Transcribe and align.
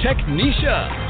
Technisha. 0.00 1.08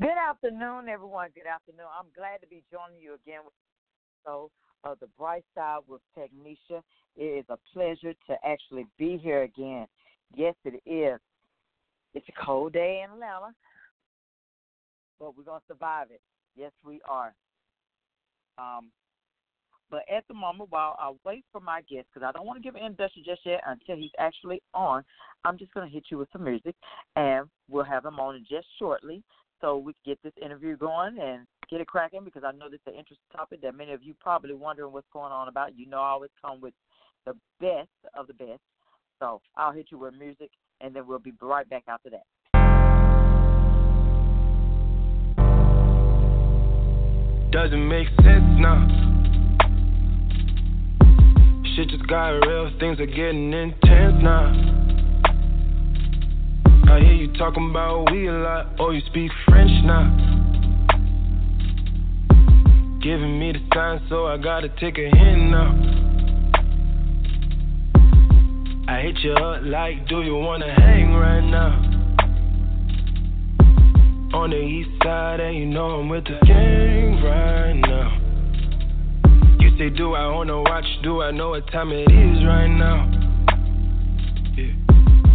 Good 0.00 0.10
afternoon, 0.10 0.88
everyone. 0.88 1.28
Good 1.32 1.46
afternoon. 1.46 1.86
I'm 1.96 2.06
glad 2.16 2.40
to 2.40 2.48
be 2.48 2.64
joining 2.72 3.00
you 3.00 3.14
again 3.14 3.42
with 3.44 3.54
so 4.26 4.50
of 4.82 4.98
the 4.98 5.06
bright 5.16 5.44
side 5.54 5.80
with 5.86 6.00
Technisha. 6.18 6.82
It 7.16 7.22
is 7.22 7.44
a 7.48 7.58
pleasure 7.72 8.14
to 8.26 8.36
actually 8.44 8.86
be 8.98 9.16
here 9.16 9.42
again. 9.42 9.86
Yes, 10.34 10.56
it 10.64 10.82
is. 10.90 11.20
It's 12.14 12.26
a 12.28 12.44
cold 12.44 12.72
day 12.72 13.04
in 13.04 13.12
Atlanta, 13.12 13.54
but 15.20 15.36
we're 15.36 15.44
gonna 15.44 15.60
survive 15.68 16.08
it. 16.10 16.20
Yes, 16.56 16.72
we 16.84 17.00
are. 17.08 17.32
Um, 18.58 18.90
but 19.90 20.02
at 20.14 20.26
the 20.28 20.34
moment, 20.34 20.70
while 20.70 20.96
I 20.98 21.12
wait 21.24 21.44
for 21.50 21.60
my 21.60 21.80
guest, 21.82 22.06
because 22.12 22.26
I 22.26 22.32
don't 22.32 22.46
want 22.46 22.58
to 22.58 22.62
give 22.62 22.74
an 22.74 22.82
introduction 22.84 23.22
just 23.24 23.40
yet 23.44 23.60
until 23.66 23.96
he's 23.96 24.10
actually 24.18 24.62
on, 24.74 25.04
I'm 25.44 25.58
just 25.58 25.72
going 25.72 25.88
to 25.88 25.92
hit 25.92 26.04
you 26.10 26.18
with 26.18 26.28
some 26.32 26.44
music, 26.44 26.74
and 27.16 27.46
we'll 27.68 27.84
have 27.84 28.04
him 28.04 28.20
on 28.20 28.44
just 28.48 28.66
shortly 28.78 29.22
so 29.60 29.76
we 29.76 29.92
can 29.92 30.12
get 30.12 30.22
this 30.22 30.32
interview 30.42 30.76
going 30.76 31.18
and 31.18 31.46
get 31.70 31.80
it 31.80 31.86
cracking 31.86 32.24
because 32.24 32.44
I 32.44 32.52
know 32.52 32.70
this 32.70 32.80
is 32.86 32.92
an 32.92 32.98
interesting 32.98 33.26
topic 33.34 33.60
that 33.62 33.74
many 33.74 33.92
of 33.92 34.02
you 34.02 34.14
probably 34.20 34.54
wondering 34.54 34.92
what's 34.92 35.06
going 35.12 35.32
on 35.32 35.48
about. 35.48 35.76
You 35.76 35.86
know, 35.86 35.98
I 35.98 36.10
always 36.10 36.30
come 36.40 36.60
with 36.60 36.74
the 37.26 37.34
best 37.60 37.88
of 38.14 38.26
the 38.26 38.34
best. 38.34 38.60
So 39.20 39.40
I'll 39.56 39.72
hit 39.72 39.86
you 39.90 39.98
with 39.98 40.14
music, 40.14 40.50
and 40.80 40.94
then 40.94 41.06
we'll 41.06 41.18
be 41.18 41.32
right 41.40 41.68
back 41.68 41.84
after 41.88 42.10
that. 42.10 42.22
Doesn't 47.50 47.88
make 47.88 48.06
sense 48.22 48.44
now. 48.60 49.07
Shit 51.78 51.90
just 51.90 52.06
got 52.08 52.30
real, 52.30 52.72
things 52.80 52.98
are 52.98 53.06
getting 53.06 53.52
intense 53.52 54.20
now. 54.20 54.50
I 56.90 56.98
hear 56.98 57.12
you 57.12 57.32
talking 57.34 57.70
about 57.70 58.10
we 58.10 58.26
a 58.26 58.32
lot. 58.32 58.66
Oh, 58.80 58.90
you 58.90 59.00
speak 59.06 59.30
French 59.46 59.70
now. 59.84 60.10
Giving 63.00 63.38
me 63.38 63.52
the 63.52 63.60
sign, 63.72 64.00
so 64.08 64.26
I 64.26 64.38
gotta 64.38 64.68
take 64.80 64.98
a 64.98 65.08
hint 65.08 65.50
now. 65.52 65.70
I 68.88 69.00
hit 69.02 69.18
you 69.20 69.34
up 69.34 69.62
like, 69.62 70.08
do 70.08 70.22
you 70.22 70.34
wanna 70.34 70.74
hang 70.74 71.14
right 71.14 71.48
now? 71.48 71.80
On 74.36 74.50
the 74.50 74.60
east 74.60 74.90
side, 75.04 75.38
and 75.38 75.56
you 75.56 75.66
know 75.66 76.00
I'm 76.00 76.08
with 76.08 76.24
the 76.24 76.44
gang 76.44 77.22
right 77.22 77.74
now. 77.74 78.27
Say, 79.78 79.90
do 79.90 80.14
I 80.14 80.26
wanna 80.26 80.60
watch? 80.60 80.86
Do 81.04 81.22
I 81.22 81.30
know 81.30 81.50
what 81.50 81.70
time 81.70 81.92
it 81.92 82.10
is 82.10 82.44
right 82.44 82.66
now? 82.66 83.06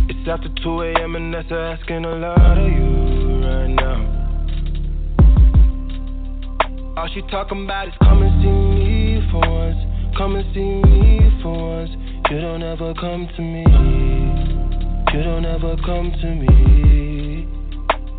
It's 0.09 0.27
after 0.27 0.49
2 0.61 0.81
a.m. 0.81 1.15
and 1.15 1.33
that's 1.33 1.49
asking 1.49 2.03
a 2.03 2.15
lot 2.15 2.57
of 2.57 2.67
you 2.67 3.39
right 3.39 3.67
now. 3.67 4.03
All 6.97 7.07
she 7.13 7.21
talking 7.31 7.63
about 7.63 7.87
is 7.87 7.93
come 8.01 8.21
and 8.21 8.43
see 8.43 8.51
me 8.51 9.25
for 9.31 9.39
once. 9.49 9.79
Come 10.17 10.35
and 10.35 10.53
see 10.53 10.59
me 10.59 11.39
for 11.41 11.79
once. 11.79 11.91
You 12.29 12.41
don't 12.41 12.63
ever 12.63 12.93
come 12.95 13.29
to 13.37 13.41
me. 13.41 13.63
You 15.13 15.23
don't 15.23 15.45
ever 15.45 15.77
come 15.85 16.11
to 16.19 16.27
me. 16.35 17.47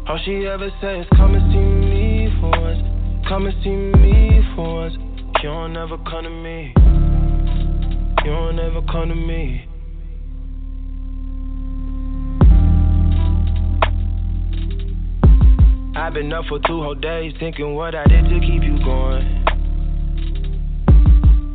All 0.09 0.19
she 0.25 0.47
ever 0.47 0.71
says, 0.81 1.05
come 1.17 1.35
and 1.35 1.53
see 1.53 1.59
me 1.59 2.33
for 2.41 2.49
once. 2.49 2.81
Come 3.29 3.45
and 3.45 3.63
see 3.63 3.77
me 4.01 4.41
for 4.57 4.89
once. 4.89 5.14
You 5.45 5.51
don't 5.51 5.77
ever 5.77 5.99
come 5.99 6.25
to 6.25 6.31
me. 6.31 6.73
You 8.25 8.31
don't 8.31 8.59
ever 8.59 8.81
come 8.91 9.11
to 9.11 9.15
me. 9.15 9.69
I've 15.95 16.15
been 16.15 16.33
up 16.33 16.47
for 16.47 16.59
two 16.61 16.83
whole 16.83 16.95
days 16.95 17.35
thinking 17.39 17.75
what 17.75 17.95
I 17.95 18.05
did 18.05 18.25
to 18.25 18.41
keep 18.41 18.63
you 18.63 18.79
going. 18.83 19.45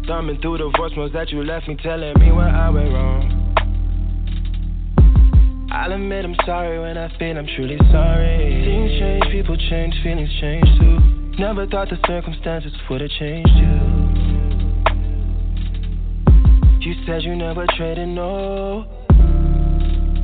Thumbing 0.05 0.39
through 0.39 0.59
the 0.59 0.69
voicemails 0.77 1.11
that 1.13 1.31
you 1.31 1.43
left 1.43 1.67
me 1.67 1.75
telling 1.81 2.13
me 2.19 2.31
where 2.31 2.47
I 2.47 2.69
went 2.69 2.93
wrong. 2.93 3.25
I'll 5.71 5.91
admit 5.93 6.25
I'm 6.25 6.35
sorry 6.45 6.79
when 6.79 6.95
I 6.95 7.09
feel 7.17 7.35
I'm 7.35 7.47
truly 7.55 7.79
sorry. 7.91 8.63
Things 8.67 8.99
change, 8.99 9.23
people 9.31 9.57
change, 9.57 9.95
feelings 10.03 10.29
change 10.39 10.67
too. 10.79 11.18
Never 11.39 11.65
thought 11.67 11.87
the 11.89 11.97
circumstances 12.05 12.73
would 12.89 12.99
have 12.99 13.09
changed 13.11 13.49
you. 13.55 13.79
You 16.81 16.93
said 17.07 17.23
you 17.23 17.33
never 17.33 17.65
traded, 17.77 18.09
no. 18.09 18.85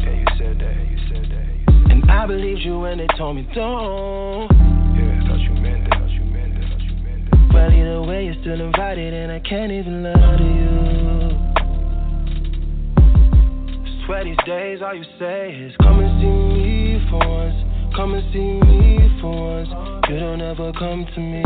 Yeah, 0.03 0.11
you 0.11 0.25
said 0.37 0.59
that. 0.59 0.75
You 0.91 0.97
said 1.07 1.23
that. 1.31 1.47
And 1.89 2.11
I 2.11 2.25
believed 2.27 2.59
you 2.59 2.79
when 2.79 2.97
they 2.97 3.07
told 3.17 3.37
me 3.37 3.47
don't. 3.55 4.51
Yeah, 4.51 5.27
thought 5.29 5.39
you 5.39 5.53
meant 5.53 5.87
it, 5.87 5.93
thought 5.93 6.09
you 6.09 6.25
meant 6.25 6.57
it, 6.57 6.67
thought 6.69 6.81
you 6.83 6.95
meant 7.01 7.29
it. 7.31 7.53
Well, 7.53 7.71
either 7.71 8.01
way, 8.01 8.25
you're 8.25 8.41
still 8.41 8.59
invited, 8.59 9.13
and 9.13 9.31
I 9.31 9.39
can't 9.39 9.71
even 9.71 10.03
lie 10.03 10.37
to 10.37 10.43
you. 10.43 10.75
Swear 14.05 14.25
these 14.25 14.43
days, 14.45 14.81
all 14.83 14.93
you 14.93 15.05
say 15.17 15.55
is 15.63 15.73
come 15.77 16.01
and 16.01 16.21
see 16.21 16.27
me 16.27 17.07
for 17.09 17.25
once. 17.25 17.55
Come 17.95 18.15
and 18.15 18.33
see 18.33 18.59
me 18.67 19.04
for 19.21 19.31
once. 19.31 19.69
You 20.09 20.19
don't 20.19 20.41
ever 20.41 20.71
come 20.73 21.05
to 21.05 21.19
me. 21.19 21.41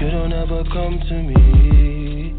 You 0.00 0.10
don't 0.10 0.32
ever 0.32 0.64
come 0.72 0.98
to 1.08 1.14
me. 1.22 2.34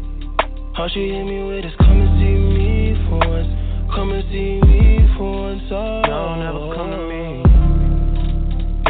All 0.78 0.88
she 0.88 1.08
hit 1.08 1.24
me 1.24 1.42
with 1.42 1.64
is 1.64 1.72
come 1.78 2.00
and 2.00 2.20
see 2.20 2.36
me 2.36 2.94
for 3.08 3.18
once. 3.18 3.48
Come 3.94 4.12
and 4.12 4.24
see 4.30 4.60
me 4.66 5.08
for 5.16 5.32
once. 5.32 5.62
Oh. 5.70 6.02
Y'all 6.06 6.36
never 6.36 6.74
come 6.74 6.90
to 6.90 6.98
me. 7.08 7.42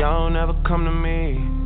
Y'all 0.01 0.25
don't 0.25 0.33
never 0.33 0.55
come 0.67 0.84
to 0.84 0.91
me. 0.91 1.57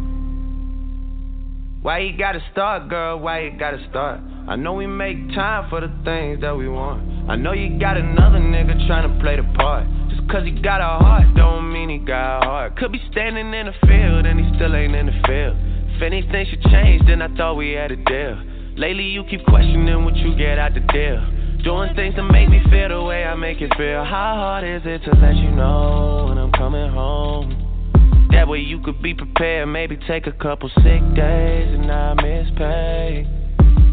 Why 1.82 2.00
you 2.00 2.16
gotta 2.18 2.40
start, 2.52 2.88
girl? 2.88 3.18
Why 3.18 3.40
you 3.44 3.58
gotta 3.58 3.84
start? 3.88 4.20
I 4.46 4.56
know 4.56 4.74
we 4.74 4.86
make 4.86 5.16
time 5.34 5.70
for 5.70 5.80
the 5.80 5.88
things 6.04 6.40
that 6.42 6.56
we 6.56 6.68
want. 6.68 7.30
I 7.30 7.36
know 7.36 7.52
you 7.52 7.78
got 7.78 7.96
another 7.96 8.38
nigga 8.38 8.86
trying 8.86 9.08
to 9.08 9.20
play 9.22 9.36
the 9.36 9.44
part. 9.56 9.86
Cause 10.30 10.44
he 10.44 10.52
got 10.52 10.80
a 10.80 11.02
heart, 11.02 11.34
don't 11.34 11.72
mean 11.72 11.88
he 11.88 11.98
got 11.98 12.42
a 12.42 12.46
heart. 12.46 12.76
Could 12.76 12.92
be 12.92 13.00
standing 13.10 13.52
in 13.52 13.66
the 13.66 13.74
field 13.84 14.26
and 14.26 14.38
he 14.38 14.46
still 14.54 14.76
ain't 14.76 14.94
in 14.94 15.06
the 15.06 15.18
field. 15.26 15.56
If 15.96 16.02
anything 16.02 16.46
should 16.48 16.62
change, 16.70 17.04
then 17.08 17.20
I 17.20 17.34
thought 17.36 17.54
we 17.54 17.72
had 17.72 17.90
a 17.90 17.96
deal. 17.96 18.38
Lately 18.76 19.10
you 19.10 19.24
keep 19.24 19.44
questioning 19.44 20.04
what 20.04 20.14
you 20.14 20.36
get 20.36 20.56
out 20.56 20.74
the 20.74 20.86
deal. 20.94 21.18
Doing 21.64 21.96
things 21.96 22.14
to 22.14 22.22
make 22.22 22.48
me 22.48 22.62
feel 22.70 22.90
the 22.90 23.02
way 23.02 23.24
I 23.24 23.34
make 23.34 23.60
it 23.60 23.72
feel. 23.76 24.04
How 24.04 24.38
hard 24.38 24.62
is 24.62 24.82
it 24.84 25.02
to 25.10 25.18
let 25.18 25.34
you 25.34 25.50
know 25.50 26.26
when 26.28 26.38
I'm 26.38 26.52
coming 26.52 26.90
home? 26.92 28.28
That 28.30 28.46
way 28.46 28.60
you 28.60 28.80
could 28.80 29.02
be 29.02 29.14
prepared. 29.14 29.66
Maybe 29.66 29.98
take 30.06 30.28
a 30.28 30.32
couple 30.32 30.68
sick 30.76 31.02
days 31.16 31.74
and 31.74 31.88
not 31.88 32.22
miss 32.22 32.46
pay. 32.56 33.26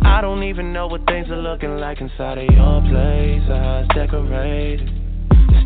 I 0.03 0.21
don't 0.21 0.43
even 0.43 0.71
know 0.71 0.85
what 0.85 1.01
things 1.07 1.29
are 1.29 1.41
looking 1.41 1.77
like 1.77 1.99
inside 1.99 2.37
of 2.37 2.45
your 2.45 2.81
place 2.81 3.41
it's 3.49 3.95
decorated. 3.95 5.06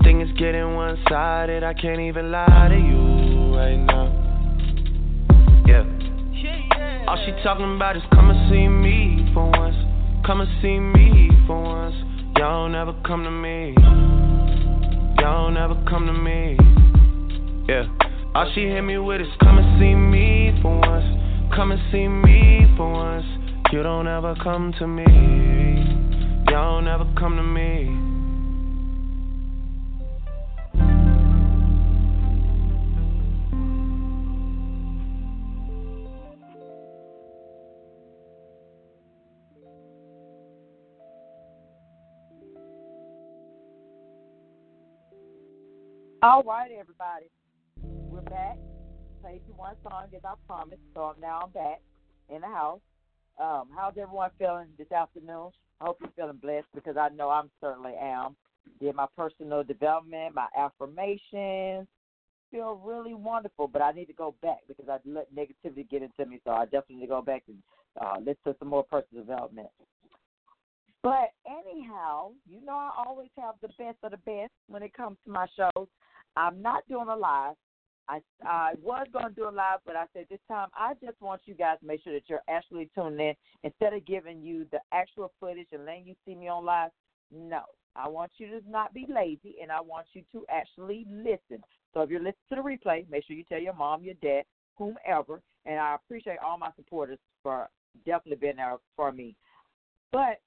Thing 0.03 0.21
is 0.21 0.31
getting 0.37 0.75
one 0.75 0.97
sided. 1.07 1.63
I 1.63 1.73
can't 1.73 1.99
even 1.99 2.31
lie 2.31 2.67
to 2.69 2.75
you 2.75 3.55
right 3.55 3.77
now. 3.77 4.07
Yeah. 5.67 7.07
All 7.07 7.17
she 7.25 7.31
talking 7.43 7.75
about 7.75 7.95
is 7.97 8.03
come 8.11 8.29
and 8.31 8.49
see 8.51 8.67
me 8.67 9.29
for 9.33 9.49
once. 9.51 9.75
Come 10.25 10.41
and 10.41 10.49
see 10.61 10.79
me 10.79 11.29
for 11.45 11.61
once. 11.61 11.95
Y'all 12.37 12.67
never 12.69 12.93
come 13.05 13.23
to 13.23 13.31
me. 13.31 13.75
Y'all 15.21 15.51
never 15.51 15.75
come 15.87 16.07
to 16.07 16.13
me. 16.13 16.57
Yeah. 17.69 17.85
All 18.33 18.51
she 18.55 18.61
hit 18.61 18.81
me 18.81 18.97
with 18.97 19.21
is 19.21 19.27
come 19.39 19.59
and 19.59 19.79
see 19.79 19.93
me 19.93 20.57
for 20.61 20.79
once. 20.79 21.53
Come 21.55 21.71
and 21.71 21.81
see 21.91 22.07
me 22.07 22.65
for 22.75 22.91
once. 22.91 23.25
You 23.71 23.83
don't 23.83 24.07
ever 24.07 24.35
come 24.41 24.73
to 24.79 24.87
me. 24.87 25.05
Y'all 26.49 26.81
never 26.81 27.05
come 27.17 27.35
to 27.35 27.43
me. 27.43 28.10
All 46.23 46.43
right, 46.43 46.69
everybody. 46.79 47.31
We're 47.81 48.21
back. 48.21 48.55
Played 49.23 49.41
you 49.47 49.55
one 49.55 49.73
song 49.81 50.05
as 50.15 50.21
I 50.23 50.35
promised, 50.45 50.83
so 50.93 51.15
now 51.19 51.39
I'm 51.43 51.49
back 51.49 51.81
in 52.29 52.41
the 52.41 52.47
house. 52.47 52.79
Um, 53.39 53.69
how's 53.75 53.97
everyone 53.97 54.29
feeling 54.37 54.67
this 54.77 54.91
afternoon? 54.91 55.49
I 55.79 55.85
hope 55.85 55.97
you're 55.99 56.11
feeling 56.15 56.37
blessed 56.37 56.67
because 56.75 56.95
I 56.95 57.09
know 57.09 57.31
I'm 57.31 57.49
certainly 57.59 57.93
am. 57.99 58.35
Did 58.79 58.93
my 58.93 59.07
personal 59.17 59.63
development, 59.63 60.35
my 60.35 60.45
affirmations, 60.55 61.87
feel 62.51 62.79
really 62.85 63.15
wonderful, 63.15 63.67
but 63.67 63.81
I 63.81 63.91
need 63.91 64.05
to 64.05 64.13
go 64.13 64.35
back 64.43 64.59
because 64.67 64.89
I 64.89 64.97
let 65.09 65.33
negativity 65.33 65.89
get 65.89 66.03
into 66.03 66.29
me. 66.29 66.39
So 66.43 66.51
I 66.51 66.65
definitely 66.65 66.97
need 66.97 67.07
to 67.07 67.07
go 67.07 67.23
back 67.23 67.45
and 67.47 67.57
uh, 67.99 68.19
listen 68.19 68.43
to 68.45 68.55
some 68.59 68.67
more 68.67 68.83
personal 68.83 69.23
development. 69.23 69.69
But 71.01 71.31
anyhow, 71.47 72.33
you 72.47 72.63
know 72.63 72.73
I 72.73 72.91
always 73.07 73.29
have 73.39 73.55
the 73.61 73.69
best 73.69 73.97
of 74.03 74.11
the 74.11 74.17
best 74.17 74.51
when 74.67 74.83
it 74.83 74.93
comes 74.93 75.17
to 75.25 75.31
my 75.31 75.47
shows. 75.57 75.87
I'm 76.35 76.61
not 76.61 76.87
doing 76.87 77.07
a 77.07 77.15
live. 77.15 77.55
I 78.07 78.19
I 78.43 78.73
was 78.81 79.07
going 79.13 79.29
to 79.29 79.35
do 79.35 79.47
a 79.47 79.51
live, 79.51 79.79
but 79.85 79.95
I 79.95 80.05
said 80.13 80.25
this 80.29 80.39
time 80.47 80.69
I 80.75 80.93
just 81.03 81.21
want 81.21 81.41
you 81.45 81.53
guys 81.53 81.79
to 81.79 81.85
make 81.85 82.03
sure 82.03 82.13
that 82.13 82.23
you're 82.27 82.41
actually 82.49 82.89
tuning 82.95 83.19
in 83.19 83.33
instead 83.63 83.93
of 83.93 84.05
giving 84.05 84.41
you 84.41 84.65
the 84.71 84.79
actual 84.91 85.31
footage 85.39 85.67
and 85.71 85.85
letting 85.85 86.07
you 86.07 86.15
see 86.25 86.35
me 86.35 86.47
on 86.47 86.65
live. 86.65 86.91
No, 87.31 87.61
I 87.95 88.07
want 88.07 88.31
you 88.37 88.47
to 88.47 88.69
not 88.69 88.93
be 88.93 89.05
lazy, 89.07 89.55
and 89.61 89.71
I 89.71 89.81
want 89.81 90.07
you 90.13 90.23
to 90.31 90.45
actually 90.49 91.05
listen. 91.09 91.63
So 91.93 92.01
if 92.01 92.09
you're 92.09 92.19
listening 92.19 92.33
to 92.49 92.55
the 92.55 92.61
replay, 92.61 93.09
make 93.09 93.25
sure 93.25 93.35
you 93.35 93.43
tell 93.43 93.61
your 93.61 93.73
mom, 93.73 94.03
your 94.03 94.15
dad, 94.15 94.43
whomever. 94.77 95.41
And 95.65 95.79
I 95.79 95.95
appreciate 95.95 96.39
all 96.43 96.57
my 96.57 96.71
supporters 96.75 97.19
for 97.43 97.69
definitely 98.05 98.37
being 98.37 98.55
there 98.57 98.77
for 98.95 99.11
me. 99.11 99.35
But 100.11 100.41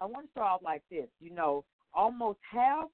I 0.00 0.06
want 0.06 0.26
to 0.26 0.30
start 0.32 0.48
off 0.48 0.62
like 0.62 0.82
this. 0.90 1.08
You 1.20 1.32
know, 1.32 1.64
almost 1.94 2.38
half 2.50 2.86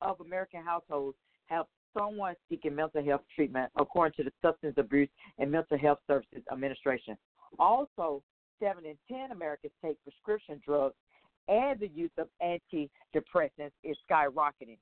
of 0.00 0.20
American 0.20 0.62
households 0.62 1.16
have 1.46 1.66
someone 1.96 2.34
seeking 2.48 2.74
mental 2.74 3.04
health 3.04 3.22
treatment, 3.34 3.70
according 3.78 4.14
to 4.16 4.24
the 4.24 4.32
Substance 4.42 4.74
Abuse 4.76 5.08
and 5.38 5.50
Mental 5.50 5.78
Health 5.78 5.98
Services 6.06 6.42
Administration. 6.52 7.16
Also, 7.58 8.22
seven 8.60 8.84
in 8.84 8.96
ten 9.08 9.32
Americans 9.32 9.72
take 9.82 9.96
prescription 10.02 10.60
drugs, 10.64 10.94
and 11.48 11.78
the 11.80 11.88
use 11.88 12.10
of 12.18 12.28
antidepressants 12.42 13.72
is 13.84 13.96
skyrocketing. 14.10 14.78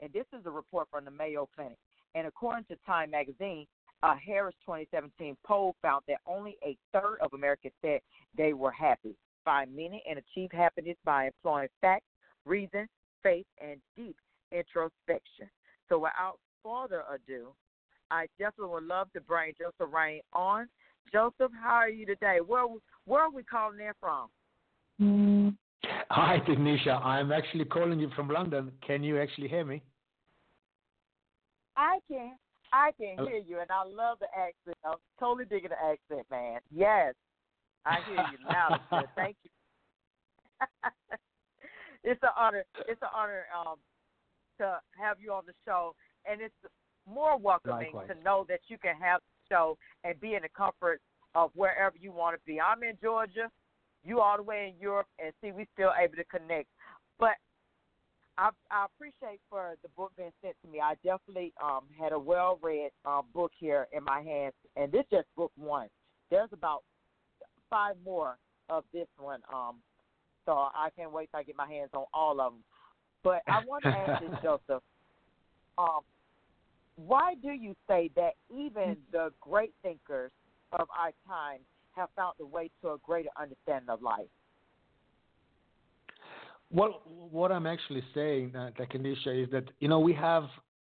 And 0.00 0.12
this 0.12 0.26
is 0.32 0.46
a 0.46 0.50
report 0.50 0.88
from 0.90 1.04
the 1.04 1.10
Mayo 1.10 1.48
Clinic. 1.54 1.78
And 2.14 2.26
according 2.26 2.64
to 2.66 2.76
Time 2.86 3.10
Magazine, 3.10 3.66
a 4.02 4.14
Harris 4.16 4.54
2017 4.66 5.36
poll 5.46 5.74
found 5.82 6.02
that 6.08 6.18
only 6.26 6.56
a 6.64 6.76
third 6.92 7.18
of 7.20 7.32
Americans 7.32 7.74
said 7.82 8.00
they 8.36 8.52
were 8.52 8.70
happy. 8.70 9.16
Find 9.44 9.74
meaning 9.74 10.00
and 10.08 10.18
achieve 10.18 10.50
happiness 10.52 10.96
by 11.04 11.26
employing 11.26 11.68
facts, 11.80 12.06
reason, 12.44 12.86
faith, 13.22 13.46
and 13.60 13.80
deep 13.96 14.16
introspection. 14.52 15.48
So 15.88 15.98
without 15.98 16.38
further 16.62 17.02
ado, 17.12 17.48
I 18.10 18.26
definitely 18.38 18.74
would 18.74 18.84
love 18.84 19.12
to 19.12 19.20
bring 19.20 19.52
Joseph 19.58 19.92
Rain 19.92 20.20
on. 20.32 20.68
Joseph, 21.12 21.52
how 21.62 21.74
are 21.74 21.88
you 21.88 22.06
today? 22.06 22.38
Where 22.44 22.64
where 23.04 23.22
are 23.22 23.30
we 23.30 23.42
calling 23.42 23.80
in 23.80 23.92
from? 24.00 24.28
Mm. 25.00 25.56
Hi, 26.10 26.38
Tanisha. 26.46 27.04
I'm 27.04 27.32
actually 27.32 27.64
calling 27.64 28.00
you 28.00 28.10
from 28.16 28.28
London. 28.28 28.72
Can 28.86 29.02
you 29.02 29.20
actually 29.20 29.48
hear 29.48 29.64
me? 29.64 29.82
I 31.76 31.98
can. 32.08 32.36
I 32.72 32.90
can 32.98 33.24
hear 33.24 33.38
you, 33.38 33.60
and 33.60 33.70
I 33.70 33.84
love 33.84 34.18
the 34.20 34.26
accent. 34.36 34.76
I'm 34.84 34.96
totally 35.20 35.44
digging 35.44 35.70
the 35.70 35.76
accent, 35.76 36.26
man. 36.30 36.60
Yes, 36.74 37.14
I 37.86 37.98
hear 38.06 38.24
you 38.32 38.38
now. 38.48 38.80
Thank 39.14 39.36
you. 39.44 39.50
it's 42.04 42.22
an 42.22 42.30
honor. 42.36 42.64
It's 42.88 43.00
an 43.02 43.08
honor 43.14 43.44
um, 43.56 43.76
to 44.58 44.78
have 44.98 45.16
you 45.20 45.32
on 45.32 45.44
the 45.46 45.52
show, 45.64 45.94
and 46.30 46.40
it's 46.40 46.54
more 47.06 47.38
welcoming 47.38 47.92
Likewise. 47.92 48.08
to 48.08 48.22
know 48.22 48.46
that 48.48 48.60
you 48.68 48.78
can 48.78 48.94
have 49.00 49.20
the 49.20 49.54
show 49.54 49.78
and 50.04 50.18
be 50.20 50.34
in 50.34 50.42
the 50.42 50.48
comfort 50.56 51.00
of 51.34 51.50
wherever 51.54 51.96
you 52.00 52.12
want 52.12 52.36
to 52.36 52.40
be. 52.46 52.60
I'm 52.60 52.82
in 52.82 52.96
Georgia, 53.02 53.50
you 54.04 54.20
all 54.20 54.36
the 54.36 54.42
way 54.42 54.72
in 54.74 54.80
Europe, 54.80 55.08
and 55.22 55.32
see 55.40 55.52
we 55.52 55.66
still 55.74 55.92
able 56.00 56.16
to 56.16 56.24
connect. 56.24 56.68
But 57.18 57.34
I, 58.38 58.50
I 58.70 58.86
appreciate 58.86 59.40
for 59.48 59.76
the 59.82 59.88
book 59.96 60.12
being 60.16 60.32
sent 60.42 60.56
to 60.64 60.70
me. 60.70 60.80
I 60.80 60.94
definitely 61.04 61.52
um, 61.62 61.84
had 61.98 62.12
a 62.12 62.18
well 62.18 62.58
read 62.62 62.90
um, 63.04 63.22
book 63.32 63.52
here 63.58 63.86
in 63.92 64.04
my 64.04 64.22
hands, 64.22 64.54
and 64.76 64.90
this 64.90 65.04
just 65.10 65.26
book 65.36 65.52
one. 65.56 65.88
There's 66.30 66.50
about 66.52 66.82
five 67.70 67.96
more 68.04 68.38
of 68.68 68.84
this 68.92 69.06
one, 69.18 69.40
um, 69.52 69.76
so 70.46 70.52
I 70.52 70.88
can't 70.96 71.12
wait 71.12 71.30
till 71.30 71.40
I 71.40 71.42
get 71.42 71.56
my 71.56 71.68
hands 71.68 71.90
on 71.94 72.04
all 72.12 72.40
of 72.40 72.52
them. 72.52 72.64
But 73.24 73.42
I 73.48 73.62
want 73.66 73.82
to 73.82 73.88
ask 73.88 74.22
you, 74.22 74.30
Joseph. 74.42 74.82
Um, 75.76 76.00
why 76.96 77.34
do 77.42 77.50
you 77.50 77.74
say 77.88 78.10
that 78.14 78.34
even 78.54 78.96
the 79.10 79.32
great 79.40 79.74
thinkers 79.82 80.30
of 80.72 80.86
our 80.96 81.10
time 81.26 81.58
have 81.96 82.08
found 82.14 82.34
a 82.40 82.44
way 82.44 82.70
to 82.82 82.90
a 82.90 82.98
greater 82.98 83.30
understanding 83.40 83.88
of 83.88 84.00
life? 84.00 84.26
Well, 86.70 87.02
what 87.06 87.50
I'm 87.50 87.66
actually 87.66 88.02
saying, 88.14 88.54
uh, 88.54 88.70
Takanisha, 88.78 89.44
is 89.44 89.50
that 89.50 89.64
you 89.80 89.88
know 89.88 90.00
we 90.00 90.12
have 90.14 90.44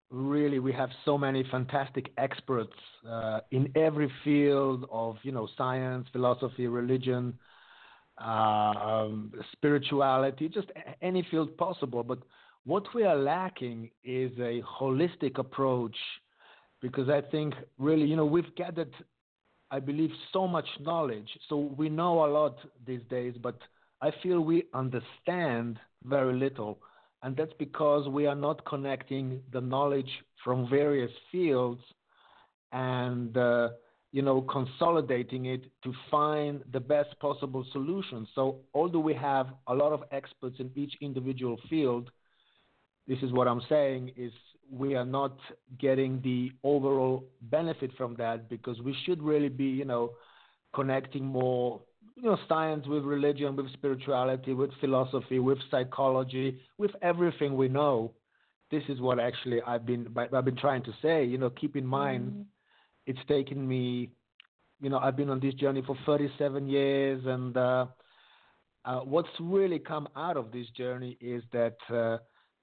really 0.10 0.60
we 0.60 0.72
have 0.74 0.90
so 1.04 1.18
many 1.18 1.44
fantastic 1.52 2.12
experts 2.18 2.74
uh, 3.10 3.42
in 3.52 3.72
every 3.76 4.12
field 4.24 4.88
of 4.92 5.18
you 5.24 5.32
know 5.32 5.48
science, 5.58 6.08
philosophy, 6.12 6.68
religion, 6.68 7.38
um, 8.18 9.32
spirituality, 9.52 10.50
just 10.50 10.72
any 11.02 11.28
field 11.30 11.56
possible. 11.58 12.04
But 12.04 12.20
what 12.64 12.84
we 12.94 13.04
are 13.04 13.16
lacking 13.16 13.92
is 14.04 14.32
a 14.40 14.62
holistic 14.62 15.38
approach, 15.38 15.98
because 16.82 17.10
I 17.10 17.22
think 17.22 17.54
really 17.78 18.06
you 18.06 18.16
know 18.16 18.26
we've 18.26 18.56
gathered, 18.56 18.94
I 19.72 19.80
believe, 19.80 20.12
so 20.32 20.48
much 20.48 20.68
knowledge, 20.80 21.30
so 21.50 21.74
we 21.78 21.90
know 21.90 22.26
a 22.26 22.28
lot 22.28 22.58
these 22.86 23.02
days, 23.10 23.36
but 23.42 23.58
I 24.02 24.12
feel 24.22 24.42
we 24.42 24.64
understand 24.74 25.80
very 26.04 26.34
little. 26.34 26.80
And 27.24 27.36
that's 27.36 27.54
because 27.58 28.08
we 28.08 28.28
are 28.28 28.36
not 28.36 28.64
connecting 28.66 29.42
the 29.52 29.62
knowledge 29.62 30.10
from 30.44 30.70
various 30.70 31.10
fields 31.32 31.82
and, 32.72 33.36
uh, 33.36 33.70
you 34.16 34.22
know, 34.22 34.40
consolidating 34.44 35.48
it 35.48 35.66
to 35.84 35.94
find 36.10 36.62
the 36.72 36.80
best 36.80 37.20
possible 37.20 37.66
solution. 37.74 38.26
So, 38.34 38.62
although 38.74 39.02
we 39.02 39.14
have 39.14 39.48
a 39.68 39.76
lot 39.76 39.92
of 39.92 40.04
experts 40.10 40.56
in 40.60 40.72
each 40.74 40.94
individual 41.02 41.58
field, 41.70 42.10
this 43.10 43.18
is 43.22 43.34
what 43.34 43.50
I'm 43.50 43.62
saying 43.68 44.14
is 44.16 44.32
we 44.72 44.96
are 44.96 45.04
not 45.04 45.38
getting 45.78 46.22
the 46.22 46.54
overall 46.64 47.26
benefit 47.42 47.92
from 47.98 48.16
that 48.16 48.50
because 48.50 48.80
we 48.80 48.96
should 49.06 49.22
really 49.22 49.50
be, 49.50 49.66
you 49.66 49.84
know, 49.84 50.12
connecting 50.74 51.26
more 51.26 51.82
you 52.16 52.24
know, 52.24 52.38
science 52.48 52.88
with 52.88 53.04
religion, 53.04 53.58
with 53.58 53.70
spirituality, 53.74 54.54
with 54.54 54.70
philosophy, 54.80 55.40
with 55.40 55.58
psychology, 55.70 56.62
with 56.78 56.92
everything 57.02 57.58
we 57.58 57.68
know. 57.68 58.14
This 58.72 58.84
is 58.88 59.02
what 59.02 59.20
actually 59.20 59.62
I've 59.62 59.86
been 59.86 60.08
I've 60.34 60.46
been 60.46 60.56
trying 60.56 60.84
to 60.84 60.94
say. 61.02 61.26
You 61.26 61.38
know, 61.38 61.50
keep 61.50 61.76
in 61.76 61.86
mind, 61.86 62.30
mm-hmm. 62.30 62.42
It's 63.06 63.20
taken 63.28 63.68
me, 63.68 64.10
you 64.82 64.90
know, 64.90 64.98
I've 65.00 65.16
been 65.16 65.30
on 65.30 65.40
this 65.40 65.54
journey 65.54 65.84
for 65.86 65.98
37 66.06 66.68
years, 66.68 67.24
and 67.26 67.56
uh, 67.56 67.86
uh, 68.84 69.00
what's 69.00 69.30
really 69.40 69.80
come 69.80 70.08
out 70.16 70.38
of 70.38 70.52
this 70.52 70.68
journey 70.76 71.18
is 71.22 71.44
that 71.54 71.78
uh, 71.94 72.18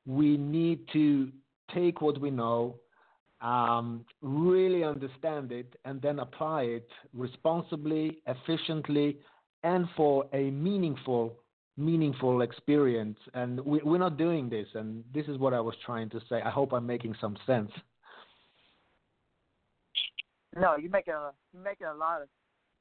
we 0.06 0.36
need 0.36 0.80
to 0.92 1.30
take 1.74 2.00
what 2.00 2.20
we 2.20 2.30
know, 2.30 2.76
um, 3.40 4.04
really 4.20 4.84
understand 4.84 5.52
it, 5.52 5.74
and 5.84 6.00
then 6.02 6.18
apply 6.18 6.62
it 6.62 6.88
responsibly, 7.14 8.18
efficiently, 8.26 9.18
and 9.62 9.88
for 9.96 10.26
a 10.32 10.50
meaningful 10.50 11.36
meaningful 11.78 12.42
experience. 12.42 13.16
And 13.32 13.58
we, 13.64 13.80
we're 13.82 13.96
not 13.96 14.18
doing 14.18 14.50
this 14.50 14.68
and 14.74 15.02
this 15.14 15.26
is 15.26 15.38
what 15.38 15.54
i 15.54 15.60
was 15.60 15.74
trying 15.86 16.10
to 16.10 16.20
say. 16.28 16.42
I 16.42 16.50
hope 16.50 16.74
i'm 16.74 16.86
making 16.86 17.14
some 17.18 17.34
sense 17.46 17.70
no 20.56 20.76
you're 20.76 20.90
making 20.90 21.14
a 21.14 21.30
you're 21.52 21.62
making 21.62 21.86
a 21.86 21.94
lot 21.94 22.22
of 22.22 22.28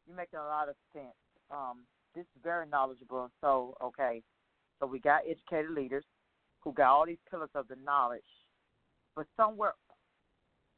you're 0.08 0.16
making 0.16 0.40
a 0.40 0.44
lot 0.44 0.70
of 0.70 0.76
sense 0.94 1.16
um 1.52 1.84
this 2.16 2.24
is 2.24 2.42
very 2.44 2.68
knowledgeable 2.68 3.30
so 3.42 3.76
okay 3.82 4.22
so 4.80 4.86
we 4.86 5.00
got 5.00 5.22
educated 5.30 5.72
leaders 5.72 6.06
who 6.62 6.74
got 6.74 6.92
all 6.92 7.06
these 7.06 7.22
pillars 7.30 7.50
of 7.56 7.68
the 7.68 7.76
knowledge 7.84 8.22
but 9.16 9.26
somewhere 9.38 9.74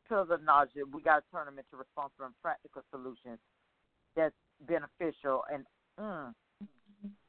pillars 0.07 0.29
of 0.31 0.43
knowledge 0.43 0.69
we 0.93 1.01
got 1.01 1.17
to 1.17 1.23
turn 1.31 1.45
them 1.45 1.57
into 1.57 1.77
responsible 1.77 2.25
and 2.25 2.35
practical 2.41 2.81
solutions 2.91 3.39
that's 4.15 4.35
beneficial 4.67 5.43
and 5.51 5.65
Mm. 5.99 6.33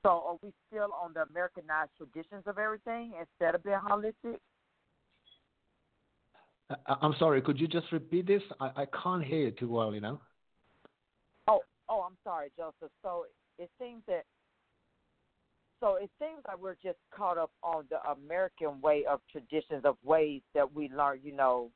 So 0.03 0.09
are 0.09 0.37
we 0.43 0.53
still 0.69 0.91
on 1.03 1.13
the 1.15 1.23
Americanized 1.31 1.91
traditions 1.97 2.45
of 2.47 2.59
everything 2.59 3.13
instead 3.19 3.55
of 3.55 3.65
being 3.65 3.79
holistic? 3.79 4.39
I'm 6.87 7.15
sorry. 7.19 7.41
Could 7.43 7.61
you 7.61 7.69
just 7.69 7.91
repeat 7.93 8.27
this? 8.27 8.43
I, 8.61 8.71
I 8.77 8.87
can't 9.03 9.25
hear 9.25 9.41
you 9.41 9.51
too 9.51 9.69
well. 9.69 9.95
You 9.95 10.01
know. 10.01 10.21
Oh, 11.49 11.61
oh, 11.89 12.03
I'm 12.03 12.17
sorry, 12.25 12.51
Joseph. 12.57 12.93
So 13.03 13.25
it 13.59 13.71
seems 13.79 14.03
that 14.07 14.25
so 15.81 15.97
it 15.97 16.11
seems 16.19 16.43
like 16.49 16.59
we're 16.59 16.77
just 16.83 16.99
caught 17.15 17.37
up 17.37 17.51
on 17.63 17.85
the 17.91 17.99
American 18.11 18.81
way 18.81 19.05
of 19.09 19.21
traditions 19.31 19.85
of 19.85 19.97
ways 20.03 20.41
that 20.55 20.73
we 20.73 20.89
learn, 20.89 21.21
you 21.23 21.35
know, 21.35 21.71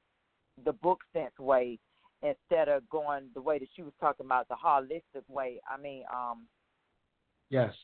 the 0.64 0.72
book 0.72 1.00
sense 1.12 1.38
way 1.38 1.78
instead 2.22 2.68
of 2.68 2.88
going 2.88 3.28
the 3.34 3.40
way 3.40 3.58
that 3.58 3.68
she 3.76 3.82
was 3.82 3.92
talking 4.00 4.26
about 4.26 4.48
the 4.48 4.54
holistic 4.54 5.22
way. 5.28 5.60
I 5.68 5.80
mean, 5.80 6.04
um 6.12 6.46
Yes. 7.50 7.74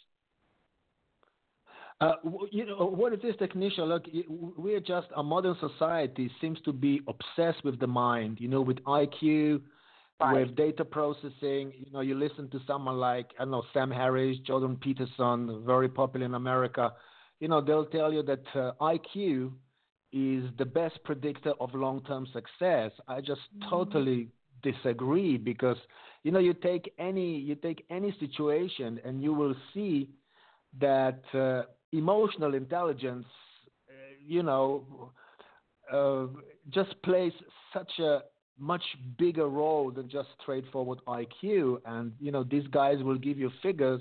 Uh, 2.05 2.17
you 2.51 2.67
know 2.67 2.87
what 2.87 3.13
is 3.13 3.21
this 3.23 3.37
Technisha. 3.37 3.87
Look, 3.87 4.05
we're 4.57 4.81
just 4.81 5.07
a 5.17 5.23
modern 5.23 5.57
society 5.61 6.31
seems 6.41 6.61
to 6.63 6.73
be 6.73 7.01
obsessed 7.09 7.65
with 7.65 7.79
the 7.81 7.87
mind. 7.87 8.39
You 8.41 8.49
know, 8.49 8.61
with 8.61 8.79
IQ, 8.85 9.63
right. 10.21 10.35
with 10.47 10.57
data 10.57 10.85
processing. 10.85 11.73
You 11.77 11.93
know, 11.93 12.01
you 12.01 12.15
listen 12.15 12.51
to 12.51 12.61
someone 12.67 12.97
like 12.97 13.31
I 13.39 13.43
don't 13.43 13.53
know 13.53 13.63
Sam 13.73 13.91
Harris, 13.91 14.37
Jordan 14.47 14.77
Peterson, 14.77 15.63
very 15.65 15.89
popular 15.89 16.27
in 16.27 16.35
America. 16.35 16.93
You 17.41 17.49
know, 17.49 17.61
they'll 17.61 17.87
tell 17.87 18.13
you 18.13 18.23
that 18.23 18.45
uh, 18.55 18.73
IQ 18.81 19.53
is 20.13 20.45
the 20.59 20.65
best 20.65 21.03
predictor 21.05 21.53
of 21.61 21.75
long-term 21.75 22.27
success. 22.33 22.93
I 23.09 23.21
just 23.21 23.41
mm-hmm. 23.57 23.69
totally 23.71 24.29
disagree 24.63 25.37
because 25.37 25.77
you 26.23 26.33
know 26.33 26.39
you 26.39 26.55
take 26.55 26.93
any 26.99 27.37
you 27.39 27.55
take 27.55 27.85
any 27.91 28.17
situation 28.19 29.01
and 29.05 29.23
you 29.23 29.33
will 29.35 29.55
see 29.73 30.09
that 30.81 31.23
uh, 31.35 31.63
emotional 31.97 32.55
intelligence, 32.55 33.27
uh, 33.89 33.93
you 34.27 34.43
know, 34.43 35.13
uh, 35.93 36.27
just 36.71 37.01
plays 37.03 37.33
such 37.73 37.99
a 37.99 38.21
much 38.59 38.83
bigger 39.19 39.49
role 39.49 39.91
than 39.91 40.09
just 40.09 40.29
straightforward 40.41 40.99
IQ. 41.07 41.79
And 41.85 42.13
you 42.21 42.31
know, 42.33 42.45
these 42.45 42.67
guys 42.69 43.03
will 43.03 43.19
give 43.19 43.39
you 43.39 43.51
figures. 43.63 44.01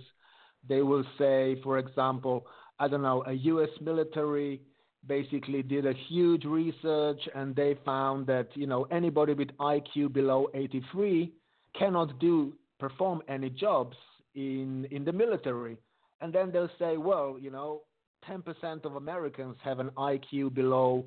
They 0.68 0.82
will 0.82 1.04
say, 1.18 1.58
for 1.64 1.78
example, 1.78 2.46
I 2.80 2.88
don't 2.88 3.02
know, 3.02 3.24
a 3.28 3.34
U.S. 3.34 3.70
military 3.82 4.62
basically 5.08 5.62
did 5.62 5.86
a 5.86 5.94
huge 6.08 6.46
research 6.46 7.20
and 7.36 7.56
they 7.56 7.78
found 7.86 8.26
that 8.28 8.48
you 8.56 8.66
know 8.66 8.84
anybody 8.84 9.34
with 9.34 9.50
IQ 9.60 10.14
below 10.14 10.48
83 10.54 11.32
cannot 11.78 12.20
do 12.20 12.54
perform 12.80 13.22
any 13.28 13.50
jobs 13.50 13.98
in 14.36 14.88
in 14.92 15.04
the 15.04 15.12
military 15.12 15.78
and 16.24 16.34
then 16.34 16.52
they'll 16.52 16.78
say 16.80 16.98
well 16.98 17.38
you 17.40 17.52
know 17.52 17.82
10% 18.28 18.86
of 18.86 18.96
Americans 18.96 19.58
have 19.64 19.80
an 19.80 19.90
IQ 19.98 20.54
below 20.56 21.06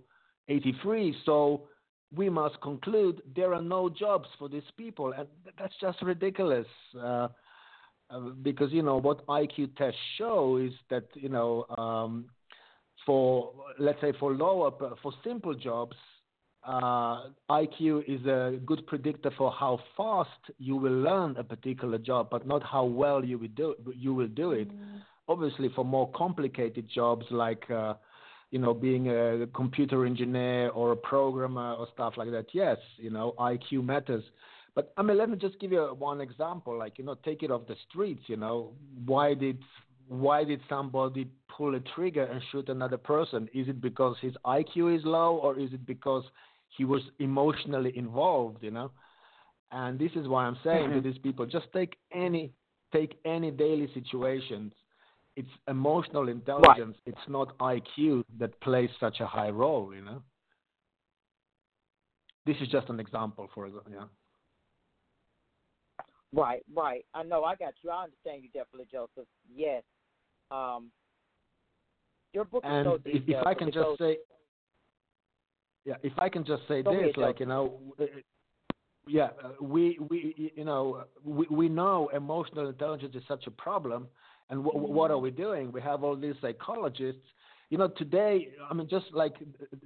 83 0.48 1.16
so 1.24 1.66
we 2.14 2.28
must 2.28 2.60
conclude 2.60 3.22
there 3.34 3.52
are 3.54 3.62
no 3.62 3.88
jobs 3.88 4.28
for 4.38 4.48
these 4.48 4.62
people. 4.76 5.12
And 5.12 5.26
that's 5.58 5.74
just 5.80 6.00
ridiculous 6.02 6.66
uh, 6.98 7.28
uh, 8.10 8.20
because 8.42 8.72
you 8.72 8.82
know 8.82 8.98
what 8.98 9.26
IQ 9.26 9.76
tests 9.76 9.98
show 10.18 10.58
is 10.58 10.72
that 10.90 11.04
you 11.14 11.28
know 11.28 11.64
um, 11.76 12.26
for 13.04 13.52
let's 13.78 14.00
say 14.00 14.12
for 14.20 14.32
lower 14.32 14.70
for 15.02 15.12
simple 15.24 15.54
jobs, 15.54 15.96
uh, 16.66 17.28
IQ 17.48 18.02
is 18.08 18.26
a 18.26 18.58
good 18.66 18.86
predictor 18.86 19.30
for 19.38 19.52
how 19.52 19.78
fast 19.96 20.30
you 20.58 20.76
will 20.76 20.92
learn 21.00 21.36
a 21.36 21.44
particular 21.44 21.98
job, 21.98 22.28
but 22.30 22.46
not 22.46 22.62
how 22.62 22.84
well 22.84 23.24
you 23.24 23.38
will 23.38 23.48
do 23.48 23.74
you 23.94 24.12
will 24.12 24.28
do 24.28 24.50
it. 24.52 24.68
Mm. 24.70 25.00
Obviously, 25.28 25.70
for 25.74 25.84
more 25.84 26.10
complicated 26.12 26.88
jobs 26.92 27.24
like 27.30 27.70
uh, 27.70 27.94
you 28.50 28.58
know 28.58 28.74
being 28.74 29.08
a 29.08 29.46
computer 29.54 30.04
engineer 30.06 30.70
or 30.70 30.92
a 30.92 30.96
programmer 30.96 31.74
or 31.74 31.86
stuff 31.94 32.14
like 32.16 32.30
that, 32.32 32.46
yes, 32.52 32.78
you 32.96 33.10
know 33.10 33.34
IQ 33.38 33.84
matters. 33.84 34.24
But 34.74 34.92
I 34.96 35.02
mean, 35.02 35.16
let 35.16 35.30
me 35.30 35.36
just 35.36 35.58
give 35.60 35.70
you 35.70 35.94
one 35.98 36.20
example. 36.20 36.76
Like 36.76 36.98
you 36.98 37.04
know, 37.04 37.16
take 37.24 37.44
it 37.44 37.50
off 37.52 37.66
the 37.68 37.76
streets. 37.88 38.22
You 38.26 38.36
know, 38.36 38.72
why 39.04 39.34
did 39.34 39.58
why 40.08 40.42
did 40.42 40.60
somebody 40.68 41.28
pull 41.56 41.76
a 41.76 41.80
trigger 41.94 42.24
and 42.24 42.42
shoot 42.50 42.68
another 42.68 42.98
person? 42.98 43.48
Is 43.54 43.68
it 43.68 43.80
because 43.80 44.16
his 44.20 44.34
IQ 44.44 44.98
is 44.98 45.04
low, 45.04 45.36
or 45.36 45.58
is 45.58 45.72
it 45.72 45.86
because 45.86 46.24
he 46.68 46.84
was 46.84 47.02
emotionally 47.18 47.96
involved? 47.96 48.62
You 48.62 48.70
know, 48.70 48.90
and 49.70 49.98
this 49.98 50.12
is 50.14 50.28
why 50.28 50.44
I'm 50.44 50.58
saying 50.64 50.90
mm-hmm. 50.90 51.02
to 51.02 51.12
these 51.12 51.18
people: 51.18 51.46
just 51.46 51.66
take 51.72 51.96
any 52.12 52.52
take 52.92 53.18
any 53.24 53.50
daily 53.50 53.90
situations. 53.94 54.72
It's 55.36 55.48
emotional 55.68 56.28
intelligence. 56.28 56.96
Right. 57.06 57.14
It's 57.14 57.28
not 57.28 57.58
IQ 57.58 58.24
that 58.38 58.58
plays 58.60 58.88
such 58.98 59.20
a 59.20 59.26
high 59.26 59.50
role. 59.50 59.94
You 59.94 60.02
know. 60.02 60.22
This 62.46 62.56
is 62.60 62.68
just 62.68 62.88
an 62.88 63.00
example, 63.00 63.50
for 63.54 63.66
example. 63.66 63.92
Yeah. 63.92 64.04
Right, 66.32 66.62
right. 66.74 67.04
I 67.12 67.22
know. 67.22 67.44
I 67.44 67.56
got 67.56 67.74
you. 67.82 67.90
I 67.90 68.04
understand 68.04 68.42
you 68.42 68.48
definitely, 68.50 68.86
Joseph. 68.90 69.28
Yes. 69.52 69.82
Um, 70.50 70.90
your 72.32 72.44
book 72.44 72.62
and 72.64 72.80
is 72.80 72.86
so 72.86 72.98
if, 73.04 73.22
if 73.26 73.46
I 73.46 73.54
can 73.54 73.68
just 73.68 73.78
goes, 73.78 73.98
say, 73.98 74.18
yeah, 75.86 75.94
if 76.02 76.12
I 76.18 76.28
can 76.28 76.44
just 76.44 76.62
say 76.66 76.82
this, 76.82 77.16
like 77.16 77.38
you 77.38 77.46
know, 77.46 77.78
yeah, 79.06 79.28
we 79.60 79.98
we 80.10 80.52
you 80.56 80.64
know 80.64 81.04
we 81.24 81.46
we 81.48 81.68
know 81.68 82.10
emotional 82.12 82.68
intelligence 82.68 83.14
is 83.14 83.22
such 83.28 83.46
a 83.46 83.52
problem, 83.52 84.08
and 84.50 84.64
w- 84.64 84.84
mm-hmm. 84.84 84.94
what 84.94 85.12
are 85.12 85.18
we 85.18 85.30
doing? 85.30 85.70
We 85.70 85.80
have 85.82 86.02
all 86.02 86.16
these 86.16 86.34
psychologists. 86.40 87.22
You 87.70 87.78
know, 87.78 87.88
today, 87.88 88.48
I 88.68 88.74
mean, 88.74 88.88
just 88.88 89.06
like 89.12 89.34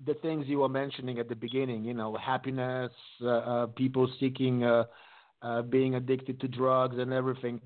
the 0.06 0.14
things 0.14 0.46
you 0.46 0.60
were 0.60 0.68
mentioning 0.68 1.18
at 1.18 1.28
the 1.28 1.34
beginning, 1.36 1.84
you 1.84 1.94
know, 1.94 2.16
happiness, 2.16 2.92
uh, 3.22 3.28
uh, 3.28 3.66
people 3.66 4.10
seeking, 4.18 4.64
uh, 4.64 4.84
uh, 5.42 5.62
being 5.62 5.94
addicted 5.94 6.40
to 6.40 6.48
drugs 6.48 6.96
and 6.98 7.12
everything 7.12 7.60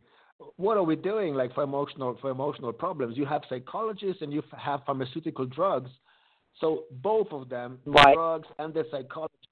what 0.57 0.77
are 0.77 0.83
we 0.83 0.97
doing 0.97 1.33
like 1.33 1.55
for 1.55 1.63
emotional 1.63 2.19
for 2.21 2.31
emotional 2.31 2.73
problems 2.73 3.17
you 3.17 3.25
have 3.25 3.43
psychologists 3.49 4.21
and 4.21 4.33
you 4.33 4.43
have 4.59 4.81
pharmaceutical 4.85 5.47
drugs 5.47 5.91
so 6.61 6.85
both 7.03 7.29
of 7.31 7.49
them 7.49 7.79
right. 7.87 8.07
the 8.07 8.15
drugs 8.15 8.49
and 8.59 8.75
the 8.75 8.85
psychologists 8.91 9.47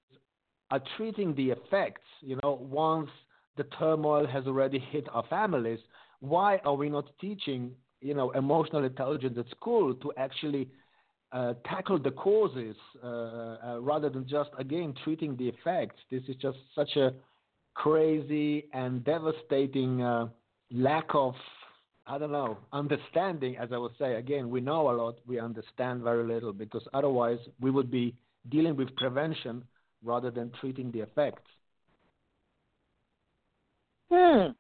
are 0.70 0.80
treating 0.96 1.34
the 1.34 1.50
effects 1.50 2.02
you 2.20 2.38
know 2.42 2.58
once 2.60 3.10
the 3.56 3.64
turmoil 3.78 4.26
has 4.26 4.46
already 4.46 4.78
hit 4.78 5.06
our 5.12 5.24
families 5.28 5.78
why 6.20 6.58
are 6.64 6.74
we 6.74 6.88
not 6.88 7.06
teaching 7.20 7.70
you 8.00 8.14
know 8.14 8.30
emotional 8.32 8.84
intelligence 8.84 9.36
at 9.38 9.48
school 9.50 9.94
to 9.94 10.12
actually 10.16 10.68
uh, 11.32 11.54
tackle 11.64 11.98
the 11.98 12.10
causes 12.10 12.76
uh, 13.02 13.06
uh, 13.06 13.78
rather 13.80 14.10
than 14.10 14.26
just 14.28 14.50
again 14.58 14.94
treating 15.02 15.36
the 15.36 15.48
effects 15.48 15.96
this 16.10 16.22
is 16.28 16.36
just 16.36 16.58
such 16.74 16.96
a 16.96 17.12
crazy 17.74 18.66
and 18.74 19.02
devastating 19.04 20.02
uh, 20.02 20.26
lack 20.70 21.06
of 21.14 21.34
I 22.06 22.18
don't 22.18 22.32
know 22.32 22.58
understanding. 22.72 23.56
As 23.56 23.70
I 23.72 23.78
would 23.78 23.92
say 23.98 24.14
again, 24.14 24.50
we 24.50 24.60
know 24.60 24.90
a 24.90 24.92
lot, 24.92 25.16
we 25.26 25.38
understand 25.38 26.02
very 26.02 26.24
little 26.24 26.52
because 26.52 26.82
otherwise 26.92 27.38
we 27.60 27.70
would 27.70 27.90
be 27.90 28.14
dealing 28.50 28.76
with 28.76 28.94
prevention 28.96 29.62
rather 30.04 30.30
than 30.30 30.50
treating 30.60 30.90
the 30.90 31.00
effects. 31.00 31.42
Hmm. 34.10 34.50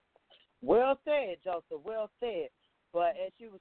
Well 0.62 0.98
said, 1.04 1.38
Joseph. 1.44 1.84
Well 1.84 2.08
said. 2.20 2.48
But 2.92 3.14
as 3.26 3.32
you, 3.38 3.58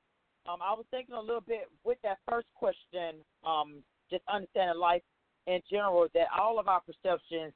um, 0.47 0.59
I 0.61 0.73
was 0.73 0.85
thinking 0.91 1.15
a 1.15 1.19
little 1.19 1.41
bit 1.41 1.67
with 1.83 1.97
that 2.03 2.19
first 2.29 2.47
question, 2.55 3.15
um, 3.45 3.83
just 4.09 4.23
understanding 4.31 4.79
life 4.79 5.01
in 5.47 5.59
general, 5.69 6.07
that 6.13 6.27
all 6.39 6.59
of 6.59 6.67
our 6.67 6.81
perceptions 6.81 7.53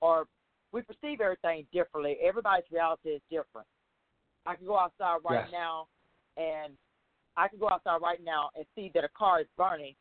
are, 0.00 0.26
we 0.72 0.82
perceive 0.82 1.20
everything 1.20 1.66
differently. 1.72 2.16
Everybody's 2.22 2.64
reality 2.70 3.10
is 3.10 3.22
different. 3.28 3.66
I 4.46 4.54
can 4.54 4.66
go 4.66 4.78
outside 4.78 5.18
right 5.28 5.44
yes. 5.44 5.52
now 5.52 5.86
and 6.36 6.74
I 7.36 7.48
can 7.48 7.58
go 7.58 7.68
outside 7.68 7.98
right 8.02 8.20
now 8.24 8.50
and 8.56 8.64
see 8.74 8.90
that 8.94 9.04
a 9.04 9.08
car 9.16 9.40
is 9.40 9.46
burning. 9.56 9.94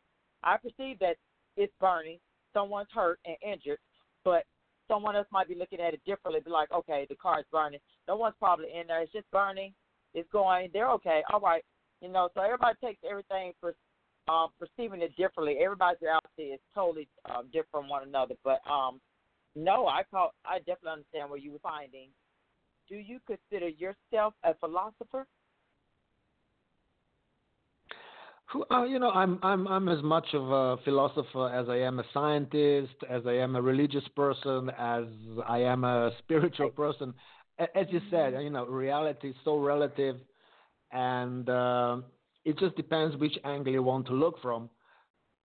I 0.43 0.57
perceive 0.57 0.99
that 0.99 1.15
it's 1.55 1.73
burning, 1.79 2.19
someone's 2.53 2.89
hurt 2.93 3.19
and 3.25 3.35
injured, 3.41 3.79
but 4.23 4.43
someone 4.87 5.15
else 5.15 5.27
might 5.31 5.47
be 5.47 5.55
looking 5.55 5.79
at 5.79 5.93
it 5.93 6.01
differently, 6.05 6.41
be 6.43 6.51
like, 6.51 6.71
okay, 6.71 7.05
the 7.09 7.15
car 7.15 7.39
is 7.39 7.45
burning. 7.51 7.79
No 8.07 8.15
one's 8.15 8.35
probably 8.39 8.67
in 8.79 8.87
there. 8.87 9.01
It's 9.01 9.11
just 9.11 9.29
burning. 9.31 9.73
It's 10.13 10.29
going. 10.31 10.69
They're 10.73 10.91
okay. 10.91 11.21
All 11.31 11.39
right. 11.39 11.63
You 12.01 12.09
know, 12.09 12.29
so 12.33 12.41
everybody 12.41 12.75
takes 12.83 12.99
everything 13.09 13.53
for 13.59 13.73
um, 14.27 14.49
perceiving 14.59 15.01
it 15.01 15.15
differently. 15.15 15.57
Everybody's 15.63 16.01
reality 16.01 16.53
is 16.53 16.59
totally 16.75 17.07
um, 17.29 17.45
different 17.47 17.71
from 17.71 17.89
one 17.89 18.07
another. 18.07 18.35
But 18.43 18.59
um, 18.69 18.99
no, 19.55 19.87
I 19.87 20.03
call. 20.09 20.33
I 20.45 20.59
definitely 20.59 20.91
understand 20.91 21.29
where 21.29 21.39
you 21.39 21.53
were 21.53 21.59
finding 21.63 22.09
do 22.89 22.95
you 22.95 23.19
consider 23.25 23.69
yourself 23.69 24.33
a 24.43 24.53
philosopher? 24.55 25.25
Uh, 28.69 28.83
you 28.83 28.99
know, 28.99 29.09
I'm 29.09 29.39
I'm 29.41 29.67
I'm 29.67 29.89
as 29.89 30.03
much 30.03 30.27
of 30.33 30.51
a 30.51 30.77
philosopher 30.83 31.49
as 31.49 31.69
I 31.69 31.77
am 31.77 31.99
a 31.99 32.03
scientist, 32.13 32.93
as 33.09 33.23
I 33.25 33.33
am 33.33 33.55
a 33.55 33.61
religious 33.61 34.07
person, 34.15 34.69
as 34.77 35.05
I 35.47 35.59
am 35.59 35.83
a 35.83 36.11
spiritual 36.19 36.69
person. 36.69 37.13
As 37.57 37.87
you 37.89 38.01
said, 38.11 38.33
you 38.41 38.49
know, 38.49 38.65
reality 38.65 39.29
is 39.29 39.35
so 39.43 39.57
relative, 39.57 40.17
and 40.91 41.49
uh, 41.49 41.97
it 42.45 42.59
just 42.59 42.75
depends 42.75 43.15
which 43.17 43.37
angle 43.43 43.73
you 43.73 43.83
want 43.83 44.05
to 44.07 44.13
look 44.13 44.39
from 44.41 44.69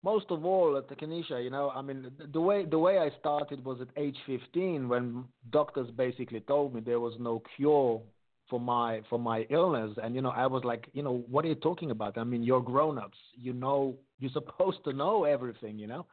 most 0.03 0.27
of 0.31 0.45
all 0.45 0.77
uh, 0.77 0.79
at 0.79 0.89
the 0.89 0.95
Kenesha, 0.95 1.43
you 1.43 1.51
know, 1.51 1.71
I 1.71 1.83
mean, 1.83 2.11
the 2.33 2.41
way 2.41 2.65
the 2.65 2.79
way 2.79 2.99
I 2.99 3.11
started 3.19 3.65
was 3.65 3.81
at 3.81 3.89
age 3.97 4.17
15 4.27 4.89
when 4.89 5.25
doctors 5.51 5.91
basically 5.91 6.41
told 6.41 6.75
me 6.75 6.81
there 6.81 7.01
was 7.01 7.15
no 7.19 7.43
cure 7.57 8.01
for 8.49 8.61
my 8.61 9.03
for 9.11 9.19
my 9.19 9.47
illness. 9.51 9.97
And 10.03 10.15
you 10.15 10.23
know 10.23 10.31
i 10.31 10.47
was 10.47 10.65
like 10.65 10.89
you 10.93 11.03
know 11.03 11.25
what 11.29 11.45
are 11.45 11.49
you 11.49 11.55
talking 11.55 11.91
about? 11.91 12.17
I 12.17 12.25
mean 12.25 12.43
you're 12.43 12.63
grown 12.63 12.99
ups 12.99 13.19
you 13.35 13.53
know 13.53 13.97
you're 14.19 14.31
supposed 14.33 14.83
to 14.85 14.93
know 14.93 15.25
everything 15.25 15.79
you 15.79 15.87
know? 15.87 16.07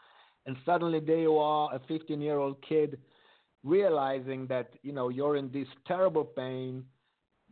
And 0.47 0.55
suddenly 0.65 0.99
there 0.99 1.19
you 1.19 1.37
are 1.37 1.73
a 1.73 1.79
15 1.87 2.21
year 2.21 2.37
old 2.37 2.57
kid 2.67 2.99
realizing 3.63 4.47
that 4.47 4.73
you 4.83 4.93
know 4.93 5.09
you're 5.09 5.37
in 5.37 5.51
this 5.51 5.67
terrible 5.87 6.23
pain 6.23 6.83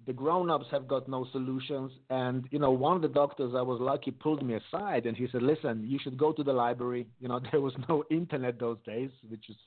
the 0.06 0.14
grown 0.14 0.50
ups 0.50 0.66
have 0.72 0.88
got 0.88 1.08
no 1.08 1.26
solutions 1.32 1.92
and 2.10 2.48
you 2.52 2.60
know 2.60 2.72
one 2.72 2.96
of 2.96 3.02
the 3.02 3.08
doctors 3.08 3.54
i 3.56 3.62
was 3.62 3.80
lucky 3.80 4.12
pulled 4.12 4.46
me 4.46 4.56
aside 4.56 5.06
and 5.06 5.16
he 5.16 5.28
said 5.32 5.42
listen 5.42 5.84
you 5.86 6.00
should 6.04 6.18
go 6.18 6.32
to 6.32 6.44
the 6.44 6.54
library 6.54 7.08
you 7.20 7.28
know 7.28 7.40
there 7.52 7.62
was 7.62 7.74
no 7.90 8.04
internet 8.10 8.60
those 8.60 8.78
days 8.86 9.10
which 9.30 9.50
is 9.50 9.58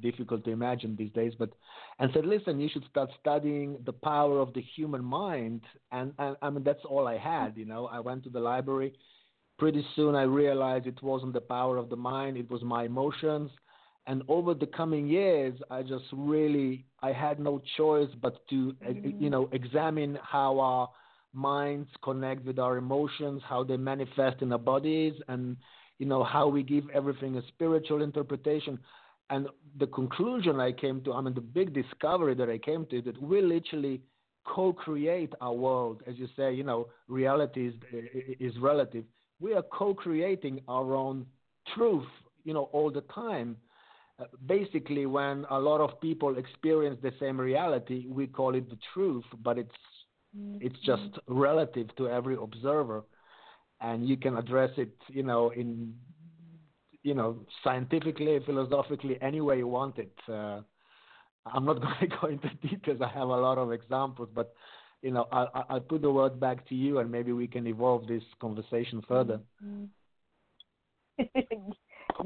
difficult 0.00 0.44
to 0.44 0.50
imagine 0.50 0.96
these 0.96 1.12
days, 1.12 1.32
but 1.38 1.50
and 1.98 2.10
said, 2.14 2.26
listen, 2.26 2.60
you 2.60 2.68
should 2.72 2.84
start 2.90 3.10
studying 3.20 3.78
the 3.84 3.92
power 3.92 4.40
of 4.40 4.52
the 4.54 4.62
human 4.76 5.04
mind, 5.04 5.62
and, 5.92 6.12
and 6.18 6.36
I 6.42 6.50
mean 6.50 6.64
that's 6.64 6.84
all 6.88 7.08
I 7.08 7.18
had, 7.18 7.56
you 7.56 7.64
know. 7.64 7.86
I 7.86 8.00
went 8.00 8.24
to 8.24 8.30
the 8.30 8.40
library. 8.40 8.94
Pretty 9.58 9.84
soon, 9.96 10.14
I 10.14 10.22
realized 10.22 10.86
it 10.86 11.02
wasn't 11.02 11.32
the 11.32 11.40
power 11.40 11.76
of 11.76 11.90
the 11.90 11.96
mind; 11.96 12.36
it 12.36 12.50
was 12.50 12.62
my 12.62 12.84
emotions. 12.84 13.50
And 14.08 14.22
over 14.26 14.54
the 14.54 14.66
coming 14.66 15.06
years, 15.06 15.54
I 15.70 15.82
just 15.82 16.06
really 16.12 16.86
I 17.02 17.12
had 17.12 17.38
no 17.38 17.60
choice 17.76 18.08
but 18.20 18.36
to 18.48 18.74
mm-hmm. 18.82 19.22
you 19.22 19.30
know 19.30 19.48
examine 19.52 20.18
how 20.22 20.58
our 20.58 20.88
minds 21.34 21.90
connect 22.02 22.44
with 22.46 22.58
our 22.58 22.78
emotions, 22.78 23.42
how 23.46 23.62
they 23.62 23.76
manifest 23.76 24.40
in 24.40 24.50
our 24.50 24.58
bodies, 24.58 25.12
and 25.28 25.58
you 25.98 26.06
know 26.06 26.24
how 26.24 26.48
we 26.48 26.62
give 26.62 26.84
everything 26.94 27.36
a 27.36 27.46
spiritual 27.48 28.02
interpretation. 28.02 28.78
And 29.30 29.46
the 29.78 29.86
conclusion 29.88 30.58
I 30.58 30.72
came 30.72 31.02
to, 31.02 31.12
I 31.12 31.20
mean, 31.20 31.34
the 31.34 31.42
big 31.42 31.74
discovery 31.74 32.34
that 32.36 32.48
I 32.48 32.56
came 32.56 32.86
to, 32.86 33.02
that 33.02 33.22
we 33.22 33.42
literally 33.42 34.00
co-create 34.46 35.34
our 35.42 35.52
world. 35.52 36.02
As 36.06 36.16
you 36.16 36.28
say, 36.34 36.54
you 36.54 36.64
know, 36.64 36.88
reality 37.08 37.68
is, 37.68 37.74
eh, 37.92 38.34
is 38.40 38.54
relative. 38.58 39.04
We 39.38 39.52
are 39.52 39.62
co-creating 39.62 40.62
our 40.66 40.94
own 40.94 41.26
truth, 41.74 42.08
you 42.44 42.54
know, 42.54 42.70
all 42.72 42.90
the 42.90 43.02
time. 43.02 43.58
Basically, 44.46 45.06
when 45.06 45.46
a 45.50 45.58
lot 45.58 45.80
of 45.80 46.00
people 46.00 46.38
experience 46.38 46.98
the 47.02 47.12
same 47.20 47.40
reality, 47.40 48.06
we 48.08 48.26
call 48.26 48.54
it 48.54 48.68
the 48.68 48.78
truth, 48.92 49.24
but 49.44 49.58
it's 49.58 49.70
mm-hmm. 50.36 50.58
it's 50.60 50.78
just 50.84 51.18
relative 51.28 51.94
to 51.96 52.08
every 52.08 52.36
observer, 52.36 53.04
and 53.80 54.08
you 54.08 54.16
can 54.16 54.36
address 54.36 54.70
it, 54.76 54.94
you 55.08 55.22
know, 55.22 55.50
in 55.50 55.94
you 57.04 57.14
know, 57.14 57.38
scientifically, 57.62 58.38
philosophically, 58.44 59.18
any 59.22 59.40
way 59.40 59.58
you 59.58 59.68
want 59.68 59.98
it. 59.98 60.12
Uh, 60.28 60.60
I'm 61.46 61.64
not 61.64 61.80
going 61.80 61.94
to 62.00 62.06
go 62.08 62.26
into 62.28 62.50
details. 62.68 63.00
I 63.00 63.08
have 63.08 63.28
a 63.28 63.36
lot 63.36 63.58
of 63.58 63.72
examples, 63.72 64.28
but 64.34 64.52
you 65.02 65.12
know, 65.12 65.26
I, 65.30 65.46
I'll 65.70 65.80
put 65.80 66.02
the 66.02 66.10
word 66.10 66.40
back 66.40 66.68
to 66.68 66.74
you, 66.74 66.98
and 66.98 67.10
maybe 67.10 67.32
we 67.32 67.46
can 67.46 67.66
evolve 67.66 68.06
this 68.08 68.22
conversation 68.40 69.02
further. 69.06 69.40
Mm-hmm. 69.64 69.84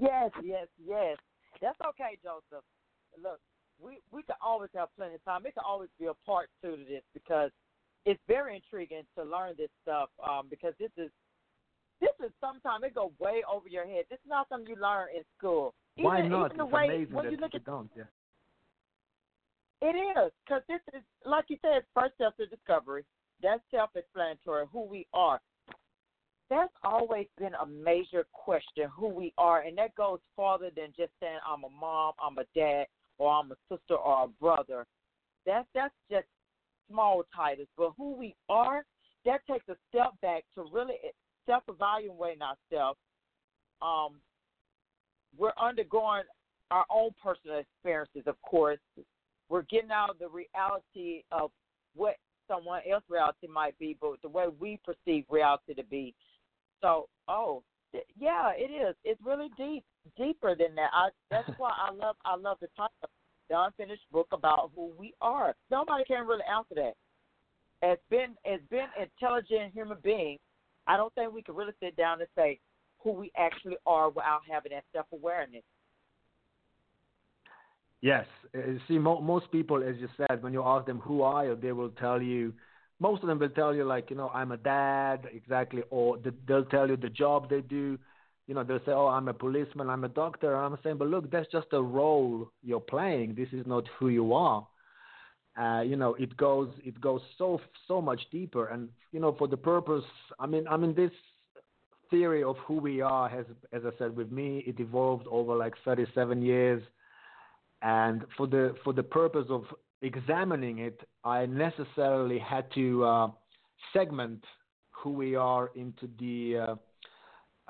yes, 0.01 0.31
yes, 0.43 0.67
yes. 0.87 1.17
That's 1.63 1.79
okay, 1.95 2.19
Joseph. 2.23 2.67
Look, 3.17 3.39
we 3.81 4.03
we 4.11 4.23
can 4.25 4.37
always 4.45 4.71
have 4.75 4.89
plenty 4.99 5.15
of 5.15 5.25
time. 5.25 5.47
It 5.47 5.55
can 5.55 5.65
always 5.65 5.89
be 5.99 6.07
a 6.07 6.15
part 6.27 6.51
two 6.61 6.77
to 6.77 6.85
this 6.85 7.03
because 7.15 7.51
it's 8.05 8.21
very 8.27 8.57
intriguing 8.57 9.05
to 9.17 9.23
learn 9.23 9.55
this 9.57 9.71
stuff 9.83 10.11
um, 10.29 10.49
because 10.51 10.75
this 10.79 10.91
is 10.99 11.11
this 12.01 12.11
is 12.27 12.33
sometimes 12.41 12.83
it 12.85 12.95
go 12.95 13.13
way 13.21 13.43
over 13.51 13.69
your 13.69 13.87
head. 13.87 14.05
This 14.11 14.19
is 14.19 14.29
not 14.29 14.49
something 14.49 14.69
you 14.69 14.81
learn 14.83 15.09
in 15.15 15.23
school. 15.39 15.73
Even, 15.97 16.05
Why 16.05 16.21
not? 16.23 16.47
Even 16.47 16.59
the 16.59 16.65
it's 16.65 16.73
way, 16.73 16.85
amazing 16.87 17.15
when 17.15 17.31
you 17.31 17.37
look 17.39 17.55
at, 17.55 17.65
don't. 17.65 17.91
Yeah. 17.97 18.11
It 19.81 19.95
is 19.95 20.33
because 20.45 20.63
this 20.69 20.81
is 20.95 21.03
like 21.25 21.45
you 21.49 21.59
said, 21.63 21.83
first 21.95 22.15
step 22.17 22.37
to 22.39 22.47
discovery. 22.47 23.05
That's 23.41 23.63
self-explanatory. 23.71 24.67
Who 24.73 24.85
we 24.85 25.07
are. 25.13 25.41
That's 26.53 26.73
always 26.85 27.29
been 27.39 27.55
a 27.55 27.67
major 27.67 28.27
question. 28.35 28.91
Who 28.95 29.09
we 29.09 29.33
are, 29.39 29.63
and 29.63 29.79
that 29.79 29.95
goes 29.95 30.19
farther 30.37 30.69
than 30.77 30.89
just 30.95 31.11
saying 31.19 31.39
I'm 31.49 31.65
a 31.65 31.71
mom, 31.71 32.13
I'm 32.23 32.37
a 32.37 32.45
dad, 32.55 32.85
or 33.17 33.33
I'm 33.33 33.53
a 33.53 33.55
sister 33.71 33.95
or 33.95 34.25
a 34.25 34.29
brother. 34.29 34.85
That's 35.47 35.67
that's 35.75 35.95
just 36.11 36.27
small 36.91 37.23
titles. 37.35 37.69
But 37.79 37.93
who 37.97 38.15
we 38.15 38.35
are, 38.51 38.85
that 39.25 39.41
takes 39.51 39.67
a 39.71 39.77
step 39.89 40.11
back 40.21 40.45
to 40.55 40.67
really 40.71 40.97
self 41.47 41.63
evaluating 41.69 42.43
ourselves, 42.43 42.99
um, 43.81 44.21
we're 45.39 45.55
undergoing 45.59 46.25
our 46.71 46.85
own 46.95 47.13
personal 47.25 47.61
experiences, 47.61 48.25
of 48.27 48.37
course. 48.43 48.79
We're 49.49 49.63
getting 49.63 49.91
out 49.91 50.11
of 50.11 50.19
the 50.19 50.29
reality 50.29 51.23
of 51.33 51.51
what 51.95 52.17
someone 52.47 52.83
else's 52.91 53.09
reality 53.09 53.47
might 53.47 53.79
be, 53.79 53.97
but 53.99 54.21
the 54.21 54.29
way 54.29 54.49
we 54.61 54.79
perceive 54.85 55.25
reality 55.31 55.73
to 55.73 55.85
be. 55.85 56.15
So, 56.83 57.09
oh, 57.29 57.63
yeah, 58.19 58.53
it 58.57 58.71
is. 58.71 58.95
It's 59.05 59.21
really 59.25 59.49
deep, 59.57 59.85
deeper 60.17 60.55
than 60.55 60.75
that. 60.75 60.91
I, 60.93 61.09
that's 61.31 61.49
why 61.59 61.71
I 61.71 61.93
love, 61.93 62.17
I 62.25 62.37
love 62.37 62.59
the 62.61 62.69
title, 62.77 62.91
the 63.49 63.61
unfinished 63.61 64.11
book 64.13 64.29
about 64.33 64.73
who 64.75 64.91
we 64.99 65.15
are. 65.21 65.55
Nobody 65.71 66.05
can 66.05 66.27
really 66.27 66.43
answer 66.53 66.75
that. 66.75 66.95
As 67.83 67.99
been, 68.11 68.37
as 68.51 68.61
been 68.71 68.87
intelligent 69.01 69.73
human 69.73 69.99
beings, 70.03 70.41
I 70.87 70.97
don't 70.97 71.13
think 71.15 71.33
we 71.33 71.43
can 71.43 71.55
really 71.55 71.73
sit 71.81 71.97
down 71.97 72.21
and 72.21 72.29
say 72.37 72.59
who 72.99 73.13
we 73.13 73.31
actually 73.37 73.77
are 73.87 74.09
without 74.11 74.41
having 74.49 74.73
that 74.73 74.85
self 74.93 75.07
awareness. 75.13 75.63
Yes. 78.01 78.27
Uh, 78.55 78.61
see, 78.89 78.99
mo- 78.99 79.21
most 79.21 79.51
people, 79.53 79.83
as 79.83 79.97
you 79.99 80.09
said, 80.17 80.43
when 80.43 80.53
you 80.53 80.63
ask 80.65 80.87
them 80.87 80.99
who 80.99 81.23
are 81.23 81.47
you, 81.47 81.57
they 81.61 81.73
will 81.73 81.91
tell 81.91 82.21
you. 82.21 82.53
Most 83.07 83.23
of 83.23 83.29
them 83.29 83.39
will 83.39 83.57
tell 83.61 83.75
you 83.75 83.85
like, 83.85 84.11
you 84.11 84.17
know, 84.17 84.31
I'm 84.41 84.53
a 84.53 84.57
dad, 84.57 85.19
exactly, 85.41 85.83
or 85.91 86.19
they'll 86.47 86.71
tell 86.77 86.89
you 86.89 86.97
the 86.97 87.15
job 87.23 87.51
they 87.51 87.61
do. 87.61 87.99
You 88.47 88.55
know, 88.55 88.65
they'll 88.65 88.85
say, 88.87 88.93
oh, 88.93 89.07
I'm 89.17 89.29
a 89.29 89.35
policeman, 89.35 89.89
I'm 89.89 90.05
a 90.05 90.09
doctor. 90.09 90.51
I'm 90.57 90.77
saying, 90.83 90.99
but 90.99 91.09
look, 91.09 91.31
that's 91.31 91.51
just 91.51 91.67
a 91.73 91.83
role 92.01 92.51
you're 92.63 92.89
playing. 92.95 93.35
This 93.35 93.49
is 93.53 93.67
not 93.67 93.85
who 93.99 94.09
you 94.09 94.33
are 94.35 94.67
uh, 95.61 95.83
you 95.83 95.97
know, 95.97 96.15
it 96.15 96.37
goes 96.37 96.71
it 96.85 97.01
goes 97.01 97.21
so 97.37 97.61
so 97.87 98.01
much 98.01 98.21
deeper. 98.31 98.69
And 98.69 98.89
you 99.13 99.21
know, 99.21 99.35
for 99.39 99.49
the 99.49 99.57
purpose, 99.57 100.05
I 100.39 100.47
mean, 100.47 100.67
I 100.69 100.77
mean, 100.77 100.95
this 100.95 101.11
theory 102.11 102.43
of 102.43 102.57
who 102.67 102.75
we 102.75 103.01
are 103.01 103.29
has, 103.29 103.45
as 103.73 103.83
I 103.85 103.91
said, 103.99 104.17
with 104.17 104.33
me, 104.33 104.65
it 104.67 104.81
evolved 104.81 105.27
over 105.31 105.55
like 105.55 105.75
37 105.85 106.43
years. 106.43 106.83
And 107.83 108.25
for 108.37 108.47
the 108.47 108.75
for 108.85 108.93
the 108.93 109.03
purpose 109.03 109.47
of 109.51 109.65
examining 110.03 110.79
it, 110.79 111.01
I 111.25 111.47
necessarily 111.47 112.39
had 112.39 112.71
to 112.75 113.05
uh, 113.05 113.29
segment 113.93 114.45
who 114.91 115.11
we 115.11 115.35
are 115.35 115.71
into 115.75 116.09
the 116.19 116.59
uh, 116.59 116.75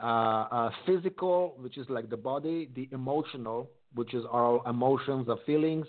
uh, 0.03 0.49
uh, 0.51 0.71
physical, 0.87 1.55
which 1.59 1.79
is 1.79 1.87
like 1.89 2.11
the 2.11 2.17
body, 2.17 2.71
the 2.75 2.89
emotional, 2.93 3.71
which 3.95 4.15
is 4.15 4.25
our 4.31 4.61
emotions, 4.69 5.29
our 5.29 5.39
feelings, 5.47 5.87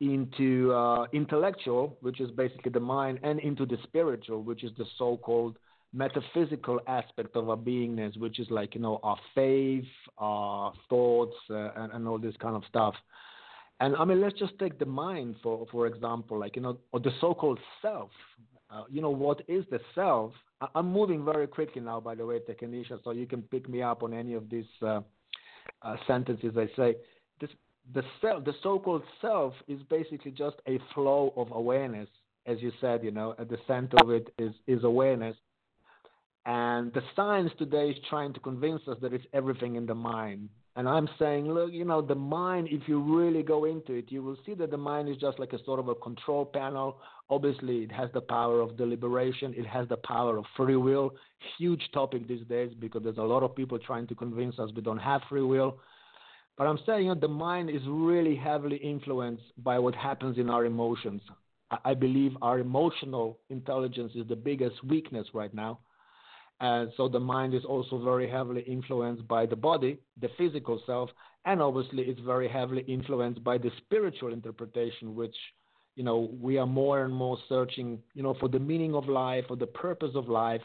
into 0.00 0.72
uh, 0.72 1.06
intellectual, 1.12 1.96
which 2.00 2.20
is 2.20 2.30
basically 2.32 2.70
the 2.70 2.80
mind, 2.80 3.18
and 3.22 3.40
into 3.40 3.64
the 3.64 3.78
spiritual, 3.84 4.42
which 4.42 4.64
is 4.64 4.70
the 4.76 4.84
so-called 4.98 5.56
metaphysical 5.92 6.80
aspect 6.86 7.36
of 7.36 7.48
our 7.48 7.56
beingness, 7.56 8.16
which 8.18 8.38
is 8.38 8.50
like 8.50 8.74
you 8.74 8.80
know 8.80 9.00
our 9.02 9.16
faith, 9.34 9.84
our 10.18 10.72
thoughts, 10.88 11.36
uh, 11.50 11.70
and, 11.76 11.92
and 11.92 12.08
all 12.08 12.18
this 12.18 12.34
kind 12.40 12.56
of 12.56 12.62
stuff. 12.68 12.94
And 13.80 13.94
I 13.96 14.04
mean, 14.04 14.20
let's 14.20 14.38
just 14.38 14.58
take 14.58 14.78
the 14.78 14.86
mind 14.86 15.36
for 15.42 15.66
for 15.70 15.86
example, 15.86 16.38
like 16.38 16.56
you 16.56 16.62
know, 16.62 16.78
or 16.92 17.00
the 17.00 17.12
so-called 17.20 17.58
self. 17.82 18.10
Uh, 18.70 18.84
you 18.90 19.00
know, 19.00 19.10
what 19.10 19.42
is 19.48 19.64
the 19.70 19.80
self? 19.94 20.32
I- 20.60 20.68
am 20.74 20.92
moving 20.92 21.24
very 21.24 21.46
quickly 21.46 21.80
now, 21.80 22.00
by 22.00 22.14
the 22.14 22.26
way, 22.26 22.40
Technisha, 22.40 23.02
so 23.04 23.10
you 23.10 23.26
can 23.26 23.42
pick 23.42 23.68
me 23.68 23.82
up 23.82 24.02
on 24.02 24.12
any 24.12 24.34
of 24.34 24.48
these 24.50 24.66
uh, 24.82 25.00
uh 25.82 25.96
sentences 26.06 26.56
I 26.56 26.68
say. 26.74 26.96
This 27.40 27.50
the 27.94 28.02
self, 28.20 28.44
the 28.44 28.54
so-called 28.62 29.02
self, 29.20 29.52
is 29.68 29.80
basically 29.90 30.30
just 30.30 30.56
a 30.66 30.78
flow 30.94 31.32
of 31.36 31.52
awareness, 31.52 32.08
as 32.46 32.60
you 32.60 32.72
said. 32.80 33.04
You 33.04 33.10
know, 33.10 33.34
at 33.38 33.48
the 33.48 33.58
center 33.66 33.96
of 34.02 34.10
it 34.10 34.32
is 34.38 34.52
is 34.66 34.84
awareness, 34.84 35.36
and 36.46 36.92
the 36.94 37.02
science 37.14 37.52
today 37.58 37.90
is 37.90 37.96
trying 38.08 38.32
to 38.32 38.40
convince 38.40 38.82
us 38.88 38.96
that 39.02 39.12
it's 39.12 39.26
everything 39.34 39.76
in 39.76 39.84
the 39.84 39.94
mind. 39.94 40.48
And 40.76 40.86
I'm 40.86 41.08
saying, 41.18 41.50
look, 41.50 41.72
you 41.72 41.86
know, 41.86 42.02
the 42.02 42.14
mind, 42.14 42.68
if 42.70 42.82
you 42.86 43.00
really 43.00 43.42
go 43.42 43.64
into 43.64 43.94
it, 43.94 44.12
you 44.12 44.22
will 44.22 44.36
see 44.44 44.52
that 44.54 44.70
the 44.70 44.76
mind 44.76 45.08
is 45.08 45.16
just 45.16 45.38
like 45.38 45.54
a 45.54 45.64
sort 45.64 45.80
of 45.80 45.88
a 45.88 45.94
control 45.94 46.44
panel. 46.44 46.98
Obviously, 47.30 47.78
it 47.78 47.90
has 47.90 48.10
the 48.12 48.20
power 48.20 48.60
of 48.60 48.76
deliberation, 48.76 49.54
it 49.56 49.66
has 49.66 49.88
the 49.88 49.96
power 49.96 50.36
of 50.36 50.44
free 50.54 50.76
will. 50.76 51.14
Huge 51.56 51.82
topic 51.94 52.28
these 52.28 52.46
days 52.46 52.72
because 52.78 53.02
there's 53.02 53.16
a 53.16 53.22
lot 53.22 53.42
of 53.42 53.56
people 53.56 53.78
trying 53.78 54.06
to 54.08 54.14
convince 54.14 54.58
us 54.58 54.70
we 54.76 54.82
don't 54.82 54.98
have 54.98 55.22
free 55.30 55.42
will. 55.42 55.78
But 56.58 56.66
I'm 56.66 56.78
saying 56.84 57.06
you 57.06 57.14
know, 57.14 57.20
the 57.20 57.28
mind 57.28 57.70
is 57.70 57.82
really 57.86 58.36
heavily 58.36 58.76
influenced 58.76 59.44
by 59.64 59.78
what 59.78 59.94
happens 59.94 60.36
in 60.36 60.50
our 60.50 60.66
emotions. 60.66 61.22
I 61.84 61.94
believe 61.94 62.32
our 62.42 62.58
emotional 62.58 63.38
intelligence 63.48 64.12
is 64.14 64.28
the 64.28 64.36
biggest 64.36 64.84
weakness 64.84 65.26
right 65.32 65.52
now. 65.52 65.80
And 66.60 66.90
so 66.96 67.08
the 67.08 67.20
mind 67.20 67.54
is 67.54 67.64
also 67.64 67.98
very 68.02 68.28
heavily 68.30 68.62
influenced 68.62 69.26
by 69.28 69.46
the 69.46 69.56
body, 69.56 69.98
the 70.20 70.28
physical 70.38 70.80
self, 70.86 71.10
and 71.44 71.60
obviously 71.60 72.04
it's 72.04 72.20
very 72.20 72.48
heavily 72.48 72.82
influenced 72.82 73.44
by 73.44 73.58
the 73.58 73.70
spiritual 73.78 74.32
interpretation, 74.32 75.14
which 75.14 75.36
You 75.96 76.04
know, 76.04 76.30
we 76.40 76.58
are 76.58 76.66
more 76.66 77.04
and 77.04 77.14
more 77.14 77.38
searching, 77.48 78.02
you 78.14 78.22
know, 78.22 78.34
for 78.40 78.48
the 78.48 78.58
meaning 78.58 78.94
of 78.94 79.08
life 79.08 79.46
or 79.50 79.56
the 79.56 79.66
purpose 79.66 80.14
of 80.14 80.28
life. 80.28 80.62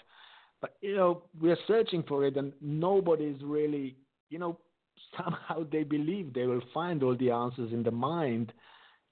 But 0.62 0.75
you 0.82 0.95
know, 0.95 1.23
we 1.41 1.51
are 1.51 1.58
searching 1.67 2.04
for 2.04 2.25
it, 2.25 2.38
and 2.38 2.54
nobody 2.62 3.25
is 3.25 3.41
really, 3.43 3.95
you 4.30 4.39
know, 4.39 4.60
somehow 5.17 5.63
they 5.71 5.84
believe 5.84 6.34
they 6.34 6.45
will 6.47 6.62
find 6.73 7.01
all 7.04 7.15
the 7.17 7.32
answers 7.32 7.71
in 7.73 7.84
the 7.84 7.91
mind. 7.91 8.54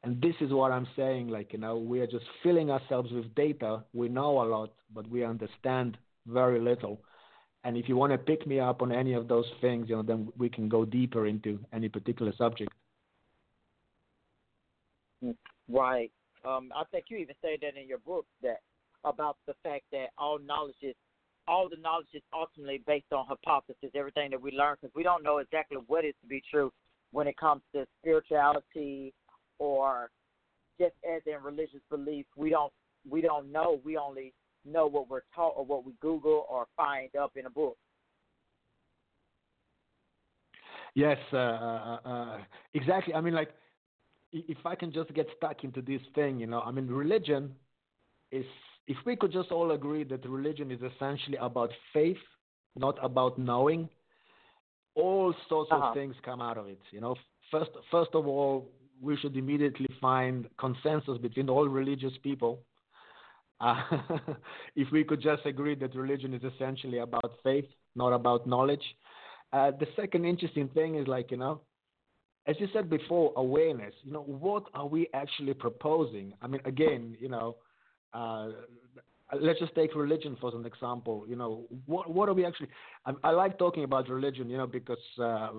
And 0.03 0.21
this 0.21 0.35
is 0.41 0.51
what 0.51 0.71
I'm 0.71 0.87
saying. 0.95 1.27
Like, 1.29 1.53
you 1.53 1.59
know, 1.59 1.77
we 1.77 1.99
are 2.01 2.07
just 2.07 2.25
filling 2.43 2.69
ourselves 2.71 3.11
with 3.11 3.33
data. 3.35 3.83
We 3.93 4.09
know 4.09 4.41
a 4.41 4.47
lot, 4.55 4.71
but 4.93 5.07
we 5.09 5.23
understand 5.23 5.97
very 6.31 6.59
little. 6.59 7.01
And 7.63 7.75
if 7.75 7.89
you 7.89 7.97
want 7.97 8.13
to 8.13 8.17
pick 8.17 8.47
me 8.47 8.59
up 8.59 8.81
on 8.81 8.91
any 8.91 9.13
of 9.13 9.27
those 9.27 9.45
things, 9.59 9.89
you 9.89 9.95
know, 9.95 10.01
then 10.01 10.31
we 10.37 10.49
can 10.49 10.69
go 10.69 10.85
deeper 10.85 11.27
into 11.27 11.59
any 11.73 11.89
particular 11.89 12.33
subject. 12.37 12.71
Right. 15.67 16.11
Um, 16.45 16.71
I 16.75 16.83
think 16.91 17.05
you 17.09 17.17
even 17.17 17.35
say 17.41 17.57
that 17.61 17.79
in 17.79 17.87
your 17.87 17.97
book 17.99 18.25
that 18.41 18.59
about 19.03 19.37
the 19.45 19.53
fact 19.63 19.83
that 19.91 20.07
all 20.17 20.39
knowledge 20.39 20.75
is 20.81 20.95
all 21.47 21.67
the 21.67 21.77
knowledge 21.81 22.07
is 22.13 22.21
ultimately 22.33 22.81
based 22.85 23.11
on 23.11 23.25
hypothesis. 23.25 23.89
Everything 23.95 24.29
that 24.31 24.41
we 24.41 24.51
learn, 24.51 24.75
because 24.79 24.93
we 24.95 25.03
don't 25.03 25.23
know 25.23 25.39
exactly 25.39 25.77
what 25.87 26.05
is 26.05 26.13
to 26.21 26.27
be 26.27 26.41
true 26.49 26.71
when 27.11 27.27
it 27.27 27.35
comes 27.37 27.61
to 27.73 27.85
spirituality 28.01 29.13
or 29.57 30.11
just 30.79 30.93
as 31.03 31.21
in 31.25 31.43
religious 31.43 31.81
belief. 31.89 32.25
We 32.37 32.51
don't 32.51 32.71
we 33.09 33.21
don't 33.21 33.51
know. 33.51 33.81
We 33.83 33.97
only 33.97 34.33
know 34.65 34.87
what 34.87 35.09
we're 35.09 35.21
taught 35.35 35.53
or 35.55 35.65
what 35.65 35.85
we 35.85 35.93
Google 36.01 36.45
or 36.49 36.67
find 36.75 37.15
up 37.15 37.31
in 37.35 37.45
a 37.45 37.49
book. 37.49 37.77
Yes, 40.95 41.17
uh, 41.33 41.37
uh, 41.37 41.99
uh, 42.05 42.37
exactly. 42.73 43.13
I 43.13 43.21
mean, 43.21 43.33
like, 43.33 43.49
if 44.31 44.57
I 44.65 44.75
can 44.75 44.91
just 44.91 45.13
get 45.13 45.27
stuck 45.37 45.63
into 45.63 45.81
this 45.81 46.01
thing, 46.15 46.39
you 46.39 46.47
know, 46.47 46.61
I 46.61 46.71
mean, 46.71 46.87
religion 46.87 47.55
is, 48.31 48.45
if 48.87 48.97
we 49.05 49.15
could 49.15 49.31
just 49.31 49.51
all 49.51 49.71
agree 49.71 50.03
that 50.05 50.27
religion 50.27 50.71
is 50.71 50.79
essentially 50.81 51.37
about 51.39 51.71
faith, 51.93 52.17
not 52.75 52.97
about 53.03 53.37
knowing, 53.37 53.89
all 54.95 55.33
sorts 55.47 55.71
uh-huh. 55.71 55.87
of 55.87 55.93
things 55.93 56.15
come 56.23 56.41
out 56.41 56.57
of 56.57 56.67
it. 56.67 56.81
You 56.91 57.01
know, 57.01 57.15
first, 57.51 57.71
first 57.91 58.11
of 58.13 58.27
all, 58.27 58.67
we 59.01 59.15
should 59.17 59.37
immediately 59.37 59.87
find 60.01 60.47
consensus 60.59 61.17
between 61.19 61.49
all 61.49 61.67
religious 61.67 62.13
people 62.23 62.59
uh, 63.59 63.81
if 64.75 64.91
we 64.91 65.03
could 65.03 65.21
just 65.21 65.45
agree 65.45 65.75
that 65.75 65.95
religion 65.95 66.33
is 66.33 66.43
essentially 66.43 66.99
about 66.99 67.31
faith, 67.43 67.65
not 67.95 68.13
about 68.13 68.47
knowledge. 68.47 68.83
Uh, 69.51 69.71
the 69.71 69.87
second 69.95 70.25
interesting 70.25 70.69
thing 70.69 70.95
is 70.95 71.07
like, 71.07 71.31
you 71.31 71.37
know, 71.37 71.61
as 72.47 72.55
you 72.59 72.67
said 72.73 72.89
before, 72.89 73.33
awareness. 73.35 73.93
You 74.03 74.13
know, 74.13 74.21
what 74.21 74.63
are 74.73 74.87
we 74.87 75.07
actually 75.13 75.53
proposing? 75.53 76.33
I 76.41 76.47
mean, 76.47 76.61
again, 76.65 77.15
you 77.19 77.29
know, 77.29 77.57
uh, 78.13 78.49
let's 79.39 79.59
just 79.59 79.75
take 79.75 79.95
religion 79.95 80.35
for 80.41 80.55
an 80.55 80.65
example. 80.65 81.25
You 81.27 81.35
know, 81.35 81.65
what 81.85 82.09
what 82.09 82.29
are 82.29 82.33
we 82.33 82.45
actually? 82.45 82.69
I, 83.05 83.13
I 83.23 83.31
like 83.31 83.59
talking 83.59 83.83
about 83.83 84.09
religion, 84.09 84.49
you 84.49 84.57
know, 84.57 84.67
because 84.67 84.97
uh, 85.21 85.49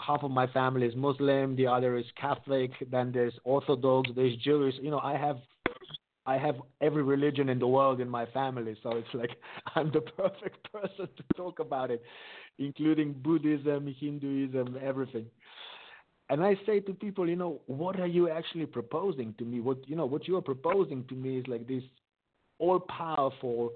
half 0.00 0.22
of 0.22 0.30
my 0.30 0.46
family 0.48 0.86
is 0.86 0.94
Muslim, 0.94 1.56
the 1.56 1.66
other 1.66 1.96
is 1.96 2.06
Catholic, 2.20 2.70
then 2.90 3.10
there's 3.12 3.34
Orthodox, 3.44 4.10
there's 4.14 4.36
Jewish. 4.36 4.74
You 4.80 4.90
know, 4.90 5.00
I 5.00 5.16
have 5.16 5.38
I 6.28 6.36
have 6.36 6.56
every 6.82 7.02
religion 7.02 7.48
in 7.48 7.58
the 7.58 7.66
world 7.66 8.02
in 8.02 8.08
my 8.08 8.26
family, 8.26 8.76
so 8.82 8.90
it's 8.90 9.14
like 9.14 9.30
I'm 9.74 9.90
the 9.90 10.02
perfect 10.02 10.70
person 10.72 11.08
to 11.16 11.22
talk 11.34 11.58
about 11.58 11.90
it, 11.90 12.02
including 12.58 13.14
Buddhism, 13.14 13.94
Hinduism, 13.98 14.76
everything. 14.82 15.24
And 16.28 16.44
I 16.44 16.54
say 16.66 16.80
to 16.80 16.92
people, 16.92 17.26
you 17.26 17.36
know, 17.36 17.62
what 17.66 17.98
are 17.98 18.06
you 18.06 18.28
actually 18.28 18.66
proposing 18.66 19.34
to 19.38 19.44
me? 19.46 19.60
What 19.60 19.78
you 19.88 19.96
know, 19.96 20.04
what 20.04 20.28
you 20.28 20.36
are 20.36 20.42
proposing 20.42 21.04
to 21.08 21.14
me 21.14 21.38
is 21.38 21.46
like 21.46 21.66
this 21.66 21.82
all 22.58 22.78
powerful, 22.78 23.72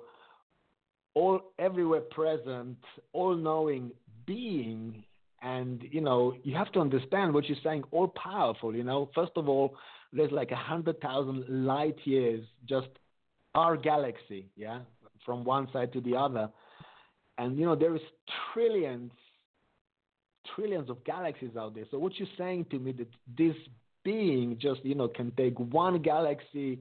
all 1.15 1.41
everywhere 1.59 2.03
present, 2.03 2.77
all 3.15 3.35
knowing 3.35 3.93
being. 4.27 5.03
And 5.41 5.83
you 5.91 6.03
know, 6.03 6.35
you 6.43 6.55
have 6.55 6.71
to 6.73 6.81
understand 6.81 7.33
what 7.33 7.49
you're 7.49 7.65
saying, 7.65 7.85
all 7.93 8.09
powerful, 8.09 8.77
you 8.77 8.85
know. 8.85 9.09
First 9.15 9.33
of 9.37 9.49
all, 9.49 9.75
there's 10.13 10.33
like 10.33 10.51
a 10.51 10.57
hundred 10.57 11.01
thousand 11.01 11.45
light 11.49 11.99
years 12.05 12.45
just 12.69 12.89
our 13.55 13.77
galaxy, 13.77 14.47
yeah, 14.57 14.81
from 15.25 15.45
one 15.45 15.69
side 15.73 15.93
to 15.93 16.01
the 16.01 16.17
other. 16.17 16.49
And 17.39 17.59
you 17.59 17.67
know, 17.67 17.75
there 17.75 17.95
is 17.95 18.03
trillions, 18.53 19.13
trillions 20.55 20.91
of 20.91 21.03
galaxies 21.05 21.57
out 21.59 21.75
there. 21.75 21.85
So 21.91 21.99
what 21.99 22.19
you're 22.19 22.29
saying 22.39 22.67
to 22.71 22.79
me 22.79 22.93
that 22.93 23.09
this 23.37 23.57
being 24.05 24.59
just, 24.61 24.85
you 24.85 24.95
know, 24.95 25.09
can 25.09 25.33
take 25.37 25.59
one 25.59 26.03
galaxy, 26.03 26.81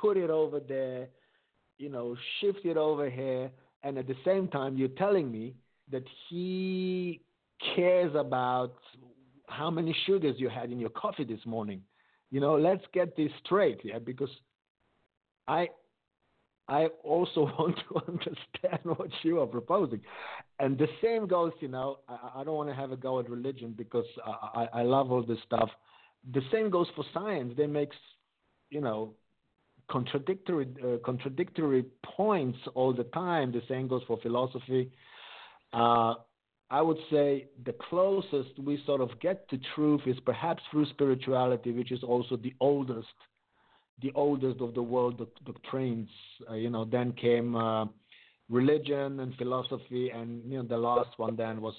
put 0.00 0.16
it 0.16 0.30
over 0.30 0.60
there, 0.60 1.08
you 1.78 1.88
know, 1.88 2.16
shift 2.40 2.64
it 2.64 2.76
over 2.76 3.08
here, 3.08 3.50
and 3.82 3.98
at 3.98 4.06
the 4.06 4.16
same 4.24 4.48
time 4.48 4.76
you're 4.76 4.88
telling 4.88 5.30
me 5.30 5.54
that 5.90 6.04
he 6.28 7.20
cares 7.74 8.14
about 8.14 8.74
how 9.46 9.70
many 9.70 9.96
sugars 10.06 10.36
you 10.38 10.48
had 10.48 10.70
in 10.70 10.78
your 10.78 10.90
coffee 10.90 11.24
this 11.24 11.44
morning. 11.46 11.82
You 12.30 12.40
know, 12.40 12.56
let's 12.56 12.84
get 12.92 13.16
this 13.16 13.30
straight, 13.44 13.80
yeah, 13.84 13.98
because 13.98 14.30
I 15.46 15.68
I 16.68 16.86
also 17.02 17.40
want 17.58 17.76
to 17.88 17.96
understand 18.08 18.80
what 18.84 19.10
you 19.22 19.40
are 19.40 19.46
proposing. 19.46 20.00
And 20.60 20.76
the 20.76 20.88
same 21.02 21.26
goes, 21.26 21.52
you 21.60 21.68
know, 21.68 21.98
I, 22.08 22.40
I 22.40 22.44
don't 22.44 22.54
want 22.56 22.68
to 22.68 22.74
have 22.74 22.92
a 22.92 22.96
go 22.96 23.18
at 23.18 23.30
religion 23.30 23.74
because 23.76 24.06
I, 24.24 24.66
I, 24.72 24.80
I 24.80 24.82
love 24.82 25.10
all 25.10 25.22
this 25.22 25.38
stuff. 25.46 25.70
The 26.32 26.42
same 26.52 26.68
goes 26.70 26.88
for 26.94 27.04
science. 27.14 27.54
They 27.56 27.66
make, 27.66 27.90
you 28.70 28.80
know, 28.80 29.14
contradictory 29.90 30.68
uh, 30.84 30.98
contradictory 31.04 31.86
points 32.04 32.58
all 32.74 32.92
the 32.92 33.04
time. 33.04 33.52
The 33.52 33.62
same 33.68 33.88
goes 33.88 34.02
for 34.06 34.18
philosophy. 34.20 34.90
Uh, 35.72 36.14
I 36.70 36.82
would 36.82 36.98
say 37.10 37.46
the 37.64 37.74
closest 37.88 38.58
we 38.58 38.82
sort 38.84 39.00
of 39.00 39.18
get 39.20 39.48
to 39.50 39.58
truth 39.74 40.02
is 40.06 40.18
perhaps 40.20 40.62
through 40.70 40.86
spirituality, 40.86 41.72
which 41.72 41.92
is 41.92 42.02
also 42.02 42.36
the 42.36 42.54
oldest, 42.60 43.08
the 44.02 44.12
oldest 44.14 44.60
of 44.60 44.74
the 44.74 44.82
world 44.82 45.26
doctrines. 45.46 46.10
Uh, 46.48 46.54
you 46.54 46.68
know, 46.68 46.84
then 46.84 47.12
came 47.12 47.56
uh, 47.56 47.86
religion 48.50 49.20
and 49.20 49.34
philosophy, 49.36 50.10
and 50.10 50.42
you 50.50 50.58
know, 50.58 50.68
the 50.68 50.76
last 50.76 51.10
one 51.16 51.36
then 51.36 51.62
was 51.62 51.74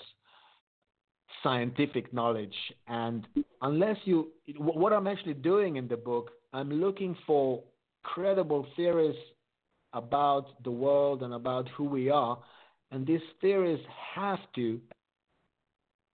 scientific 1.44 2.12
knowledge. 2.12 2.56
And 2.88 3.28
unless 3.62 3.98
you, 4.06 4.30
what 4.58 4.92
I'm 4.92 5.06
actually 5.08 5.36
doing 5.36 5.76
in 5.76 5.88
the 5.88 5.98
book, 5.98 6.32
I'm 6.52 6.72
looking 6.72 7.16
for 7.28 7.64
credible 8.04 8.66
theories 8.76 9.16
about 9.94 10.64
the 10.64 10.72
world 10.72 11.22
and 11.22 11.34
about 11.34 11.68
who 11.70 11.84
we 11.84 12.10
are 12.10 12.40
and 12.92 13.06
these 13.06 13.22
theories 13.42 13.80
have 14.16 14.40
to 14.56 14.80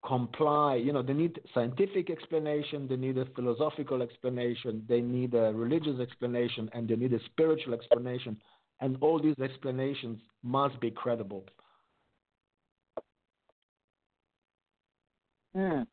comply. 0.06 0.76
You 0.76 0.94
know, 0.94 1.02
they 1.02 1.14
need 1.14 1.40
scientific 1.54 2.10
explanation, 2.10 2.88
they 2.88 2.96
need 2.96 3.18
a 3.18 3.26
philosophical 3.36 4.02
explanation, 4.02 4.84
they 4.88 5.02
need 5.02 5.34
a 5.34 5.52
religious 5.54 6.00
explanation, 6.00 6.70
and 6.74 6.88
they 6.88 6.96
need 6.96 7.14
a 7.14 7.24
spiritual 7.26 7.74
explanation. 7.74 8.38
And 8.82 8.98
all 9.02 9.22
these 9.22 9.40
explanations 9.42 10.20
must 10.44 10.80
be 10.80 10.92
credible. 10.92 11.46
Hmm. 15.56 15.84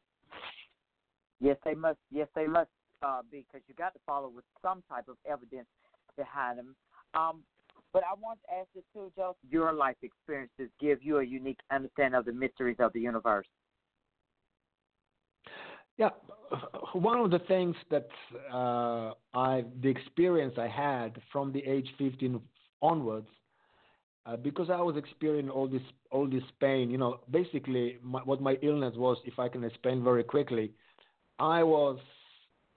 Yes, 1.40 1.56
they 1.64 1.74
must. 1.74 1.98
Yes, 2.10 2.28
they 2.34 2.46
must 2.46 2.70
uh, 3.02 3.22
be 3.30 3.46
because 3.50 3.64
you 3.68 3.74
got 3.74 3.94
to 3.94 4.00
follow 4.04 4.28
with 4.28 4.44
some 4.60 4.82
type 4.88 5.08
of 5.08 5.16
evidence 5.28 5.68
behind 6.16 6.58
them. 6.58 6.74
Um, 7.14 7.42
but 7.92 8.02
I 8.04 8.14
want 8.20 8.40
to 8.46 8.54
ask 8.54 8.68
you 8.74 8.82
too, 8.92 9.12
Joseph. 9.16 9.36
Your 9.50 9.72
life 9.72 9.96
experiences 10.02 10.68
give 10.80 11.02
you 11.02 11.18
a 11.18 11.24
unique 11.24 11.60
understanding 11.70 12.18
of 12.18 12.24
the 12.24 12.32
mysteries 12.32 12.76
of 12.78 12.92
the 12.92 13.00
universe. 13.00 13.46
Yeah, 15.98 16.10
one 16.94 17.20
of 17.20 17.30
the 17.30 17.40
things 17.40 17.76
that 17.90 18.08
uh, 18.52 19.12
I, 19.34 19.64
the 19.82 19.88
experience 19.88 20.54
I 20.58 20.68
had 20.68 21.20
from 21.30 21.52
the 21.52 21.64
age 21.64 21.88
15 21.98 22.40
onwards, 22.80 23.28
uh, 24.24 24.36
because 24.36 24.70
I 24.70 24.80
was 24.80 24.96
experiencing 24.96 25.50
all 25.50 25.68
this, 25.68 25.82
all 26.10 26.28
this 26.28 26.44
pain. 26.60 26.90
You 26.90 26.98
know, 26.98 27.20
basically, 27.30 27.98
my, 28.02 28.20
what 28.20 28.40
my 28.40 28.56
illness 28.62 28.94
was, 28.96 29.18
if 29.24 29.38
I 29.38 29.48
can 29.48 29.64
explain 29.64 30.02
very 30.02 30.24
quickly, 30.24 30.72
I 31.38 31.62
was 31.62 31.98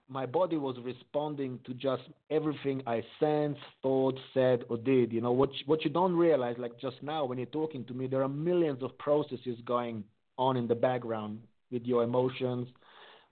my 0.08 0.24
body 0.24 0.56
was 0.56 0.76
responding 0.84 1.58
to 1.66 1.74
just 1.74 2.02
everything 2.30 2.82
I 2.86 3.02
sensed, 3.18 3.60
thought, 3.82 4.18
said, 4.32 4.64
or 4.68 4.76
did. 4.76 5.12
You 5.12 5.20
know, 5.20 5.32
what 5.32 5.50
what 5.66 5.84
you 5.84 5.90
don't 5.90 6.14
realize, 6.14 6.56
like 6.58 6.78
just 6.78 6.96
now 7.02 7.24
when 7.24 7.38
you're 7.38 7.46
talking 7.46 7.84
to 7.86 7.94
me, 7.94 8.06
there 8.06 8.22
are 8.22 8.28
millions 8.28 8.82
of 8.82 8.96
processes 8.98 9.58
going 9.64 10.04
on 10.38 10.56
in 10.56 10.68
the 10.68 10.74
background 10.74 11.40
with 11.72 11.82
your 11.84 12.04
emotions, 12.04 12.68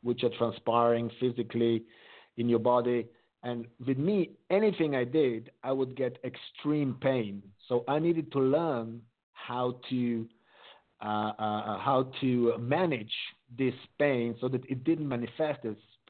which 0.03 0.25
are 0.25 0.31
transpiring 0.37 1.11
physically 1.21 1.85
in 2.37 2.49
your 2.49 2.59
body. 2.59 3.07
And 3.45 3.67
with 3.87 3.99
me, 3.99 4.31
anything 4.51 4.97
I 4.97 5.05
did, 5.05 5.51
I 5.63 5.71
would 5.71 5.97
get 5.97 6.19
extreme 6.25 6.97
pain. 7.01 7.43
So 7.69 7.85
I 7.87 7.99
needed 7.99 8.33
to 8.33 8.41
learn 8.41 9.03
how 9.33 9.79
to 9.91 10.27
uh, 11.05 11.33
uh, 11.39 11.79
how 11.79 12.11
to 12.21 12.55
manage 12.59 13.13
this 13.57 13.75
pain 13.99 14.35
so 14.41 14.49
that 14.49 14.65
it 14.69 14.83
didn't 14.83 15.07
manifest 15.07 15.61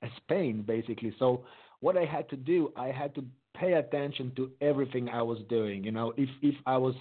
as 0.03 0.11
as 0.11 0.19
pain, 0.29 0.63
basically. 0.63 1.15
So 1.19 1.45
what 1.81 1.97
I 1.97 2.05
had 2.05 2.29
to 2.31 2.37
do, 2.37 2.73
I 2.77 2.89
had 2.89 3.15
to 3.17 3.25
pay 3.57 3.75
attention 3.75 4.33
to 4.37 4.51
everything 4.61 5.09
I 5.09 5.23
was 5.23 5.39
doing. 5.49 5.85
You 5.85 5.93
know, 5.93 6.13
if 6.17 6.29
if 6.43 6.55
I 6.67 6.77
was 6.77 6.95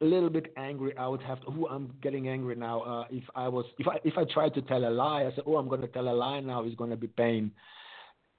a 0.00 0.04
little 0.04 0.30
bit 0.30 0.52
angry, 0.56 0.96
I 0.96 1.06
would 1.06 1.22
have 1.22 1.40
to. 1.40 1.46
Oh, 1.48 1.66
I'm 1.70 1.92
getting 2.02 2.28
angry 2.28 2.56
now. 2.56 2.80
Uh, 2.82 3.04
if 3.10 3.24
I 3.34 3.48
was, 3.48 3.64
if 3.78 3.88
I 3.88 3.98
if 4.04 4.14
I 4.16 4.24
tried 4.32 4.54
to 4.54 4.62
tell 4.62 4.84
a 4.84 4.90
lie, 4.90 5.24
I 5.24 5.34
said, 5.34 5.44
oh, 5.46 5.56
I'm 5.56 5.68
going 5.68 5.80
to 5.80 5.88
tell 5.88 6.08
a 6.08 6.14
lie 6.14 6.40
now. 6.40 6.64
It's 6.64 6.76
going 6.76 6.90
to 6.90 6.96
be 6.96 7.08
pain. 7.08 7.50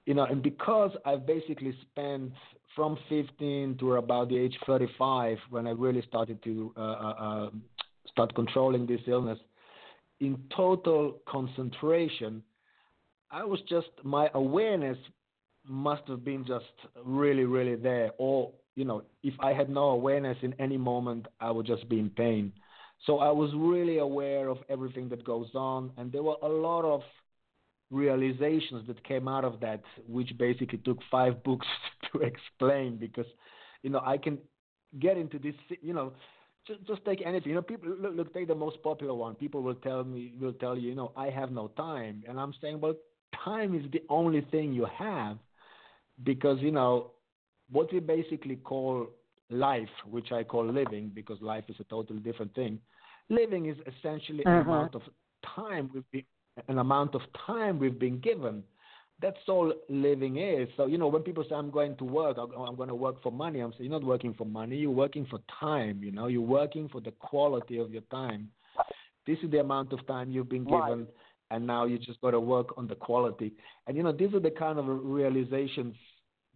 You 0.06 0.14
know, 0.14 0.24
and 0.24 0.40
because 0.40 0.92
I've 1.04 1.26
basically 1.26 1.76
spent 1.90 2.32
from 2.76 2.96
15 3.08 3.78
to 3.80 3.94
about 3.94 4.28
the 4.28 4.38
age 4.38 4.56
35 4.66 5.38
when 5.50 5.66
I 5.66 5.70
really 5.70 6.02
started 6.06 6.40
to 6.44 6.72
uh, 6.76 6.80
uh, 6.80 6.84
uh, 6.84 7.50
start 8.06 8.32
controlling 8.36 8.86
this 8.86 9.00
illness, 9.08 9.38
in 10.20 10.38
total 10.54 11.18
concentration, 11.26 12.42
I 13.36 13.44
was 13.44 13.60
just 13.68 13.88
my 14.02 14.30
awareness 14.32 14.96
must 15.68 16.08
have 16.08 16.24
been 16.24 16.46
just 16.46 16.64
really, 17.04 17.44
really 17.44 17.76
there. 17.76 18.12
Or, 18.16 18.52
you 18.76 18.86
know, 18.86 19.02
if 19.22 19.34
I 19.40 19.52
had 19.52 19.68
no 19.68 19.90
awareness 19.90 20.38
in 20.40 20.54
any 20.58 20.78
moment, 20.78 21.26
I 21.38 21.50
would 21.50 21.66
just 21.66 21.86
be 21.86 21.98
in 21.98 22.08
pain. 22.08 22.50
So 23.04 23.18
I 23.18 23.30
was 23.30 23.50
really 23.54 23.98
aware 23.98 24.48
of 24.48 24.56
everything 24.70 25.10
that 25.10 25.22
goes 25.22 25.50
on. 25.54 25.90
And 25.98 26.10
there 26.10 26.22
were 26.22 26.36
a 26.42 26.48
lot 26.48 26.86
of 26.86 27.02
realizations 27.90 28.86
that 28.86 29.04
came 29.04 29.28
out 29.28 29.44
of 29.44 29.60
that, 29.60 29.82
which 30.08 30.32
basically 30.38 30.78
took 30.78 30.98
five 31.10 31.44
books 31.48 31.66
to 32.12 32.20
explain 32.20 32.96
because, 32.96 33.26
you 33.82 33.90
know, 33.90 34.00
I 34.02 34.16
can 34.16 34.38
get 34.98 35.18
into 35.18 35.38
this, 35.38 35.54
you 35.82 35.92
know, 35.92 36.14
just, 36.66 36.86
just 36.86 37.04
take 37.04 37.20
anything. 37.22 37.50
You 37.50 37.56
know, 37.56 37.62
people 37.62 37.90
look, 38.00 38.16
look, 38.16 38.32
take 38.32 38.48
the 38.48 38.54
most 38.54 38.82
popular 38.82 39.12
one. 39.12 39.34
People 39.34 39.60
will 39.60 39.74
tell 39.74 40.04
me, 40.04 40.32
will 40.40 40.54
tell 40.54 40.78
you, 40.78 40.88
you 40.88 40.94
know, 40.94 41.12
I 41.14 41.28
have 41.28 41.50
no 41.50 41.68
time, 41.76 42.24
and 42.26 42.40
I'm 42.40 42.54
saying, 42.62 42.80
well, 42.80 42.94
time 43.46 43.74
is 43.74 43.90
the 43.92 44.02
only 44.08 44.42
thing 44.50 44.72
you 44.72 44.86
have 44.98 45.38
because 46.24 46.58
you 46.60 46.70
know 46.70 47.12
what 47.70 47.92
we 47.92 48.00
basically 48.00 48.56
call 48.56 49.06
life, 49.50 49.94
which 50.10 50.32
I 50.32 50.42
call 50.42 50.66
living, 50.70 51.10
because 51.14 51.40
life 51.40 51.64
is 51.68 51.76
a 51.80 51.84
totally 51.84 52.20
different 52.20 52.54
thing. 52.54 52.78
Living 53.28 53.66
is 53.66 53.76
essentially 53.86 54.44
uh-huh. 54.44 54.56
an 54.56 54.62
amount 54.62 54.94
of 54.94 55.02
time 55.54 55.90
we've 55.94 56.10
been, 56.10 56.24
an 56.68 56.78
amount 56.78 57.14
of 57.14 57.22
time 57.46 57.78
we've 57.78 57.98
been 57.98 58.18
given. 58.20 58.62
That's 59.22 59.36
all 59.48 59.72
living 59.88 60.36
is. 60.36 60.68
So 60.76 60.86
you 60.86 60.98
know, 60.98 61.08
when 61.08 61.22
people 61.22 61.44
say 61.48 61.54
I'm 61.54 61.70
going 61.70 61.96
to 61.96 62.04
work, 62.04 62.36
I'm 62.38 62.76
going 62.76 62.88
to 62.88 62.94
work 62.94 63.22
for 63.22 63.32
money, 63.32 63.60
I'm 63.60 63.72
saying 63.72 63.90
you're 63.90 64.00
not 64.00 64.06
working 64.06 64.34
for 64.34 64.44
money. 64.44 64.76
You're 64.76 64.90
working 64.90 65.26
for 65.30 65.40
time. 65.58 66.02
You 66.02 66.12
know, 66.12 66.26
you're 66.26 66.42
working 66.42 66.88
for 66.88 67.00
the 67.00 67.12
quality 67.12 67.78
of 67.78 67.92
your 67.92 68.02
time. 68.10 68.50
This 69.26 69.38
is 69.42 69.50
the 69.50 69.60
amount 69.60 69.92
of 69.92 70.06
time 70.06 70.30
you've 70.30 70.48
been 70.48 70.64
given. 70.64 70.80
Right 70.80 71.06
and 71.50 71.66
now 71.66 71.84
you 71.84 71.98
just 71.98 72.20
got 72.20 72.32
to 72.32 72.40
work 72.40 72.76
on 72.76 72.86
the 72.86 72.94
quality. 72.94 73.52
And 73.86 73.96
you 73.96 74.02
know, 74.02 74.12
these 74.12 74.34
are 74.34 74.40
the 74.40 74.50
kind 74.50 74.78
of 74.78 74.86
realizations 74.88 75.94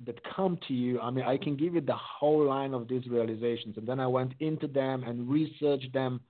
that 0.06 0.18
come 0.34 0.58
to 0.66 0.74
you. 0.74 1.00
I 1.00 1.10
mean, 1.10 1.24
I 1.24 1.36
can 1.36 1.56
give 1.56 1.74
you 1.74 1.80
the 1.80 1.96
whole 1.96 2.46
line 2.46 2.74
of 2.74 2.88
these 2.88 3.06
realizations, 3.06 3.76
and 3.76 3.86
then 3.86 4.00
I 4.00 4.06
went 4.06 4.32
into 4.40 4.66
them 4.66 5.04
and 5.04 5.28
researched 5.28 5.92
them, 5.92 6.20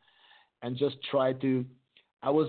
and 0.63 0.77
just 0.77 0.97
tried 1.11 1.41
to. 1.43 1.65
I 2.23 2.31
was 2.31 2.49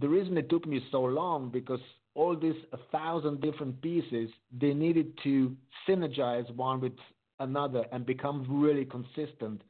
the 0.00 0.08
reason 0.08 0.36
it 0.38 0.48
took 0.48 0.66
me 0.66 0.80
so 0.90 1.02
long 1.02 1.50
because 1.50 1.80
all 2.14 2.36
these 2.36 2.54
a 2.72 2.78
thousand 2.92 3.40
different 3.40 3.80
pieces 3.82 4.30
they 4.60 4.72
needed 4.72 5.18
to 5.24 5.56
synergize 5.88 6.54
one 6.54 6.80
with 6.80 6.92
another 7.40 7.84
and 7.92 8.06
become 8.06 8.46
really 8.48 8.84
consistent. 8.84 9.62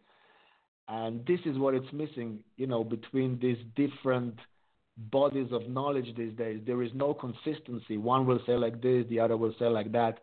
And 0.89 1.25
this 1.27 1.41
is 1.47 1.57
what 1.57 1.75
it's 1.75 1.93
missing, 1.93 2.43
you 2.57 2.67
know, 2.67 2.83
between 2.83 3.39
these 3.41 3.59
different 3.77 4.35
bodies 5.11 5.49
of 5.53 5.69
knowledge 5.69 6.15
these 6.17 6.35
days. 6.35 6.61
There 6.67 6.83
is 6.83 6.91
no 6.95 7.15
consistency. 7.15 7.97
One 7.97 8.27
will 8.27 8.41
say 8.47 8.57
like 8.57 8.83
this, 8.83 9.07
the 9.09 9.21
other 9.21 9.37
will 9.37 9.55
say 9.59 9.67
like 9.67 9.93
that. 9.93 10.19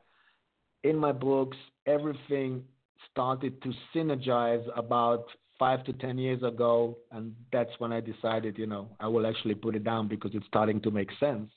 In 0.83 0.97
my 0.97 1.11
books, 1.11 1.57
everything 1.85 2.63
started 3.11 3.61
to 3.63 3.73
synergize 3.93 4.65
about 4.77 5.25
five 5.57 5.83
to 5.85 5.93
ten 5.93 6.17
years 6.17 6.43
ago, 6.43 6.97
and 7.11 7.33
that's 7.51 7.71
when 7.79 7.91
I 7.91 7.99
decided, 7.99 8.57
you 8.57 8.67
know, 8.67 8.89
I 8.99 9.07
will 9.07 9.25
actually 9.25 9.55
put 9.55 9.75
it 9.75 9.83
down 9.83 10.07
because 10.07 10.31
it's 10.33 10.45
starting 10.45 10.79
to 10.81 10.91
make 10.91 11.09
sense. 11.19 11.49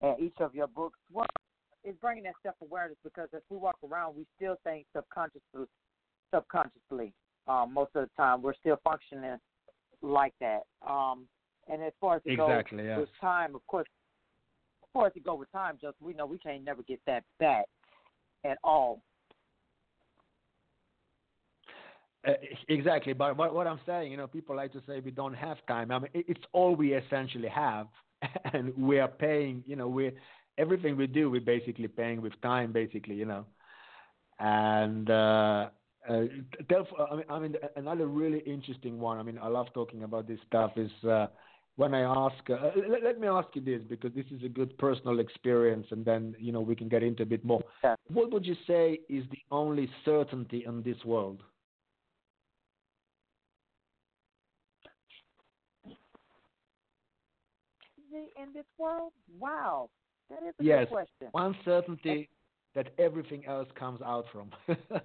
And 0.00 0.18
each 0.20 0.34
of 0.40 0.54
your 0.54 0.66
books, 0.66 0.98
well, 1.12 1.26
is 1.84 1.94
bringing 2.00 2.24
that 2.24 2.34
self 2.42 2.56
awareness 2.62 2.98
because 3.04 3.28
as 3.34 3.42
we 3.48 3.56
walk 3.56 3.76
around, 3.88 4.16
we 4.16 4.26
still 4.36 4.56
think 4.64 4.86
subconsciously, 4.94 5.66
subconsciously. 6.34 7.12
Um, 7.46 7.72
most 7.72 7.90
of 7.94 8.08
the 8.08 8.10
time, 8.22 8.42
we're 8.42 8.54
still 8.54 8.78
functioning 8.84 9.38
like 10.02 10.34
that. 10.40 10.62
Um, 10.86 11.26
and 11.68 11.82
as 11.82 11.92
far 12.00 12.16
as 12.16 12.22
it 12.24 12.32
exactly, 12.32 12.78
goes 12.78 12.86
yes. 12.86 12.98
with 12.98 13.08
time, 13.20 13.54
of 13.54 13.66
course, 13.66 13.86
as 14.82 14.88
far 14.92 15.06
as 15.06 15.12
it 15.16 15.24
goes 15.24 15.38
with 15.38 15.52
time, 15.52 15.78
just 15.80 15.96
we 16.00 16.14
know 16.14 16.26
we 16.26 16.38
can't 16.38 16.64
never 16.64 16.82
get 16.82 17.00
that 17.06 17.24
back 17.38 17.66
at 18.44 18.58
all. 18.64 19.02
Uh, 22.26 22.32
exactly, 22.68 23.12
but 23.12 23.36
what, 23.36 23.54
what 23.54 23.66
I'm 23.66 23.80
saying, 23.86 24.10
you 24.10 24.16
know, 24.16 24.26
people 24.26 24.56
like 24.56 24.72
to 24.72 24.82
say 24.86 25.00
we 25.00 25.10
don't 25.10 25.34
have 25.34 25.58
time. 25.66 25.92
I 25.92 26.00
mean, 26.00 26.10
it's 26.14 26.42
all 26.52 26.74
we 26.74 26.94
essentially 26.94 27.48
have, 27.48 27.86
and 28.52 28.76
we 28.76 28.98
are 28.98 29.08
paying. 29.08 29.62
You 29.66 29.76
know, 29.76 29.88
we 29.88 30.12
everything 30.58 30.96
we 30.96 31.06
do, 31.06 31.30
we're 31.30 31.40
basically 31.40 31.88
paying 31.88 32.20
with 32.20 32.38
time, 32.42 32.72
basically. 32.72 33.14
You 33.14 33.26
know, 33.26 33.44
and 34.40 35.08
uh, 35.08 35.68
uh, 36.08 36.22
therefore, 36.68 37.08
I 37.10 37.16
mean, 37.16 37.24
I 37.30 37.38
mean, 37.38 37.54
another 37.76 38.06
really 38.06 38.40
interesting 38.40 38.98
one. 38.98 39.18
I 39.18 39.22
mean, 39.22 39.38
I 39.40 39.48
love 39.48 39.68
talking 39.72 40.02
about 40.02 40.26
this 40.26 40.40
stuff. 40.46 40.72
Is 40.76 40.90
uh, 41.08 41.28
when 41.78 41.94
I 41.94 42.00
ask, 42.00 42.50
uh, 42.50 42.72
let, 42.88 43.04
let, 43.04 43.20
me 43.20 43.28
ask 43.28 43.46
you 43.54 43.60
this 43.60 43.80
because 43.88 44.12
this 44.12 44.24
is 44.32 44.42
a 44.44 44.48
good 44.48 44.76
personal 44.78 45.20
experience, 45.20 45.86
and 45.92 46.04
then 46.04 46.34
you 46.36 46.50
know 46.50 46.60
we 46.60 46.74
can 46.74 46.88
get 46.88 47.04
into 47.04 47.22
a 47.22 47.26
bit 47.26 47.44
more. 47.44 47.62
Yeah. 47.84 47.94
What 48.12 48.32
would 48.32 48.44
you 48.44 48.56
say 48.66 48.98
is 49.08 49.24
the 49.30 49.38
only 49.52 49.88
certainty 50.04 50.64
in 50.66 50.82
this 50.82 50.96
world? 51.04 51.40
In 58.12 58.52
this 58.52 58.64
world, 58.76 59.12
wow, 59.38 59.88
that 60.30 60.40
is 60.42 60.54
a 60.58 60.64
yes, 60.64 60.80
good 60.80 60.88
question. 60.88 61.28
one 61.30 61.54
certainty 61.64 62.28
that 62.74 62.88
everything 62.98 63.46
else 63.46 63.68
comes 63.78 64.00
out 64.02 64.24
from. 64.32 64.50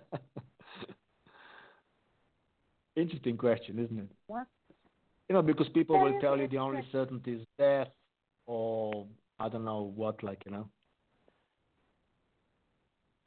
Interesting 2.96 3.38
question, 3.38 3.78
isn't 3.78 4.00
it? 4.00 4.10
What? 4.26 4.48
You 5.34 5.39
know, 5.39 5.48
because 5.48 5.67
people 5.69 6.00
will 6.00 6.22
tell 6.22 6.38
you 6.38 6.48
the 6.48 6.60
only 6.60 6.88
certainty 6.91 7.32
is 7.32 7.48
death, 7.58 7.88
or 8.46 9.08
I 9.39 9.50
don't 9.50 9.65
know 9.65 9.91
what, 9.96 10.22
like 10.22 10.43
you 10.46 10.52
know. 10.52 10.69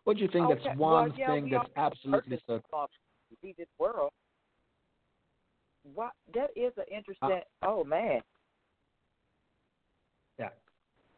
What 0.04 0.16
do 0.16 0.22
you 0.22 0.28
think? 0.28 0.44
Okay. 0.44 0.62
That's 0.64 0.78
one 0.78 1.08
well, 1.08 1.18
yeah, 1.18 1.34
thing 1.34 1.50
that's 1.50 1.68
absolutely 1.76 2.40
certain. 2.46 2.62
See 3.42 3.56
this 3.58 3.66
world. 3.80 4.12
What? 5.96 6.12
That 6.32 6.50
is 6.54 6.72
an 6.76 6.84
interesting. 6.96 7.40
Uh, 7.62 7.66
oh 7.66 7.82
man. 7.82 8.20
Yeah. 10.38 10.50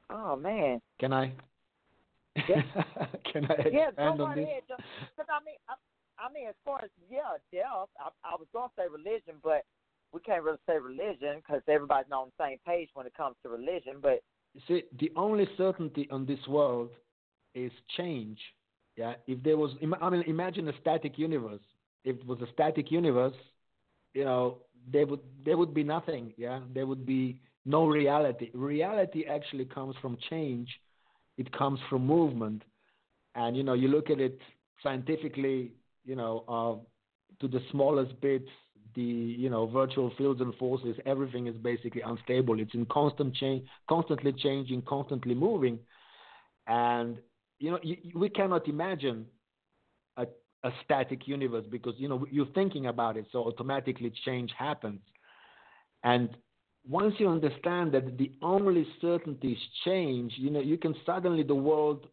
Oh 0.08 0.36
man. 0.36 0.80
Can 0.98 1.12
I? 1.12 1.34
Yeah. 2.48 2.62
Can 3.30 3.44
I 3.44 3.54
expand 3.56 3.74
yeah, 3.74 3.90
go 4.16 4.24
on 4.24 4.36
this? 4.36 4.48
Because 4.66 5.28
I 5.28 5.44
mean, 5.44 5.56
I, 5.68 5.74
I 6.18 6.32
mean, 6.32 6.48
as 6.48 6.54
far 6.64 6.82
as 6.82 6.88
yeah, 7.10 7.36
death, 7.52 7.90
I, 8.00 8.08
I 8.24 8.36
was 8.38 8.46
gonna 8.54 8.70
say 8.74 8.84
religion, 8.90 9.34
but 9.44 9.66
we 10.12 10.20
can't 10.20 10.42
really 10.42 10.58
say 10.66 10.78
religion 10.78 11.36
because 11.36 11.62
everybody's 11.68 12.10
not 12.10 12.22
on 12.22 12.32
the 12.38 12.44
same 12.44 12.58
page 12.66 12.88
when 12.94 13.06
it 13.06 13.14
comes 13.14 13.36
to 13.42 13.48
religion. 13.48 13.94
But 14.00 14.22
you 14.54 14.60
see, 14.66 14.82
the 14.98 15.12
only 15.16 15.48
certainty 15.56 16.08
on 16.10 16.26
this 16.26 16.40
world 16.48 16.90
is 17.54 17.72
change. 17.96 18.38
Yeah, 18.96 19.14
if 19.26 19.42
there 19.42 19.56
was, 19.56 19.72
I 20.00 20.10
mean, 20.10 20.24
imagine 20.26 20.68
a 20.68 20.72
static 20.80 21.18
universe. 21.18 21.60
If 22.04 22.16
it 22.16 22.26
was 22.26 22.40
a 22.40 22.50
static 22.52 22.90
universe, 22.90 23.36
you 24.12 24.24
know, 24.24 24.58
there 24.90 25.06
would 25.06 25.20
there 25.44 25.56
would 25.56 25.74
be 25.74 25.84
nothing. 25.84 26.32
Yeah, 26.36 26.60
there 26.74 26.86
would 26.86 27.06
be 27.06 27.40
no 27.64 27.86
reality. 27.86 28.50
Reality 28.54 29.24
actually 29.26 29.66
comes 29.66 29.94
from 30.00 30.16
change. 30.30 30.68
It 31.36 31.52
comes 31.52 31.78
from 31.88 32.06
movement, 32.06 32.62
and 33.34 33.56
you 33.56 33.62
know, 33.62 33.74
you 33.74 33.88
look 33.88 34.10
at 34.10 34.20
it 34.20 34.40
scientifically. 34.82 35.72
You 36.04 36.16
know, 36.16 36.44
uh, 36.48 37.36
to 37.40 37.48
the 37.48 37.60
smallest 37.70 38.20
bits, 38.20 38.48
the 38.94 39.02
you 39.02 39.50
know 39.50 39.66
virtual 39.66 40.12
fields 40.16 40.40
and 40.40 40.54
forces, 40.56 40.96
everything 41.06 41.46
is 41.46 41.56
basically 41.56 42.02
unstable. 42.02 42.60
It's 42.60 42.74
in 42.74 42.86
constant 42.86 43.34
change, 43.34 43.66
constantly 43.88 44.32
changing, 44.32 44.82
constantly 44.82 45.34
moving, 45.34 45.78
and 46.66 47.18
you 47.58 47.70
know 47.70 47.78
you, 47.82 47.96
we 48.14 48.28
cannot 48.28 48.68
imagine 48.68 49.26
a, 50.16 50.26
a 50.64 50.70
static 50.84 51.26
universe 51.26 51.64
because 51.70 51.94
you 51.98 52.08
know 52.08 52.26
you're 52.30 52.46
thinking 52.54 52.86
about 52.86 53.16
it, 53.16 53.26
so 53.32 53.44
automatically 53.44 54.12
change 54.24 54.52
happens, 54.58 55.00
and 56.04 56.30
once 56.88 57.14
you 57.18 57.28
understand 57.28 57.92
that 57.92 58.16
the 58.16 58.32
only 58.42 58.86
certainty 59.00 59.52
is 59.52 59.58
change, 59.84 60.32
you 60.36 60.50
know 60.50 60.60
you 60.60 60.78
can 60.78 60.94
suddenly 61.04 61.42
the 61.42 61.54
world 61.54 62.06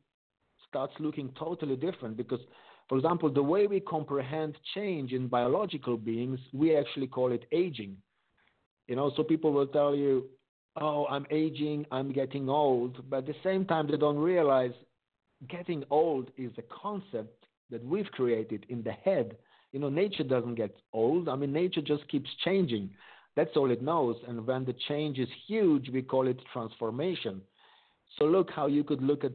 starts 0.67 0.93
looking 0.99 1.31
totally 1.39 1.75
different 1.75 2.17
because 2.17 2.41
for 2.87 2.97
example, 2.97 3.31
the 3.31 3.41
way 3.41 3.67
we 3.67 3.79
comprehend 3.79 4.57
change 4.75 5.11
in 5.11 5.27
biological 5.27 5.97
beings, 5.97 6.39
we 6.53 6.77
actually 6.77 7.07
call 7.07 7.31
it 7.31 7.45
aging. 7.51 7.97
You 8.87 8.95
know, 8.95 9.11
so 9.15 9.23
people 9.23 9.51
will 9.51 9.67
tell 9.67 9.95
you, 9.95 10.25
oh, 10.79 11.07
I'm 11.07 11.25
aging, 11.31 11.85
I'm 11.91 12.11
getting 12.11 12.47
old, 12.47 13.09
but 13.09 13.17
at 13.17 13.25
the 13.25 13.35
same 13.43 13.65
time, 13.65 13.87
they 13.89 13.97
don't 13.97 14.17
realize 14.17 14.73
getting 15.49 15.83
old 15.89 16.31
is 16.37 16.51
a 16.57 16.63
concept 16.63 17.45
that 17.71 17.83
we've 17.83 18.09
created 18.11 18.65
in 18.69 18.83
the 18.83 18.91
head. 18.91 19.37
You 19.71 19.79
know, 19.79 19.89
nature 19.89 20.23
doesn't 20.23 20.55
get 20.55 20.75
old. 20.93 21.27
I 21.27 21.35
mean, 21.35 21.51
nature 21.51 21.81
just 21.81 22.07
keeps 22.07 22.29
changing. 22.43 22.91
That's 23.35 23.55
all 23.57 23.71
it 23.71 23.81
knows. 23.81 24.15
And 24.27 24.45
when 24.45 24.63
the 24.63 24.75
change 24.87 25.17
is 25.17 25.27
huge, 25.47 25.89
we 25.89 26.01
call 26.01 26.27
it 26.27 26.39
transformation. 26.53 27.41
So 28.17 28.25
look 28.25 28.49
how 28.51 28.67
you 28.67 28.83
could 28.83 29.01
look 29.01 29.23
at 29.23 29.33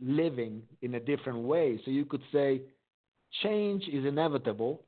living 0.00 0.62
in 0.82 0.94
a 0.94 1.00
different 1.00 1.40
way. 1.40 1.80
So 1.84 1.90
you 1.90 2.04
could 2.04 2.22
say, 2.32 2.62
change 3.42 3.84
is 3.88 4.04
inevitable. 4.04 4.82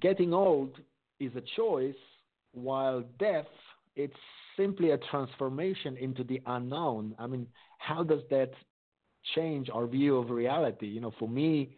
Getting 0.00 0.32
old 0.32 0.78
is 1.20 1.32
a 1.36 1.42
choice, 1.56 1.94
while 2.52 3.04
death, 3.18 3.46
it's 3.96 4.14
simply 4.56 4.90
a 4.90 4.98
transformation 5.10 5.96
into 5.96 6.24
the 6.24 6.40
unknown. 6.46 7.14
I 7.18 7.26
mean, 7.26 7.46
how 7.78 8.02
does 8.02 8.20
that 8.30 8.52
change 9.34 9.68
our 9.72 9.86
view 9.86 10.16
of 10.16 10.30
reality? 10.30 10.86
You 10.86 11.00
know, 11.00 11.12
for 11.18 11.28
me, 11.28 11.76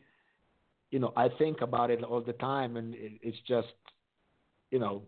you 0.90 0.99
know, 0.99 1.12
I 1.16 1.29
think 1.38 1.62
about 1.62 1.90
it 1.90 2.03
all 2.05 2.20
the 2.20 2.35
time, 2.35 2.77
and 2.77 2.94
it's 2.96 3.38
just, 3.46 3.68
you 4.70 4.79
know, 4.79 5.03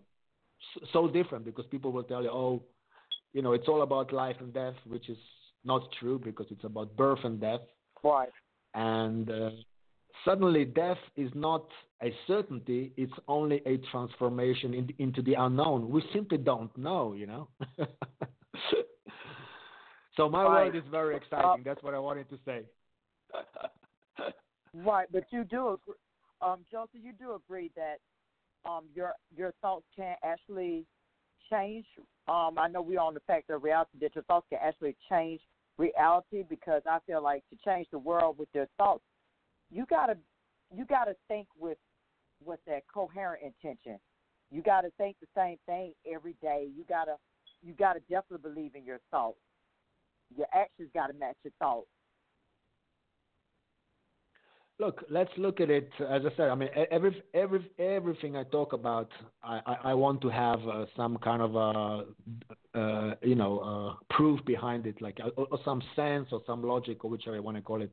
so 0.93 1.09
different 1.09 1.45
because 1.45 1.67
people 1.67 1.93
will 1.93 2.03
tell 2.03 2.23
you, 2.23 2.31
oh, 2.31 2.63
you 3.33 3.43
know, 3.43 3.53
it's 3.53 3.69
all 3.69 3.83
about 3.83 4.13
life 4.13 4.37
and 4.41 4.53
death, 4.53 4.75
which 4.87 5.09
is 5.09 5.19
not 5.69 5.83
true 6.01 6.19
because 6.19 6.47
it's 6.51 6.65
about 6.65 6.97
birth 6.97 7.21
and 7.23 7.41
death. 7.41 7.61
Right. 8.03 8.31
And 8.75 9.31
uh, 9.31 9.51
suddenly, 10.25 10.65
death 10.65 10.99
is 11.17 11.31
not 11.35 11.67
a 12.03 12.13
certainty; 12.27 12.93
it's 12.97 13.13
only 13.29 13.63
a 13.67 13.77
transformation 13.91 14.75
in, 14.75 14.89
into 14.99 15.23
the 15.23 15.35
unknown. 15.35 15.89
We 15.91 16.03
simply 16.13 16.39
don't 16.39 16.77
know, 16.77 17.13
you 17.13 17.27
know. 17.27 17.49
so 20.17 20.29
my 20.29 20.43
right. 20.43 20.65
world 20.65 20.77
is 20.77 20.83
very 20.91 21.17
exciting. 21.17 21.63
That's 21.65 21.83
what 21.83 21.95
I 21.95 21.99
wanted 21.99 22.29
to 22.31 22.39
say. 22.45 22.63
right, 24.75 25.07
but 25.13 25.25
you 25.31 25.45
do 25.45 25.69
agree, 25.75 25.95
um, 26.41 26.65
Joseph. 26.71 27.01
You 27.03 27.13
do 27.13 27.35
agree 27.35 27.71
that 27.77 27.99
um, 28.69 28.85
your 28.95 29.13
your 29.37 29.53
thoughts 29.61 29.85
can 29.95 30.17
actually 30.25 30.85
change. 31.51 31.87
Um, 32.27 32.59
I 32.59 32.69
know 32.69 32.83
we're 32.83 33.01
on 33.01 33.15
the 33.15 33.21
fact 33.27 33.51
of 33.51 33.63
reality 33.63 33.99
that 34.01 34.15
your 34.15 34.25
thoughts 34.25 34.47
can 34.51 34.59
actually 34.63 34.97
change 35.11 35.41
reality 35.79 36.45
because 36.49 36.83
I 36.89 36.99
feel 37.07 37.23
like 37.23 37.45
to 37.51 37.57
change 37.65 37.87
the 37.91 37.99
world 37.99 38.37
with 38.39 38.49
your 38.53 38.67
thoughts, 38.77 39.05
you 39.71 39.87
gotta 39.89 40.17
you 40.75 40.85
gotta 40.85 41.15
think 41.29 41.47
with 41.59 41.79
with 42.45 42.61
that 42.67 42.83
coherent 42.93 43.43
intention. 43.43 43.99
You 44.51 44.63
gotta 44.63 44.91
think 44.99 45.17
the 45.21 45.27
same 45.37 45.57
thing 45.67 45.93
every 46.11 46.37
day. 46.43 46.69
You 46.75 46.85
gotta 46.89 47.17
you 47.63 47.75
gotta 47.75 48.01
definitely 48.01 48.51
believe 48.51 48.75
in 48.75 48.85
your 48.85 49.01
thoughts. 49.11 49.39
Your 50.37 50.47
actions 50.55 50.91
gotta 50.95 51.15
match 51.15 51.37
your 51.43 51.53
thoughts. 51.59 51.89
Look, 54.81 55.03
let's 55.11 55.31
look 55.37 55.61
at 55.61 55.71
it. 55.71 55.91
As 55.99 56.23
I 56.25 56.31
said, 56.37 56.51
I 56.51 56.55
mean, 56.55 56.69
every 56.93 57.21
every 57.35 57.69
everything 57.81 58.37
I 58.37 58.45
talk 58.45 58.73
about, 58.73 59.11
I, 59.43 59.61
I, 59.67 59.77
I 59.91 59.95
want 59.95 60.21
to 60.23 60.29
have 60.29 60.61
uh, 60.69 60.87
some 60.97 61.19
kind 61.19 61.43
of 61.43 61.57
a, 61.57 62.79
uh, 62.79 63.15
you 63.23 63.35
know, 63.35 63.59
uh, 63.59 64.15
proof 64.15 64.45
behind 64.45 64.87
it, 64.87 65.03
like 65.03 65.19
or, 65.37 65.47
or 65.51 65.59
some 65.65 65.83
sense 65.97 66.29
or 66.31 66.43
some 66.47 66.63
logic 66.63 67.05
or 67.05 67.11
whichever 67.11 67.35
you 67.35 67.43
want 67.43 67.57
to 67.57 67.63
call 67.63 67.83
it. 67.83 67.93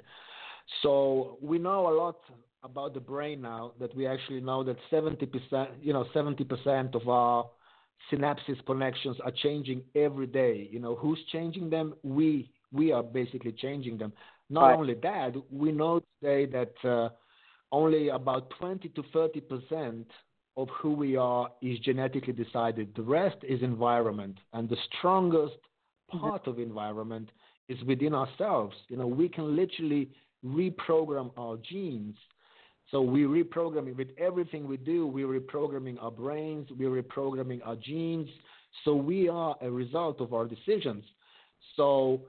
So 0.84 1.38
we 1.42 1.58
know 1.58 1.88
a 1.88 1.96
lot 1.96 2.20
about 2.64 2.94
the 2.94 3.00
brain 3.00 3.42
now 3.42 3.74
that 3.80 3.96
we 3.96 4.06
actually 4.06 4.42
know 4.42 4.64
that 4.64 4.78
70%, 4.92 5.70
you 5.82 5.94
know, 5.94 6.06
70% 6.14 6.94
of 6.96 7.08
our 7.10 7.46
synapses 8.12 8.64
connections 8.66 9.18
are 9.24 9.32
changing 9.44 9.82
every 9.96 10.28
day. 10.28 10.68
You 10.72 10.80
know, 10.80 10.96
who's 10.96 11.20
changing 11.32 11.70
them? 11.72 11.96
We 12.04 12.52
we 12.72 12.92
are 12.92 13.04
basically 13.04 13.54
changing 13.54 13.98
them. 13.98 14.14
Not 14.50 14.68
right. 14.68 14.78
only 14.78 14.94
that, 14.96 15.34
we 15.52 15.72
know 15.72 16.02
today 16.22 16.46
that 16.46 16.90
uh, 16.90 17.10
only 17.72 18.10
about 18.10 18.52
20 18.60 18.90
to 18.90 19.04
30 19.12 19.42
percent 19.42 20.08
of 20.58 20.70
who 20.82 20.94
we 20.94 21.16
are 21.16 21.50
is 21.62 21.80
genetically 21.80 22.34
decided. 22.34 22.94
The 22.96 23.02
rest 23.02 23.38
is 23.44 23.62
environment, 23.62 24.38
and 24.54 24.70
the 24.70 24.78
strongest 24.98 25.56
mm-hmm. 26.14 26.20
part 26.20 26.48
of 26.48 26.60
environment 26.60 27.30
is 27.68 27.82
within 27.84 28.14
ourselves. 28.14 28.76
You 28.88 28.98
know, 28.98 29.08
we 29.08 29.28
can 29.28 29.56
literally 29.56 30.10
reprogram 30.46 31.32
our 31.38 31.58
genes. 31.58 32.16
So 32.92 33.02
we 33.02 33.24
reprogram 33.24 33.96
with 33.96 34.10
everything 34.18 34.68
we 34.68 34.78
do. 34.78 35.08
We're 35.08 35.40
reprogramming 35.40 35.98
our 36.02 36.12
brains. 36.12 36.70
We're 36.78 37.02
reprogramming 37.02 37.62
our 37.66 37.76
genes. 37.76 38.30
So 38.84 38.94
we 38.94 39.28
are 39.28 39.56
a 39.62 39.72
result 39.72 40.22
of 40.22 40.34
our 40.34 40.46
decisions. 40.46 41.04
So 41.76 42.22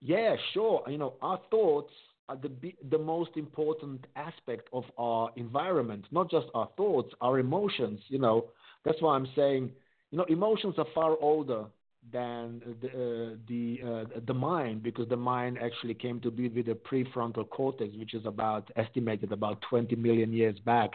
yeah, 0.00 0.36
sure. 0.54 0.82
You 0.88 0.98
know, 0.98 1.14
our 1.22 1.40
thoughts 1.50 1.92
are 2.28 2.36
the 2.36 2.50
the 2.90 2.98
most 2.98 3.30
important 3.36 4.06
aspect 4.16 4.68
of 4.72 4.84
our 4.98 5.30
environment. 5.36 6.06
Not 6.10 6.30
just 6.30 6.46
our 6.54 6.68
thoughts, 6.76 7.12
our 7.20 7.38
emotions. 7.38 8.00
You 8.08 8.18
know, 8.18 8.46
that's 8.84 9.00
why 9.02 9.16
I'm 9.16 9.28
saying, 9.36 9.70
you 10.10 10.18
know, 10.18 10.24
emotions 10.24 10.74
are 10.78 10.86
far 10.94 11.16
older 11.20 11.64
than 12.12 12.62
the 12.80 12.88
uh, 12.88 13.36
the 13.48 13.80
uh, 13.84 14.20
the 14.26 14.34
mind 14.34 14.82
because 14.82 15.08
the 15.08 15.16
mind 15.16 15.58
actually 15.62 15.94
came 15.94 16.20
to 16.20 16.30
be 16.30 16.48
with 16.48 16.66
the 16.66 16.74
prefrontal 16.74 17.48
cortex, 17.50 17.94
which 17.96 18.14
is 18.14 18.24
about 18.24 18.70
estimated 18.76 19.32
about 19.32 19.60
20 19.68 19.94
million 19.96 20.32
years 20.32 20.58
back. 20.60 20.90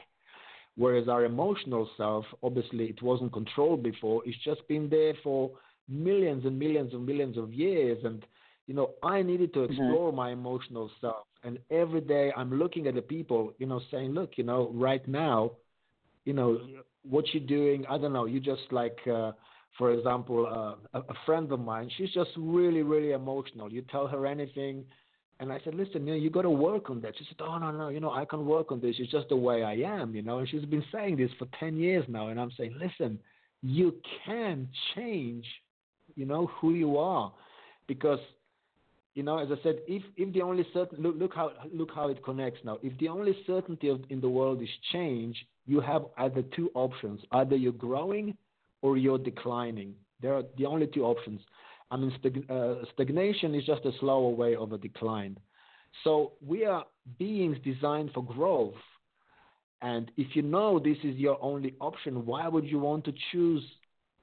Whereas 0.78 1.08
our 1.08 1.24
emotional 1.24 1.90
self, 1.96 2.26
obviously, 2.44 2.86
it 2.86 3.02
wasn't 3.02 3.32
controlled 3.32 3.82
before. 3.82 4.22
It's 4.26 4.38
just 4.44 4.68
been 4.68 4.90
there 4.90 5.14
for 5.24 5.52
millions 5.88 6.46
and 6.46 6.60
millions 6.60 6.94
and 6.94 7.06
millions 7.06 7.38
of 7.38 7.54
years, 7.54 8.04
and 8.04 8.26
you 8.68 8.74
know, 8.74 8.92
I 9.04 9.22
needed 9.22 9.54
to 9.54 9.60
mm-hmm. 9.60 9.72
explore 9.72 10.10
mm-hmm. 10.10 10.18
my 10.18 10.32
emotional 10.32 10.90
self. 11.02 11.28
And 11.44 11.60
every 11.70 12.02
day 12.02 12.32
I'm 12.36 12.58
looking 12.58 12.88
at 12.88 12.96
the 12.96 13.02
people, 13.02 13.54
you 13.60 13.68
know, 13.68 13.80
saying, 13.92 14.12
look, 14.12 14.32
you 14.38 14.44
know, 14.44 14.72
right 14.74 15.06
now, 15.08 15.52
you 16.26 16.34
know, 16.34 16.60
what 17.04 17.26
you're 17.34 17.46
doing, 17.46 17.86
I 17.88 17.98
don't 17.98 18.14
know, 18.14 18.26
you 18.26 18.40
just 18.40 18.64
like, 18.72 18.98
uh, 19.12 19.34
for 19.78 19.92
example, 19.92 20.48
uh, 20.48 20.98
a, 20.98 21.02
a 21.02 21.14
friend 21.26 21.52
of 21.52 21.60
mine, 21.60 21.92
she's 21.98 22.12
just 22.12 22.32
really, 22.36 22.82
really 22.82 23.12
emotional. 23.12 23.72
You 23.72 23.84
tell 23.92 24.08
her 24.08 24.26
anything, 24.26 24.86
and 25.40 25.52
I 25.52 25.60
said, 25.64 25.76
listen, 25.76 26.08
you 26.08 26.14
know, 26.14 26.20
you 26.20 26.30
got 26.30 26.44
to 26.44 26.50
work 26.50 26.90
on 26.90 27.02
that. 27.02 27.14
She 27.18 27.26
said, 27.26 27.46
oh, 27.46 27.58
no, 27.58 27.70
no, 27.72 27.90
you 27.90 28.00
know, 28.00 28.12
I 28.12 28.24
can 28.24 28.46
work 28.46 28.72
on 28.72 28.80
this. 28.80 28.96
It's 28.98 29.12
just 29.12 29.30
the 29.30 29.36
way 29.36 29.64
I 29.64 29.74
am, 29.74 30.16
you 30.16 30.22
know. 30.22 30.40
And 30.40 30.48
she's 30.48 30.64
been 30.64 30.84
saying 30.94 31.18
this 31.18 31.30
for 31.38 31.48
10 31.60 31.78
years 31.78 32.06
now. 32.08 32.30
And 32.30 32.40
I'm 32.40 32.52
saying, 32.58 32.76
listen, 32.80 33.20
you 33.62 33.96
can 34.26 34.70
change, 34.96 35.46
you 36.16 36.26
know, 36.26 36.48
who 36.60 36.74
you 36.74 36.98
are. 36.98 37.34
Because 37.88 38.20
you 39.16 39.24
know, 39.24 39.40
as 39.40 39.48
I 39.50 39.62
said, 39.64 39.80
if 39.88 40.04
if 40.18 40.34
the 40.34 40.42
only 40.42 40.68
certain 40.74 41.02
look 41.02 41.16
look 41.18 41.34
how 41.34 41.52
look 41.74 41.90
how 41.96 42.10
it 42.10 42.22
connects 42.24 42.60
now. 42.66 42.78
If 42.84 42.98
the 43.00 43.08
only 43.08 43.36
certainty 43.48 43.88
of, 43.88 44.02
in 44.10 44.20
the 44.20 44.30
world 44.30 44.62
is 44.62 44.70
change, 44.92 45.38
you 45.66 45.80
have 45.80 46.04
either 46.18 46.44
two 46.56 46.70
options: 46.76 47.22
either 47.32 47.56
you're 47.56 47.72
growing 47.72 48.38
or 48.82 48.98
you're 48.98 49.18
declining. 49.18 49.96
There 50.22 50.34
are 50.34 50.44
the 50.58 50.66
only 50.66 50.88
two 50.88 51.06
options. 51.06 51.40
I 51.90 51.96
mean, 51.98 52.14
stag, 52.20 52.46
uh, 52.50 52.76
stagnation 52.94 53.56
is 53.56 53.66
just 53.66 53.86
a 53.86 53.92
slower 54.00 54.30
way 54.30 54.56
of 54.56 54.74
a 54.74 54.78
decline. 54.78 55.38
So 56.04 56.34
we 56.46 56.66
are 56.66 56.86
beings 57.18 57.58
designed 57.64 58.12
for 58.14 58.24
growth. 58.24 58.74
And 59.82 60.12
if 60.18 60.36
you 60.36 60.42
know 60.42 60.78
this 60.80 60.98
is 61.04 61.16
your 61.16 61.38
only 61.42 61.76
option, 61.80 62.26
why 62.26 62.48
would 62.48 62.66
you 62.66 62.80
want 62.80 63.06
to 63.06 63.14
choose 63.32 63.64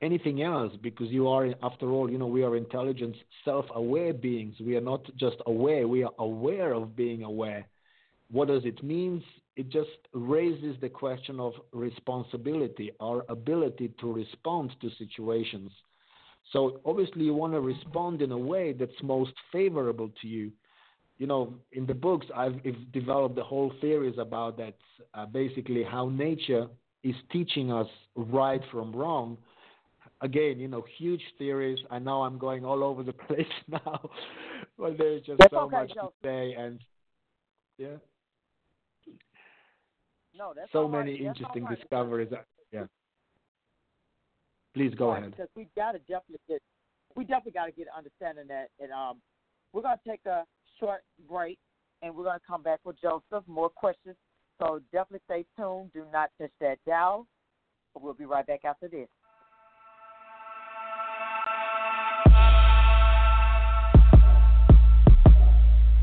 anything 0.03 0.43
else 0.43 0.73
because 0.83 1.09
you 1.09 1.29
are, 1.29 1.55
after 1.63 1.91
all, 1.91 2.11
you 2.11 2.19
know, 2.19 2.27
we 2.27 2.43
are 2.43 2.57
intelligent, 2.57 3.17
self 3.45 3.65
aware 3.75 4.13
beings. 4.13 4.57
We 4.61 4.77
are 4.77 4.81
not 4.81 5.05
just 5.17 5.37
aware, 5.47 5.89
we 5.89 6.03
are 6.03 6.13
aware 6.19 6.75
of 6.75 6.95
being 6.97 7.23
aware. 7.23 7.67
What 8.31 8.49
does 8.49 8.65
it 8.65 8.83
mean? 8.83 9.23
It 9.57 9.69
just 9.69 9.91
raises 10.13 10.77
the 10.81 10.89
question 10.89 11.39
of 11.39 11.53
responsibility, 11.73 12.91
our 13.01 13.25
ability 13.29 13.93
to 14.01 14.13
respond 14.13 14.73
to 14.81 14.91
situations. 14.99 15.71
So 16.53 16.81
obviously, 16.85 17.25
you 17.25 17.35
want 17.35 17.53
to 17.53 17.61
respond 17.61 18.23
in 18.23 18.33
a 18.33 18.39
way 18.39 18.73
that's 18.73 19.03
most 19.03 19.33
favorable 19.53 20.11
to 20.21 20.27
you. 20.27 20.51
You 21.19 21.27
know, 21.27 21.55
in 21.73 21.87
the 21.87 21.95
books, 21.95 22.27
I've, 22.35 22.57
I've 22.67 22.91
developed 22.93 23.37
the 23.37 23.45
whole 23.45 23.73
theories 23.81 24.17
about 24.19 24.57
that. 24.57 24.75
Uh, 25.15 25.27
basically, 25.27 25.85
how 25.85 26.09
nature 26.09 26.67
is 27.05 27.15
teaching 27.31 27.71
us 27.71 27.87
right 28.17 28.63
from 28.73 28.95
wrong, 28.95 29.37
again, 30.23 30.59
you 30.59 30.69
know, 30.69 30.85
huge 30.99 31.23
theories. 31.37 31.79
I 31.91 31.99
know 31.99 32.23
I'm 32.23 32.39
going 32.39 32.65
all 32.65 32.83
over 32.83 33.03
the 33.03 33.13
place 33.29 33.47
now, 33.69 34.11
but 34.79 34.97
there's 34.97 35.23
just 35.23 35.39
that's 35.39 35.53
so 35.53 35.61
okay, 35.63 35.77
much 35.77 35.93
to 35.93 36.09
say, 36.23 36.55
and 36.55 36.81
yeah, 37.77 37.97
no, 40.37 40.53
that's 40.57 40.73
so 40.73 40.89
many 40.89 41.13
right. 41.13 41.21
interesting 41.21 41.65
right. 41.65 41.79
discoveries. 41.79 42.33
Yeah, 42.73 42.85
please 44.75 44.95
go 44.95 45.11
right, 45.11 45.19
ahead. 45.19 45.33
Because 45.33 45.49
we 45.55 45.69
got 45.77 45.93
to 45.93 45.99
definitely 46.01 46.41
get, 46.49 46.63
we 47.15 47.25
definitely 47.25 47.53
got 47.53 47.67
to 47.67 47.73
get 47.73 47.89
understanding 47.97 48.47
that, 48.49 48.69
and 48.81 48.93
um, 48.93 49.21
we're 49.73 49.83
gonna 49.83 50.01
take 50.07 50.25
a 50.27 50.45
short 50.81 51.03
break, 51.29 51.59
and 52.01 52.15
we're 52.15 52.25
gonna 52.25 52.41
come 52.47 52.63
back 52.63 52.81
with 52.85 52.97
Joseph. 53.01 53.47
More 53.47 53.69
questions, 53.69 54.17
so 54.61 54.81
definitely 54.93 55.21
stay 55.27 55.45
tuned. 55.59 55.93
Do 55.93 56.05
not 56.13 56.31
touch 56.41 56.53
that 56.61 56.79
dial. 56.87 57.27
We'll 57.95 58.15
be 58.15 58.25
right 58.25 58.47
back 58.47 58.65
after 58.65 58.89
this. 58.89 59.09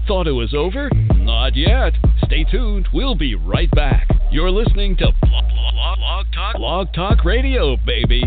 Thought 0.09 0.25
it 0.25 0.31
was 0.31 0.55
over? 0.55 0.89
Not 1.17 1.55
yet. 1.55 1.93
Stay 2.25 2.43
tuned. 2.43 2.87
We'll 2.91 3.13
be 3.13 3.35
right 3.35 3.69
back. 3.69 4.07
You're 4.31 4.49
listening 4.49 4.97
to 4.97 5.11
Blog, 5.21 5.45
Blog, 5.47 5.97
Blog 5.99 6.25
Talk, 6.33 6.55
Blog 6.55 6.87
Talk 6.95 7.23
Radio, 7.23 7.77
baby. 7.85 8.23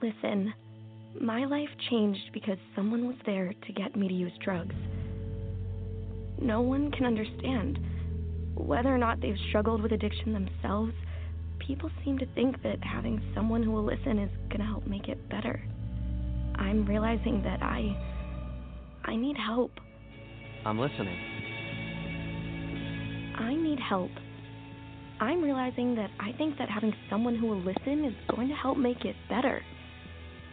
Listen, 0.00 0.54
my 1.20 1.44
life 1.46 1.68
changed 1.90 2.30
because 2.32 2.58
someone 2.76 3.08
was 3.08 3.16
there 3.26 3.52
to 3.66 3.72
get 3.72 3.96
me 3.96 4.06
to 4.06 4.14
use 4.14 4.30
drugs. 4.40 4.76
No 6.40 6.60
one 6.60 6.92
can 6.92 7.04
understand. 7.04 7.80
Whether 8.54 8.94
or 8.94 8.98
not 8.98 9.20
they've 9.20 9.34
struggled 9.48 9.82
with 9.82 9.90
addiction 9.90 10.32
themselves, 10.32 10.92
people 11.58 11.90
seem 12.04 12.18
to 12.18 12.26
think 12.36 12.62
that 12.62 12.78
having 12.84 13.20
someone 13.34 13.64
who 13.64 13.72
will 13.72 13.84
listen 13.84 14.20
is 14.20 14.30
going 14.48 14.60
to 14.60 14.66
help 14.66 14.86
make 14.86 15.08
it 15.08 15.28
better. 15.28 15.60
I'm 16.54 16.86
realizing 16.86 17.42
that 17.42 17.64
I 17.64 18.11
I 19.04 19.16
need 19.16 19.36
help. 19.36 19.72
I'm 20.64 20.78
listening. 20.78 21.18
I 23.38 23.54
need 23.54 23.78
help. 23.80 24.10
I'm 25.20 25.42
realizing 25.42 25.94
that 25.96 26.10
I 26.20 26.32
think 26.36 26.58
that 26.58 26.68
having 26.68 26.92
someone 27.10 27.36
who 27.36 27.46
will 27.46 27.60
listen 27.60 28.04
is 28.04 28.14
going 28.34 28.48
to 28.48 28.54
help 28.54 28.76
make 28.76 29.04
it 29.04 29.16
better. 29.28 29.62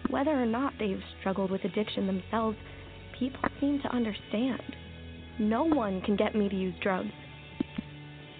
Whether 0.10 0.32
or 0.32 0.46
not 0.46 0.74
they've 0.80 1.02
struggled 1.20 1.52
with 1.52 1.64
addiction 1.64 2.08
themselves, 2.08 2.58
people 3.20 3.42
seem 3.60 3.82
to 3.84 3.96
understand. 3.96 4.62
No 5.40 5.64
one 5.64 6.02
can 6.02 6.16
get 6.16 6.36
me 6.36 6.50
to 6.50 6.56
use 6.56 6.74
drugs. 6.82 7.10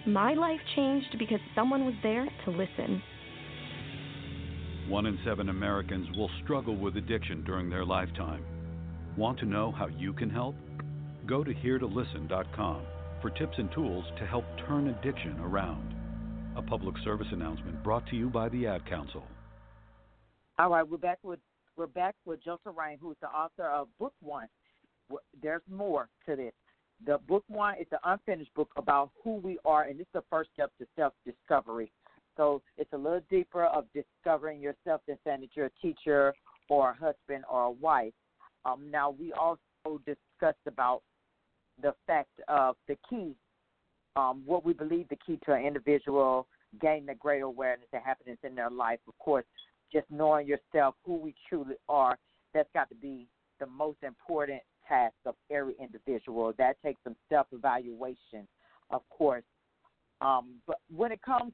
My 0.06 0.34
life 0.34 0.60
changed 0.74 1.16
because 1.18 1.40
someone 1.54 1.84
was 1.84 1.94
there 2.02 2.26
to 2.44 2.50
listen. 2.50 3.02
One 4.88 5.06
in 5.06 5.18
seven 5.24 5.50
Americans 5.50 6.08
will 6.16 6.30
struggle 6.42 6.76
with 6.76 6.96
addiction 6.96 7.44
during 7.44 7.70
their 7.70 7.84
lifetime. 7.84 8.44
Want 9.16 9.38
to 9.40 9.46
know 9.46 9.72
how 9.72 9.88
you 9.88 10.12
can 10.12 10.30
help? 10.30 10.54
Go 11.26 11.42
to 11.42 11.52
heretolisten.com 11.52 12.82
for 13.20 13.30
tips 13.30 13.54
and 13.58 13.70
tools 13.72 14.04
to 14.18 14.26
help 14.26 14.44
turn 14.66 14.88
addiction 14.88 15.38
around. 15.40 15.94
A 16.56 16.62
public 16.62 16.94
service 17.04 17.26
announcement 17.32 17.82
brought 17.82 18.06
to 18.08 18.16
you 18.16 18.28
by 18.28 18.48
the 18.48 18.66
Ad 18.66 18.86
Council. 18.88 19.24
All 20.58 20.70
right, 20.70 20.88
we're 20.88 20.96
back 20.96 21.18
with 21.22 21.40
we're 21.76 21.86
back 21.86 22.14
with 22.24 22.44
Joseph 22.44 22.76
Rain, 22.76 22.98
who's 23.00 23.16
the 23.20 23.28
author 23.28 23.66
of 23.66 23.88
Book 23.98 24.12
One. 24.20 24.48
There's 25.42 25.62
more 25.70 26.08
to 26.26 26.36
this. 26.36 26.52
The 27.06 27.18
book 27.26 27.44
one 27.48 27.76
is 27.80 27.86
the 27.90 27.98
unfinished 28.04 28.52
book 28.54 28.68
about 28.76 29.10
who 29.24 29.36
we 29.36 29.58
are, 29.64 29.84
and 29.84 29.98
it's 29.98 30.10
the 30.12 30.22
first 30.28 30.50
step 30.52 30.70
to 30.78 30.86
self 30.96 31.14
discovery. 31.24 31.90
So 32.36 32.60
it's 32.76 32.92
a 32.92 32.96
little 32.98 33.22
deeper 33.30 33.64
of 33.64 33.86
discovering 33.94 34.60
yourself 34.60 35.00
than 35.06 35.18
saying 35.24 35.40
that 35.40 35.50
you're 35.54 35.66
a 35.66 35.80
teacher 35.80 36.34
or 36.68 36.90
a 36.90 36.94
husband 36.94 37.44
or 37.50 37.64
a 37.64 37.70
wife. 37.70 38.12
Um, 38.64 38.90
now 38.90 39.14
we 39.18 39.32
also 39.32 39.62
discussed 40.04 40.66
about 40.66 41.02
the 41.82 41.94
fact 42.06 42.40
of 42.48 42.76
the 42.88 42.96
key, 43.08 43.34
um, 44.16 44.42
what 44.44 44.64
we 44.64 44.72
believe 44.72 45.08
the 45.08 45.18
key 45.26 45.38
to 45.46 45.52
an 45.52 45.64
individual 45.64 46.46
gaining 46.80 47.08
a 47.08 47.14
greater 47.14 47.46
awareness 47.46 47.88
and 47.92 48.02
happiness 48.04 48.38
in 48.44 48.54
their 48.54 48.70
life. 48.70 49.00
Of 49.08 49.18
course, 49.18 49.44
just 49.92 50.06
knowing 50.10 50.46
yourself, 50.46 50.94
who 51.04 51.16
we 51.16 51.34
truly 51.48 51.74
are, 51.88 52.16
that's 52.54 52.68
got 52.74 52.88
to 52.90 52.94
be 52.94 53.26
the 53.58 53.66
most 53.66 53.98
important 54.02 54.60
task 54.88 55.14
of 55.26 55.34
every 55.50 55.74
individual. 55.80 56.52
That 56.58 56.76
takes 56.84 57.00
some 57.04 57.16
self 57.28 57.46
evaluation, 57.52 58.46
of 58.90 59.02
course. 59.10 59.44
Um, 60.20 60.56
but 60.66 60.76
when 60.94 61.12
it 61.12 61.22
comes 61.22 61.52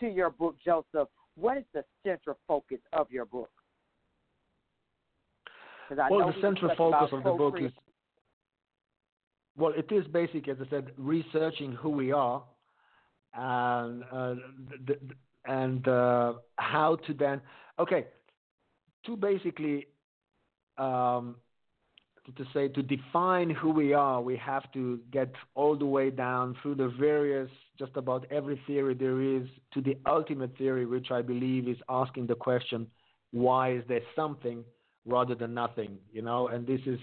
to 0.00 0.06
your 0.06 0.30
book, 0.30 0.56
Joseph, 0.64 1.08
what 1.36 1.56
is 1.56 1.64
the 1.72 1.84
central 2.04 2.36
focus 2.46 2.78
of 2.92 3.10
your 3.10 3.24
book? 3.24 3.50
Well, 6.10 6.32
the 6.32 6.40
central 6.40 6.74
focus 6.76 7.08
of 7.12 7.24
the 7.24 7.32
book 7.32 7.56
is 7.60 7.72
well, 9.56 9.72
it 9.76 9.92
is 9.92 10.06
basic, 10.06 10.48
as 10.48 10.56
I 10.64 10.70
said, 10.70 10.92
researching 10.96 11.72
who 11.72 11.90
we 11.90 12.12
are 12.12 12.42
and 13.34 14.04
uh, 14.12 14.34
and 15.46 15.86
uh, 15.86 16.34
how 16.56 16.96
to 17.06 17.14
then 17.14 17.40
okay 17.78 18.06
to 19.06 19.16
basically 19.16 19.86
um, 20.78 21.36
to 22.36 22.44
say 22.54 22.68
to 22.68 22.82
define 22.82 23.50
who 23.50 23.70
we 23.70 23.92
are, 23.92 24.20
we 24.20 24.36
have 24.36 24.70
to 24.72 25.00
get 25.10 25.32
all 25.54 25.76
the 25.76 25.86
way 25.86 26.10
down 26.10 26.56
through 26.62 26.76
the 26.76 26.88
various, 26.98 27.50
just 27.78 27.92
about 27.96 28.26
every 28.30 28.60
theory 28.66 28.94
there 28.94 29.20
is, 29.20 29.48
to 29.74 29.80
the 29.80 29.96
ultimate 30.06 30.56
theory, 30.56 30.86
which 30.86 31.10
I 31.10 31.22
believe 31.22 31.66
is 31.66 31.78
asking 31.88 32.26
the 32.26 32.34
question, 32.34 32.86
why 33.32 33.72
is 33.72 33.82
there 33.88 34.02
something 34.14 34.64
rather 35.06 35.34
than 35.34 35.54
nothing? 35.54 35.98
You 36.12 36.22
know, 36.22 36.48
and 36.48 36.66
this 36.66 36.80
is 36.86 36.98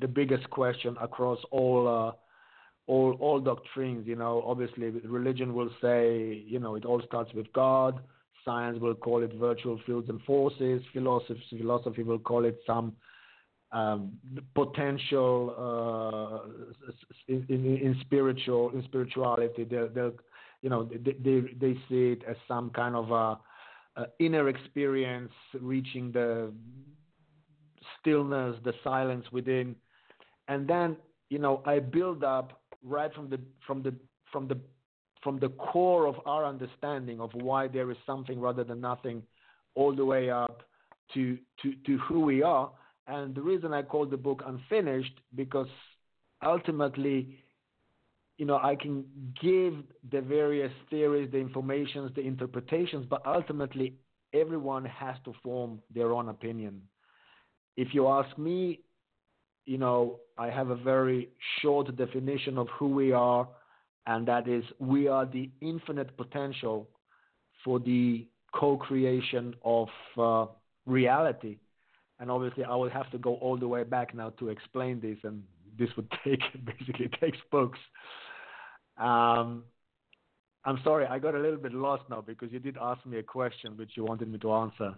the 0.00 0.08
biggest 0.08 0.48
question 0.50 0.96
across 1.00 1.38
all. 1.50 1.88
Uh, 1.88 2.12
all, 2.86 3.16
all 3.20 3.38
doctrines, 3.38 4.04
you 4.04 4.16
know, 4.16 4.42
obviously 4.44 4.90
religion 4.90 5.54
will 5.54 5.70
say, 5.80 6.42
you 6.44 6.58
know, 6.58 6.74
it 6.74 6.84
all 6.84 7.00
starts 7.06 7.32
with 7.34 7.52
God. 7.52 8.00
Science 8.44 8.80
will 8.80 8.96
call 8.96 9.22
it 9.22 9.32
virtual 9.34 9.78
fields 9.86 10.08
and 10.08 10.20
forces. 10.22 10.82
Philosophy, 10.92 11.40
philosophy 11.56 12.02
will 12.02 12.18
call 12.18 12.44
it 12.44 12.58
some 12.66 12.96
um, 13.72 14.12
potential 14.54 15.54
uh, 15.56 16.92
in, 17.28 17.46
in, 17.48 17.64
in, 17.64 17.96
spiritual 18.00 18.70
in 18.70 18.82
spirituality. 18.84 19.64
They 19.64 19.86
they 19.94 20.08
you 20.62 20.70
know 20.70 20.84
they, 20.84 21.12
they 21.12 21.40
they 21.60 21.74
see 21.88 22.12
it 22.12 22.22
as 22.28 22.36
some 22.48 22.70
kind 22.70 22.96
of 22.96 23.10
a, 23.10 23.38
a 24.00 24.06
inner 24.18 24.48
experience, 24.48 25.32
reaching 25.60 26.10
the 26.10 26.52
stillness, 28.00 28.56
the 28.64 28.72
silence 28.82 29.26
within, 29.32 29.76
and 30.48 30.66
then 30.68 30.96
you 31.28 31.38
know 31.38 31.62
I 31.66 31.78
build 31.78 32.24
up 32.24 32.60
right 32.84 33.12
from 33.14 33.30
the 33.30 33.40
from 33.66 33.82
the 33.82 33.94
from 34.32 34.48
the 34.48 34.58
from 35.22 35.38
the 35.38 35.50
core 35.50 36.06
of 36.06 36.16
our 36.24 36.44
understanding 36.46 37.20
of 37.20 37.30
why 37.34 37.68
there 37.68 37.90
is 37.90 37.96
something 38.06 38.40
rather 38.40 38.64
than 38.64 38.80
nothing, 38.80 39.22
all 39.74 39.94
the 39.94 40.04
way 40.04 40.30
up 40.30 40.62
to 41.14 41.38
to 41.62 41.74
to 41.86 41.98
who 41.98 42.20
we 42.20 42.42
are 42.42 42.70
and 43.10 43.34
the 43.34 43.42
reason 43.42 43.72
I 43.72 43.82
call 43.82 44.06
the 44.06 44.16
book 44.16 44.42
unfinished 44.46 45.20
because 45.34 45.66
ultimately, 46.44 47.38
you 48.38 48.46
know, 48.46 48.58
I 48.62 48.76
can 48.76 49.04
give 49.40 49.74
the 50.12 50.20
various 50.20 50.72
theories, 50.88 51.30
the 51.32 51.38
informations, 51.38 52.12
the 52.14 52.22
interpretations, 52.22 53.06
but 53.10 53.26
ultimately 53.26 53.94
everyone 54.32 54.84
has 54.84 55.16
to 55.24 55.34
form 55.42 55.80
their 55.92 56.12
own 56.12 56.28
opinion. 56.28 56.82
If 57.76 57.94
you 57.94 58.08
ask 58.08 58.36
me, 58.38 58.80
you 59.66 59.78
know, 59.78 60.20
I 60.38 60.50
have 60.50 60.70
a 60.70 60.76
very 60.76 61.28
short 61.60 61.94
definition 61.96 62.58
of 62.58 62.68
who 62.78 62.88
we 62.88 63.12
are, 63.12 63.48
and 64.06 64.26
that 64.28 64.48
is 64.48 64.64
we 64.78 65.08
are 65.08 65.26
the 65.26 65.50
infinite 65.60 66.16
potential 66.16 66.88
for 67.64 67.78
the 67.78 68.26
co 68.52 68.76
creation 68.76 69.54
of 69.64 69.88
uh, 70.18 70.46
reality 70.86 71.58
and 72.20 72.30
obviously 72.30 72.64
I 72.64 72.76
will 72.76 72.90
have 72.90 73.10
to 73.10 73.18
go 73.18 73.34
all 73.36 73.56
the 73.56 73.66
way 73.66 73.82
back 73.82 74.14
now 74.14 74.30
to 74.38 74.50
explain 74.50 75.00
this, 75.00 75.16
and 75.24 75.42
this 75.78 75.88
would 75.96 76.08
take 76.24 76.40
basically 76.64 77.10
takes 77.20 77.38
books. 77.50 77.78
Um, 78.98 79.64
I'm 80.64 80.78
sorry, 80.84 81.06
I 81.06 81.18
got 81.18 81.34
a 81.34 81.38
little 81.38 81.58
bit 81.58 81.72
lost 81.72 82.02
now 82.10 82.20
because 82.20 82.52
you 82.52 82.58
did 82.58 82.76
ask 82.80 83.04
me 83.06 83.18
a 83.18 83.22
question 83.22 83.76
which 83.76 83.92
you 83.94 84.04
wanted 84.04 84.30
me 84.30 84.38
to 84.38 84.52
answer. 84.52 84.94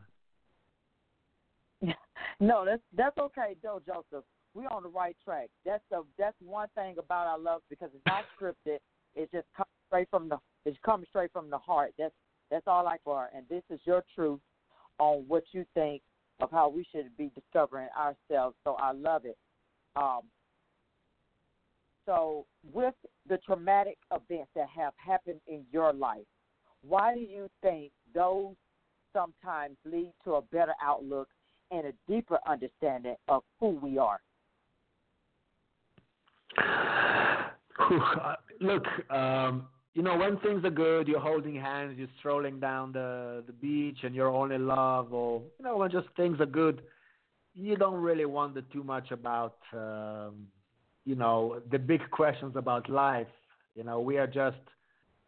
No, 2.41 2.65
that's 2.65 2.83
that's 2.97 3.17
okay, 3.19 3.55
Joe 3.63 3.81
Joseph. 3.87 4.25
We're 4.55 4.69
on 4.69 4.83
the 4.83 4.89
right 4.89 5.17
track. 5.25 5.49
That's 5.65 5.83
the 5.91 6.03
that's 6.19 6.37
one 6.41 6.69
thing 6.75 6.97
about 6.99 7.27
our 7.27 7.39
love 7.39 7.63
because 7.71 7.91
it's 7.95 8.03
not 8.07 8.25
scripted. 8.37 8.79
It 9.15 9.31
just 9.33 9.47
comes 9.57 9.69
straight 9.87 10.09
from 10.11 10.29
the 10.29 10.39
it's 10.65 10.77
coming 10.85 11.07
straight 11.09 11.33
from 11.33 11.51
the 11.51 11.59
heart. 11.59 11.93
That's 11.99 12.15
that's 12.51 12.67
all 12.67 12.89
I 12.89 12.97
for. 13.05 13.29
And 13.35 13.45
this 13.49 13.63
is 13.71 13.81
your 13.85 14.03
truth 14.15 14.41
on 14.99 15.25
what 15.29 15.45
you 15.53 15.65
think 15.75 16.03
of 16.41 16.51
how 16.51 16.69
we 16.69 16.85
should 16.91 17.17
be 17.17 17.31
discovering 17.35 17.89
ourselves. 17.97 18.57
So 18.65 18.75
I 18.75 18.93
love 18.93 19.25
it. 19.25 19.37
Um, 19.95 20.23
so, 22.07 22.47
with 22.73 22.95
the 23.29 23.39
traumatic 23.39 23.99
events 24.11 24.51
that 24.57 24.69
have 24.75 24.93
happened 24.97 25.41
in 25.47 25.65
your 25.71 25.93
life, 25.93 26.27
why 26.83 27.15
do 27.15 27.21
you 27.21 27.49
think 27.63 27.93
those 28.13 28.55
sometimes 29.13 29.77
lead 29.85 30.13
to 30.25 30.35
a 30.35 30.43
better 30.43 30.75
outlook 30.83 31.29
and 31.73 31.87
a 31.87 31.93
deeper 32.09 32.39
understanding 32.47 33.17
of 33.29 33.43
who 33.59 33.71
we 33.83 33.99
are? 33.99 34.21
Look, 38.61 38.85
um, 39.11 39.67
you 39.95 40.03
know, 40.03 40.17
when 40.17 40.39
things 40.39 40.65
are 40.65 40.71
good, 40.71 41.09
you're 41.09 41.21
holding 41.21 41.57
hands, 41.57 41.97
you're 41.99 42.09
strolling 42.19 42.61
down 42.61 42.93
the 42.93 43.43
the 43.47 43.53
beach, 43.53 43.99
and 44.03 44.15
you're 44.15 44.31
all 44.31 44.51
in 44.51 44.67
love, 44.67 45.13
or 45.13 45.43
you 45.59 45.65
know, 45.65 45.77
when 45.79 45.91
just 45.91 46.07
things 46.17 46.41
are 46.41 46.47
good, 46.47 46.83
you 47.55 47.77
don't 47.77 48.01
really 48.01 48.25
wonder 48.25 48.63
too 48.73 48.85
much 48.85 49.11
about, 49.11 49.57
um, 49.73 50.47
you 51.05 51.15
know, 51.15 51.61
the 51.71 51.79
big 51.79 52.01
questions 52.11 52.55
about 52.57 52.89
life. 52.89 53.27
You 53.75 53.85
know, 53.85 54.01
we 54.01 54.19
are 54.19 54.27
just 54.27 54.61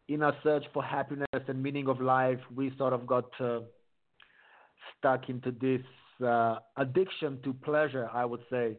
in 0.09 0.23
our 0.23 0.37
search 0.43 0.65
for 0.73 0.83
happiness 0.83 1.27
and 1.49 1.63
meaning 1.63 1.89
of 1.89 2.01
life. 2.01 2.39
We 2.55 2.73
sort 2.77 2.93
of 2.93 3.07
got 3.07 3.29
uh, 3.41 3.61
stuck 4.99 5.29
into 5.29 5.51
this 5.51 5.83
uh, 6.23 6.59
addiction 6.77 7.41
to 7.45 7.53
pleasure, 7.53 8.09
I 8.13 8.25
would 8.25 8.43
say. 8.51 8.77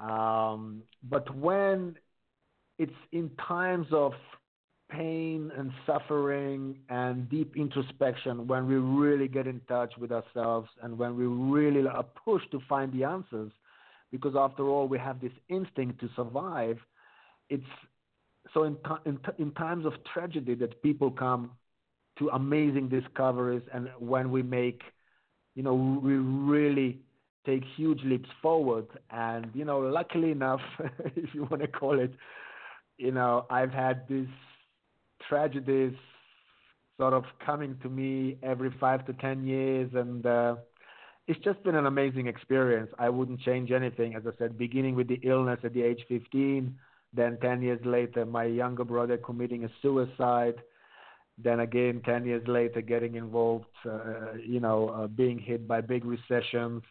Um, 0.00 0.82
but 1.02 1.34
when 1.34 1.96
it's 2.78 2.92
in 3.12 3.30
times 3.46 3.86
of 3.92 4.12
pain 4.90 5.52
and 5.56 5.70
suffering 5.86 6.78
and 6.88 7.28
deep 7.28 7.56
introspection, 7.56 8.46
when 8.46 8.66
we 8.66 8.76
really 8.76 9.28
get 9.28 9.46
in 9.46 9.60
touch 9.68 9.92
with 9.98 10.12
ourselves 10.12 10.68
and 10.82 10.98
when 10.98 11.16
we 11.16 11.26
really 11.26 11.86
are 11.86 12.04
pushed 12.24 12.50
to 12.50 12.60
find 12.68 12.92
the 12.92 13.04
answers, 13.04 13.52
because 14.10 14.34
after 14.36 14.68
all, 14.68 14.88
we 14.88 14.98
have 14.98 15.20
this 15.20 15.32
instinct 15.48 16.00
to 16.00 16.08
survive. 16.16 16.78
It's 17.48 17.62
so 18.52 18.64
in, 18.64 18.76
in, 19.04 19.18
in 19.38 19.52
times 19.52 19.86
of 19.86 19.92
tragedy 20.12 20.54
that 20.56 20.82
people 20.82 21.10
come 21.10 21.52
to 22.18 22.28
amazing 22.30 22.88
discoveries, 22.88 23.62
and 23.72 23.88
when 23.98 24.30
we 24.30 24.42
make, 24.42 24.82
you 25.54 25.62
know, 25.62 25.74
we 25.74 26.14
really 26.14 27.00
take 27.46 27.62
huge 27.76 28.00
leaps 28.04 28.28
forward. 28.42 28.86
And 29.10 29.50
you 29.54 29.64
know, 29.64 29.80
luckily 29.80 30.30
enough, 30.30 30.60
if 31.16 31.34
you 31.34 31.44
want 31.44 31.62
to 31.62 31.68
call 31.68 31.98
it, 31.98 32.12
you 32.98 33.12
know, 33.12 33.46
I've 33.50 33.72
had 33.72 34.06
these 34.08 34.28
tragedies 35.28 35.94
sort 36.98 37.14
of 37.14 37.24
coming 37.44 37.78
to 37.82 37.88
me 37.88 38.36
every 38.42 38.74
five 38.78 39.06
to 39.06 39.12
ten 39.14 39.46
years, 39.46 39.90
and 39.94 40.24
uh, 40.26 40.56
it's 41.26 41.40
just 41.44 41.62
been 41.62 41.76
an 41.76 41.86
amazing 41.86 42.26
experience. 42.26 42.90
I 42.98 43.08
wouldn't 43.08 43.40
change 43.40 43.70
anything, 43.70 44.14
as 44.14 44.22
I 44.26 44.36
said, 44.36 44.58
beginning 44.58 44.96
with 44.96 45.08
the 45.08 45.20
illness 45.22 45.60
at 45.62 45.72
the 45.72 45.82
age 45.82 46.00
15, 46.08 46.76
then 47.12 47.38
10 47.40 47.62
years 47.62 47.80
later, 47.84 48.26
my 48.26 48.44
younger 48.44 48.84
brother 48.84 49.16
committing 49.16 49.64
a 49.64 49.68
suicide. 49.80 50.56
Then 51.42 51.60
again, 51.60 52.02
10 52.04 52.26
years 52.26 52.46
later, 52.46 52.80
getting 52.80 53.14
involved, 53.14 53.66
uh, 53.84 54.34
you 54.34 54.60
know, 54.60 54.88
uh, 54.88 55.06
being 55.06 55.38
hit 55.38 55.66
by 55.66 55.80
big 55.80 56.04
recessions. 56.04 56.82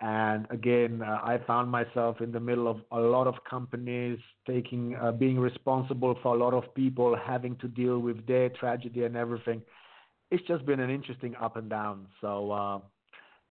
And 0.00 0.46
again, 0.50 1.02
uh, 1.02 1.20
I 1.22 1.38
found 1.46 1.70
myself 1.70 2.20
in 2.20 2.32
the 2.32 2.40
middle 2.40 2.68
of 2.68 2.78
a 2.90 2.98
lot 2.98 3.26
of 3.26 3.34
companies 3.48 4.18
taking, 4.46 4.96
uh, 4.96 5.12
being 5.12 5.38
responsible 5.38 6.18
for 6.22 6.34
a 6.34 6.38
lot 6.38 6.54
of 6.54 6.74
people 6.74 7.16
having 7.16 7.56
to 7.56 7.68
deal 7.68 7.98
with 7.98 8.26
their 8.26 8.48
tragedy 8.48 9.04
and 9.04 9.16
everything. 9.16 9.62
It's 10.30 10.46
just 10.46 10.64
been 10.64 10.80
an 10.80 10.90
interesting 10.90 11.36
up 11.36 11.56
and 11.56 11.68
down. 11.68 12.06
So 12.20 12.50
uh, 12.50 12.78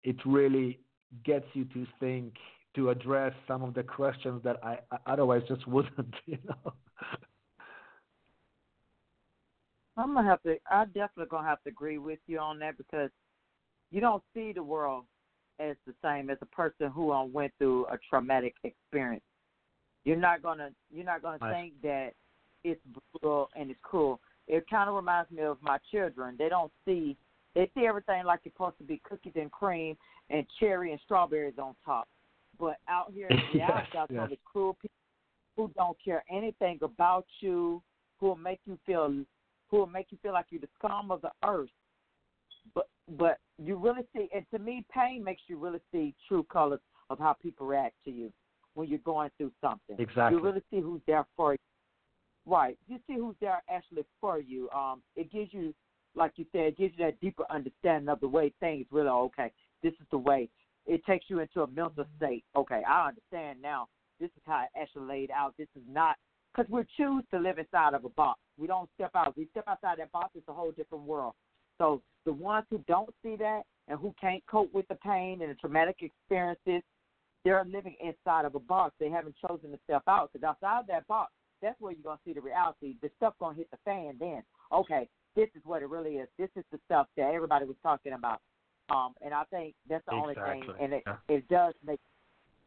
it 0.03 0.17
really 0.27 0.81
gets 1.25 1.47
you 1.55 1.65
to 1.67 1.87
think, 1.99 2.35
to 2.77 2.91
address 2.91 3.33
some 3.49 3.63
of 3.63 3.73
the 3.73 3.83
questions 3.83 4.43
that 4.45 4.57
I, 4.63 4.79
I 4.91 4.99
otherwise 5.07 5.43
just 5.49 5.67
wouldn't, 5.67 6.15
you 6.27 6.39
know. 6.47 6.75
I'm 9.97 10.15
gonna 10.15 10.29
have 10.29 10.43
to. 10.43 10.57
I 10.71 10.85
definitely 10.87 11.27
gonna 11.31 11.47
have 11.47 11.63
to 11.63 11.71
agree 11.71 11.99
with 11.99 12.19
you 12.27 12.39
on 12.39 12.59
that 12.61 12.77
because 12.77 13.11
you 13.91 14.01
don't 14.01 14.23
see 14.35 14.53
the 14.53 14.63
world 14.63 15.05
as 15.61 15.77
the 15.87 15.95
same 16.03 16.31
as 16.31 16.39
a 16.43 16.47
person 16.47 16.91
who 16.91 17.13
um, 17.13 17.33
went 17.33 17.53
through 17.59 17.87
a 17.87 17.99
traumatic 18.11 18.55
experience. 18.65 19.23
You're 20.05 20.17
not 20.17 20.43
gonna. 20.43 20.71
You're 20.93 21.05
not 21.05 21.23
gonna 21.23 21.39
think 21.53 21.75
that 21.83 22.11
it's 22.65 22.81
brutal 23.13 23.49
and 23.55 23.71
it's 23.71 23.79
cruel. 23.83 24.21
It 24.49 24.65
kind 24.69 24.89
of 24.89 24.97
reminds 24.97 25.31
me 25.31 25.43
of 25.43 25.59
my 25.63 25.79
children. 25.91 26.35
They 26.39 26.49
don't 26.49 26.73
see. 26.85 27.17
They 27.55 27.71
see 27.75 27.87
everything 27.87 28.25
like 28.25 28.41
it's 28.45 28.55
supposed 28.55 28.79
to 28.79 28.85
be 28.85 29.01
cookies 29.09 29.35
and 29.37 29.51
cream 29.51 29.97
and 30.29 30.45
cherry 30.59 30.91
and 30.91 31.01
strawberries 31.05 31.55
on 31.59 31.77
top. 31.85 32.09
But 32.59 32.77
out 32.89 33.13
here 33.15 33.29
in 33.29 33.37
the 33.37 33.43
yes, 33.59 33.71
outside, 33.71 34.07
yes. 34.11 34.29
some 34.29 34.37
cruel 34.45 34.77
people 34.81 34.97
who 35.57 35.71
don't 35.77 35.97
care 36.05 36.25
anything 36.31 36.79
about 36.83 37.27
you, 37.41 37.81
who 38.19 38.27
will 38.27 38.37
make 38.37 38.61
you 38.67 38.77
feel, 38.85 39.25
who 39.71 39.79
will 39.79 39.87
make 39.87 40.07
you 40.11 40.19
feel 40.23 40.33
like 40.33 40.47
you're 40.51 40.61
the 40.61 40.69
scum 40.79 41.11
of 41.11 41.21
the 41.23 41.31
earth. 41.45 41.71
But 42.75 42.89
but 43.19 43.39
you 43.59 43.77
really 43.77 44.03
see, 44.15 44.29
and 44.35 44.45
to 44.53 44.59
me, 44.59 44.85
pain 44.93 45.23
makes 45.23 45.43
you 45.47 45.59
really 45.59 45.81
see 45.93 46.15
true 46.29 46.45
colors 46.45 46.81
of 47.11 47.19
how 47.19 47.35
people 47.35 47.67
react 47.67 47.95
to 48.05 48.11
you 48.11 48.33
when 48.75 48.89
you're 48.89 48.99
going 49.01 49.31
through 49.37 49.53
something. 49.61 49.97
Exactly. 49.99 50.37
You 50.37 50.45
really 50.45 50.63
see 50.71 50.81
who's 50.81 51.03
there 51.07 51.27
for 51.37 51.53
you. 51.53 51.59
Right. 52.47 52.79
You 52.89 52.99
see 53.07 53.15
who's 53.15 53.37
there 53.41 53.63
actually 53.71 54.05
for 54.21 54.39
you. 54.39 54.69
Um, 54.71 55.03
it 55.17 55.33
gives 55.33 55.53
you, 55.53 55.75
like 56.15 56.33
you 56.37 56.45
said, 56.53 56.63
it 56.63 56.79
gives 56.79 56.95
you 56.97 57.05
that 57.05 57.21
deeper 57.21 57.45
understanding 57.51 58.09
of 58.09 58.21
the 58.21 58.29
way 58.29 58.53
things 58.61 58.87
really 58.91 59.09
are 59.09 59.21
okay. 59.23 59.53
This 59.83 59.93
is 59.95 60.07
the 60.11 60.19
way 60.19 60.49
it 60.87 61.05
takes 61.07 61.27
you 61.29 61.41
into 61.41 61.63
a 61.63 61.67
mental 61.69 62.05
state. 62.17 62.45
Okay, 62.57 62.83
I 62.87 63.09
understand 63.09 63.63
now. 63.63 63.89
This 64.21 64.31
is 64.37 64.43
how 64.47 64.65
it 64.65 64.81
actually 64.81 65.07
laid 65.07 65.31
out. 65.31 65.55
This 65.59 65.69
is 65.77 65.83
not 65.89 66.17
because 66.55 66.71
we 66.71 66.83
choose 66.97 67.25
to 67.33 67.39
live 67.39 67.59
inside 67.59 67.95
of 67.95 68.05
a 68.05 68.09
box. 68.11 68.41
We 68.59 68.67
don't 68.67 68.89
step 68.95 69.11
out. 69.15 69.37
We 69.37 69.49
step 69.51 69.65
outside 69.67 69.99
that 69.99 70.13
box. 70.13 70.31
It's 70.35 70.49
a 70.49 70.53
whole 70.53 70.73
different 70.73 71.05
world. 71.05 71.35
So 71.79 72.03
the 72.25 72.33
ones 72.33 72.67
who 72.71 72.79
don't 72.87 73.13
see 73.23 73.37
that 73.37 73.63
and 73.89 73.99
who 73.99 74.15
can't 74.21 74.43
cope 74.47 74.73
with 74.73 74.87
the 74.89 74.95
pain 74.97 75.43
and 75.43 75.51
the 75.51 75.55
traumatic 75.55 75.97
experiences, 76.01 76.83
they're 77.45 77.65
living 77.65 77.97
inside 78.01 78.45
of 78.45 78.55
a 78.55 78.61
box. 78.61 78.95
They 79.01 79.11
haven't 79.11 79.35
chosen 79.47 79.71
to 79.73 79.79
step 79.85 80.03
out 80.09 80.31
because 80.33 80.47
outside 80.47 80.85
that 80.89 81.07
box, 81.09 81.33
that's 81.61 81.81
where 81.81 81.93
you're 81.93 82.03
gonna 82.03 82.21
see 82.25 82.33
the 82.33 82.41
reality. 82.41 82.97
The 83.03 83.11
stuff 83.17 83.35
gonna 83.41 83.57
hit 83.57 83.71
the 83.71 83.79
fan. 83.85 84.17
Then, 84.19 84.43
okay, 84.73 85.09
this 85.35 85.49
is 85.57 85.63
what 85.65 85.83
it 85.83 85.89
really 85.89 86.17
is. 86.17 86.29
This 86.39 86.51
is 86.57 86.65
the 86.71 86.79
stuff 86.87 87.09
that 87.17 87.35
everybody 87.35 87.65
was 87.65 87.77
talking 87.83 88.13
about. 88.13 88.41
Um, 88.91 89.15
and 89.25 89.33
I 89.35 89.45
think 89.45 89.75
that's 89.89 90.05
the 90.07 90.17
exactly. 90.17 90.53
only 90.53 90.67
thing, 90.67 90.75
and 90.81 90.93
it 90.93 91.03
yeah. 91.07 91.17
it 91.29 91.49
does 91.49 91.73
make 91.85 92.01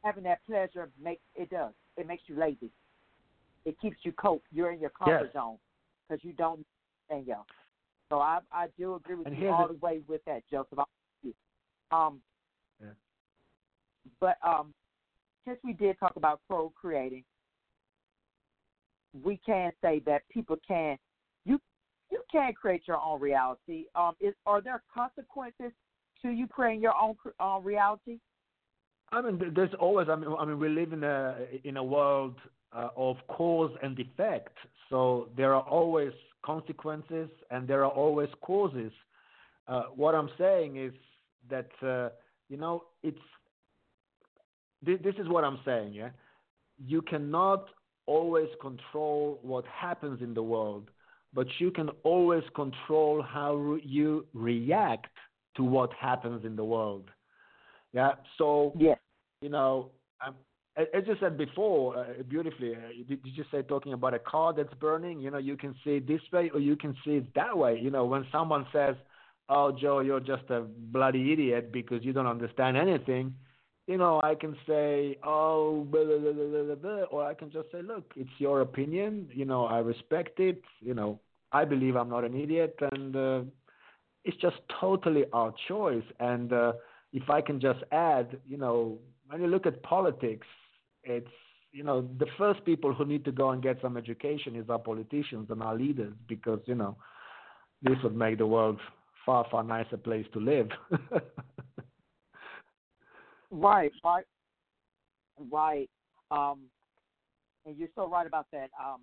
having 0.03 0.23
that 0.23 0.39
pleasure 0.47 0.89
make 1.01 1.19
it 1.35 1.49
does 1.49 1.73
it 1.97 2.07
makes 2.07 2.23
you 2.27 2.37
lazy. 2.37 2.71
It 3.67 3.77
keeps 3.81 3.97
you 4.03 4.13
cope. 4.13 4.43
You're 4.49 4.71
in 4.71 4.79
your 4.79 4.91
comfort 4.91 5.23
yes. 5.25 5.33
zone 5.33 5.57
because 6.07 6.23
you 6.23 6.31
don't 6.31 6.65
anything 7.11 7.33
else. 7.33 7.47
So 8.09 8.19
I 8.19 8.39
I 8.49 8.67
do 8.79 8.95
agree 8.95 9.15
with 9.15 9.27
and 9.27 9.37
you 9.37 9.49
all 9.49 9.67
the, 9.67 9.73
way 9.73 9.99
with 10.07 10.23
that, 10.25 10.43
Joseph. 10.49 10.79
Um, 11.91 12.21
yeah. 12.81 12.87
but 14.21 14.37
um, 14.45 14.73
since 15.45 15.57
we 15.65 15.73
did 15.73 15.99
talk 15.99 16.15
about 16.15 16.39
procreating, 16.49 17.25
we 19.21 19.37
can 19.45 19.71
say 19.81 20.01
that 20.05 20.21
people 20.29 20.55
can 20.65 20.97
you 21.43 21.59
you 22.09 22.21
can 22.31 22.53
create 22.53 22.83
your 22.87 23.01
own 23.01 23.19
reality. 23.19 23.83
Um, 23.95 24.13
is 24.21 24.33
are 24.45 24.61
there 24.61 24.81
consequences 24.93 25.73
to 26.21 26.29
you 26.29 26.47
creating 26.47 26.81
your 26.81 26.95
own 26.95 27.15
uh, 27.41 27.59
reality? 27.61 28.19
I 29.11 29.21
mean, 29.21 29.51
there's 29.53 29.73
always. 29.77 30.07
I 30.07 30.15
mean, 30.15 30.33
I 30.39 30.45
mean, 30.45 30.57
we 30.57 30.69
live 30.69 30.93
in 30.93 31.03
a 31.03 31.35
in 31.65 31.75
a 31.75 31.83
world 31.83 32.35
uh, 32.73 32.89
of 32.95 33.17
cause 33.27 33.71
and 33.81 33.97
effect. 33.99 34.57
So 34.89 35.29
there 35.35 35.53
are 35.53 35.63
always 35.63 36.13
consequences 36.45 37.29
and 37.51 37.67
there 37.67 37.83
are 37.83 37.91
always 37.91 38.29
causes. 38.41 38.91
Uh, 39.67 39.83
what 39.95 40.15
I'm 40.15 40.29
saying 40.37 40.77
is 40.77 40.93
that 41.49 41.69
uh, 41.81 42.09
you 42.49 42.57
know 42.57 42.83
it's. 43.03 43.17
This, 44.85 44.99
this 45.03 45.15
is 45.15 45.27
what 45.27 45.43
I'm 45.43 45.59
saying. 45.65 45.93
Yeah, 45.93 46.09
you 46.85 47.01
cannot 47.01 47.65
always 48.05 48.47
control 48.61 49.39
what 49.41 49.65
happens 49.65 50.21
in 50.21 50.33
the 50.33 50.43
world, 50.43 50.89
but 51.33 51.47
you 51.59 51.71
can 51.71 51.89
always 52.03 52.43
control 52.55 53.21
how 53.21 53.77
you 53.83 54.25
react 54.33 55.07
to 55.57 55.63
what 55.63 55.91
happens 55.99 56.45
in 56.45 56.55
the 56.55 56.63
world. 56.63 57.09
Yeah. 57.93 58.13
So, 58.37 58.73
yeah. 58.77 58.95
you 59.41 59.49
know, 59.49 59.91
um, 60.25 60.35
as 60.77 61.03
you 61.07 61.15
said 61.19 61.37
before, 61.37 61.97
uh, 61.97 62.05
beautifully, 62.29 62.75
uh, 62.75 62.79
did, 63.07 63.19
you 63.23 63.43
say 63.51 63.63
talking 63.63 63.93
about 63.93 64.13
a 64.13 64.19
car 64.19 64.53
that's 64.53 64.73
burning? 64.75 65.19
You 65.19 65.31
know, 65.31 65.39
you 65.39 65.57
can 65.57 65.73
see 65.83 65.95
it 65.95 66.07
this 66.07 66.21
way 66.31 66.51
or 66.53 66.59
you 66.59 66.75
can 66.75 66.95
see 67.03 67.15
it 67.15 67.33
that 67.33 67.57
way. 67.57 67.79
You 67.81 67.89
know, 67.89 68.05
when 68.05 68.25
someone 68.31 68.67
says, 68.71 68.95
"Oh, 69.49 69.71
Joe, 69.71 70.01
you're 70.01 70.19
just 70.19 70.43
a 70.49 70.61
bloody 70.61 71.33
idiot 71.33 71.71
because 71.71 72.05
you 72.05 72.13
don't 72.13 72.27
understand 72.27 72.77
anything," 72.77 73.33
you 73.87 73.97
know, 73.97 74.19
I 74.23 74.35
can 74.35 74.55
say, 74.67 75.17
"Oh," 75.23 75.87
blah, 75.89 76.03
blah, 76.03 76.75
blah, 76.75 77.03
or 77.09 77.25
I 77.25 77.33
can 77.33 77.49
just 77.49 77.71
say, 77.71 77.81
"Look, 77.81 78.13
it's 78.15 78.37
your 78.37 78.61
opinion. 78.61 79.29
You 79.33 79.45
know, 79.45 79.65
I 79.65 79.79
respect 79.79 80.39
it. 80.39 80.61
You 80.79 80.93
know, 80.93 81.19
I 81.51 81.65
believe 81.65 81.95
I'm 81.95 82.09
not 82.09 82.23
an 82.23 82.39
idiot, 82.39 82.77
and 82.91 83.15
uh, 83.15 83.41
it's 84.25 84.37
just 84.37 84.57
totally 84.79 85.25
our 85.33 85.53
choice." 85.67 86.05
And 86.19 86.53
uh, 86.53 86.73
if 87.13 87.31
I 87.31 87.41
can 87.41 87.59
just 87.59 87.79
add, 87.91 88.37
you 88.47 88.57
know, 88.57 88.99
when 89.27 89.41
you 89.41 89.47
look 89.47 89.65
at 89.65 89.81
politics, 89.81 90.45
it's 91.07 91.27
you 91.71 91.83
know 91.83 92.07
the 92.19 92.27
first 92.37 92.63
people 92.65 92.93
who 92.93 93.05
need 93.05 93.25
to 93.25 93.31
go 93.31 93.49
and 93.51 93.61
get 93.61 93.77
some 93.81 93.97
education 93.97 94.55
is 94.55 94.69
our 94.69 94.79
politicians 94.79 95.47
and 95.49 95.61
our 95.61 95.75
leaders 95.75 96.13
because 96.27 96.59
you 96.65 96.75
know 96.75 96.95
this 97.81 97.97
would 98.03 98.15
make 98.15 98.37
the 98.37 98.47
world 98.47 98.79
far 99.25 99.45
far 99.51 99.63
nicer 99.63 99.97
place 99.97 100.25
to 100.33 100.39
live. 100.39 100.69
right, 103.51 103.91
right, 104.03 104.25
right. 105.51 105.89
Um, 106.31 106.61
and 107.65 107.77
you're 107.77 107.89
so 107.95 108.09
right 108.09 108.25
about 108.25 108.47
that. 108.51 108.69
Um, 108.83 109.01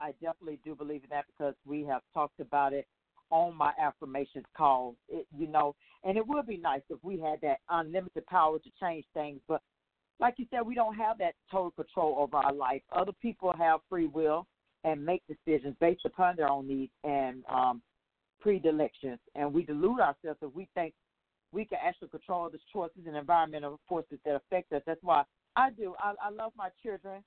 I 0.00 0.12
definitely 0.22 0.60
do 0.64 0.74
believe 0.74 1.02
in 1.04 1.10
that 1.10 1.24
because 1.26 1.54
we 1.64 1.84
have 1.84 2.02
talked 2.12 2.40
about 2.40 2.72
it 2.72 2.86
on 3.30 3.56
my 3.56 3.72
affirmations 3.80 4.44
call. 4.56 4.94
It, 5.08 5.26
you 5.36 5.46
know, 5.46 5.74
and 6.04 6.16
it 6.16 6.26
would 6.26 6.46
be 6.46 6.58
nice 6.58 6.82
if 6.90 6.98
we 7.02 7.18
had 7.18 7.40
that 7.42 7.58
unlimited 7.70 8.26
power 8.26 8.58
to 8.58 8.70
change 8.80 9.04
things. 9.14 9.40
But 9.48 9.62
like 10.18 10.34
you 10.38 10.46
said, 10.50 10.60
we 10.62 10.74
don't 10.74 10.94
have 10.94 11.18
that 11.18 11.34
total 11.50 11.70
control 11.72 12.16
over 12.18 12.36
our 12.36 12.52
life. 12.52 12.82
Other 12.92 13.12
people 13.20 13.52
have 13.56 13.80
free 13.88 14.06
will 14.06 14.46
and 14.84 15.04
make 15.04 15.22
decisions 15.26 15.76
based 15.80 16.04
upon 16.04 16.36
their 16.36 16.48
own 16.48 16.66
needs 16.66 16.92
and 17.04 17.42
um, 17.52 17.82
predilections. 18.40 19.18
And 19.34 19.52
we 19.52 19.64
delude 19.64 20.00
ourselves 20.00 20.38
if 20.40 20.54
we 20.54 20.68
think 20.74 20.94
we 21.52 21.64
can 21.64 21.78
actually 21.84 22.08
control 22.08 22.48
the 22.50 22.58
choices 22.72 23.02
and 23.06 23.16
environmental 23.16 23.80
forces 23.88 24.18
that 24.24 24.36
affect 24.36 24.72
us. 24.72 24.82
That's 24.86 25.02
why 25.02 25.24
I 25.54 25.70
do. 25.70 25.94
I, 25.98 26.14
I 26.22 26.30
love 26.30 26.52
my 26.56 26.68
children. 26.82 27.22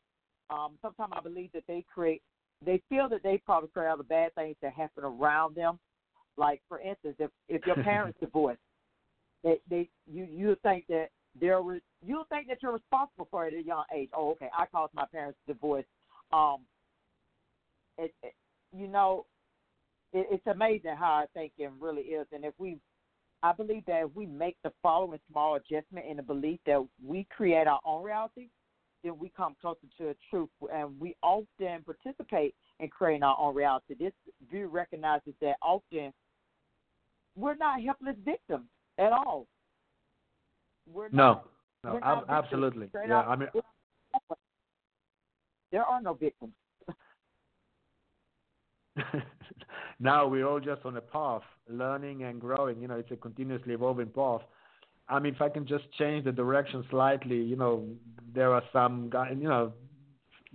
Um, 0.50 0.78
sometimes 0.82 1.14
I 1.16 1.22
believe 1.22 1.52
that 1.54 1.64
they 1.68 1.86
create, 1.94 2.22
they 2.66 2.82
feel 2.90 3.08
that 3.10 3.24
they 3.24 3.38
probably 3.46 3.70
create 3.70 3.90
all 3.90 3.98
the 3.98 4.04
bad 4.04 4.34
things 4.36 4.56
that 4.62 4.74
happen 4.74 5.04
around 5.04 5.56
them. 5.56 5.80
Like 6.38 6.62
for 6.68 6.80
instance, 6.80 7.16
if 7.20 7.30
if 7.50 7.66
your 7.66 7.76
parents 7.84 8.20
divorce, 8.20 8.58
they 9.44 9.60
they 9.70 9.90
you 10.12 10.28
you 10.32 10.56
think 10.64 10.86
that 10.88 11.10
they're 11.40 11.62
you 12.06 12.24
think 12.30 12.47
that 12.47 12.58
you're 12.62 12.74
responsible 12.74 13.28
for 13.30 13.47
it 13.47 13.54
at 13.54 13.60
a 13.60 13.64
young 13.64 13.84
age. 13.95 14.10
Oh, 14.16 14.32
okay, 14.32 14.50
I 14.58 14.66
caused 14.66 14.93
my 14.93 15.06
parents 15.12 15.38
divorce. 15.47 15.86
Um, 16.32 16.60
it, 17.97 18.14
it 18.24 18.34
you 18.76 18.88
know, 18.88 19.26
it, 20.14 20.28
it's 20.32 20.47
amazing 20.47 20.95
how 20.97 21.12
our 21.12 21.28
thinking 21.34 21.72
really 21.80 22.04
is, 22.04 22.28
and 22.32 22.45
if 22.45 22.54
we 22.58 22.78
I 23.41 23.54
believe 23.54 23.86
that 23.86 24.04
if 24.04 24.16
we 24.16 24.26
make 24.26 24.58
the 24.64 24.72
following 24.82 25.20
small 25.32 25.56
adjustment 25.56 26.06
in 26.10 26.18
the 26.18 26.24
belief 26.24 26.60
that 26.66 26.86
we 27.06 27.26
create 27.36 27.68
our 27.68 27.80
own 27.86 28.04
reality, 28.04 28.50
then 29.04 29.18
we 29.18 29.32
come 29.36 29.56
closer 29.62 29.88
to 29.97 30.04
the 30.04 30.16
truth. 30.30 30.50
And 30.74 31.00
we 31.00 31.16
often 31.24 31.84
participate 31.86 32.54
in 32.80 32.89
creating 32.89 33.24
our 33.24 33.38
own 33.39 33.56
reality. 33.56 33.95
This 33.97 34.12
view 34.52 34.68
recognizes 34.68 35.34
that 35.41 35.56
often 35.62 36.12
we're 37.38 37.56
not 37.56 37.82
helpless 37.82 38.16
victims 38.26 38.66
at 38.97 39.14
all. 39.14 39.47
We're 40.91 41.10
no, 41.10 41.18
not, 41.18 41.47
no, 41.84 42.00
ab- 42.04 42.26
absolutely. 42.30 42.90
Yeah, 43.08 43.22
I 43.22 43.36
mean, 43.36 43.50
there 45.72 45.84
are 45.84 46.02
no 46.02 46.14
victims. 46.14 46.54
now 50.00 50.28
we're 50.28 50.48
all 50.48 50.60
just 50.60 50.84
on 50.86 50.98
a 50.98 51.02
path, 51.02 51.44
learning 51.70 52.24
and 52.24 52.42
growing. 52.42 52.82
You 52.82 52.88
know, 52.88 52.96
it's 52.96 53.12
a 53.12 53.16
continuously 53.16 53.74
evolving 53.74 54.08
path. 54.08 54.42
I 55.08 55.20
mean, 55.20 55.34
if 55.34 55.42
I 55.42 55.50
can 55.50 55.66
just 55.66 55.86
change 55.98 56.26
the 56.26 56.32
direction 56.32 56.86
slightly, 56.90 57.38
you 57.38 57.56
know, 57.56 57.88
there 58.34 58.54
are 58.54 58.64
some 58.72 59.10
guys, 59.10 59.36
you 59.40 59.48
know, 59.48 59.74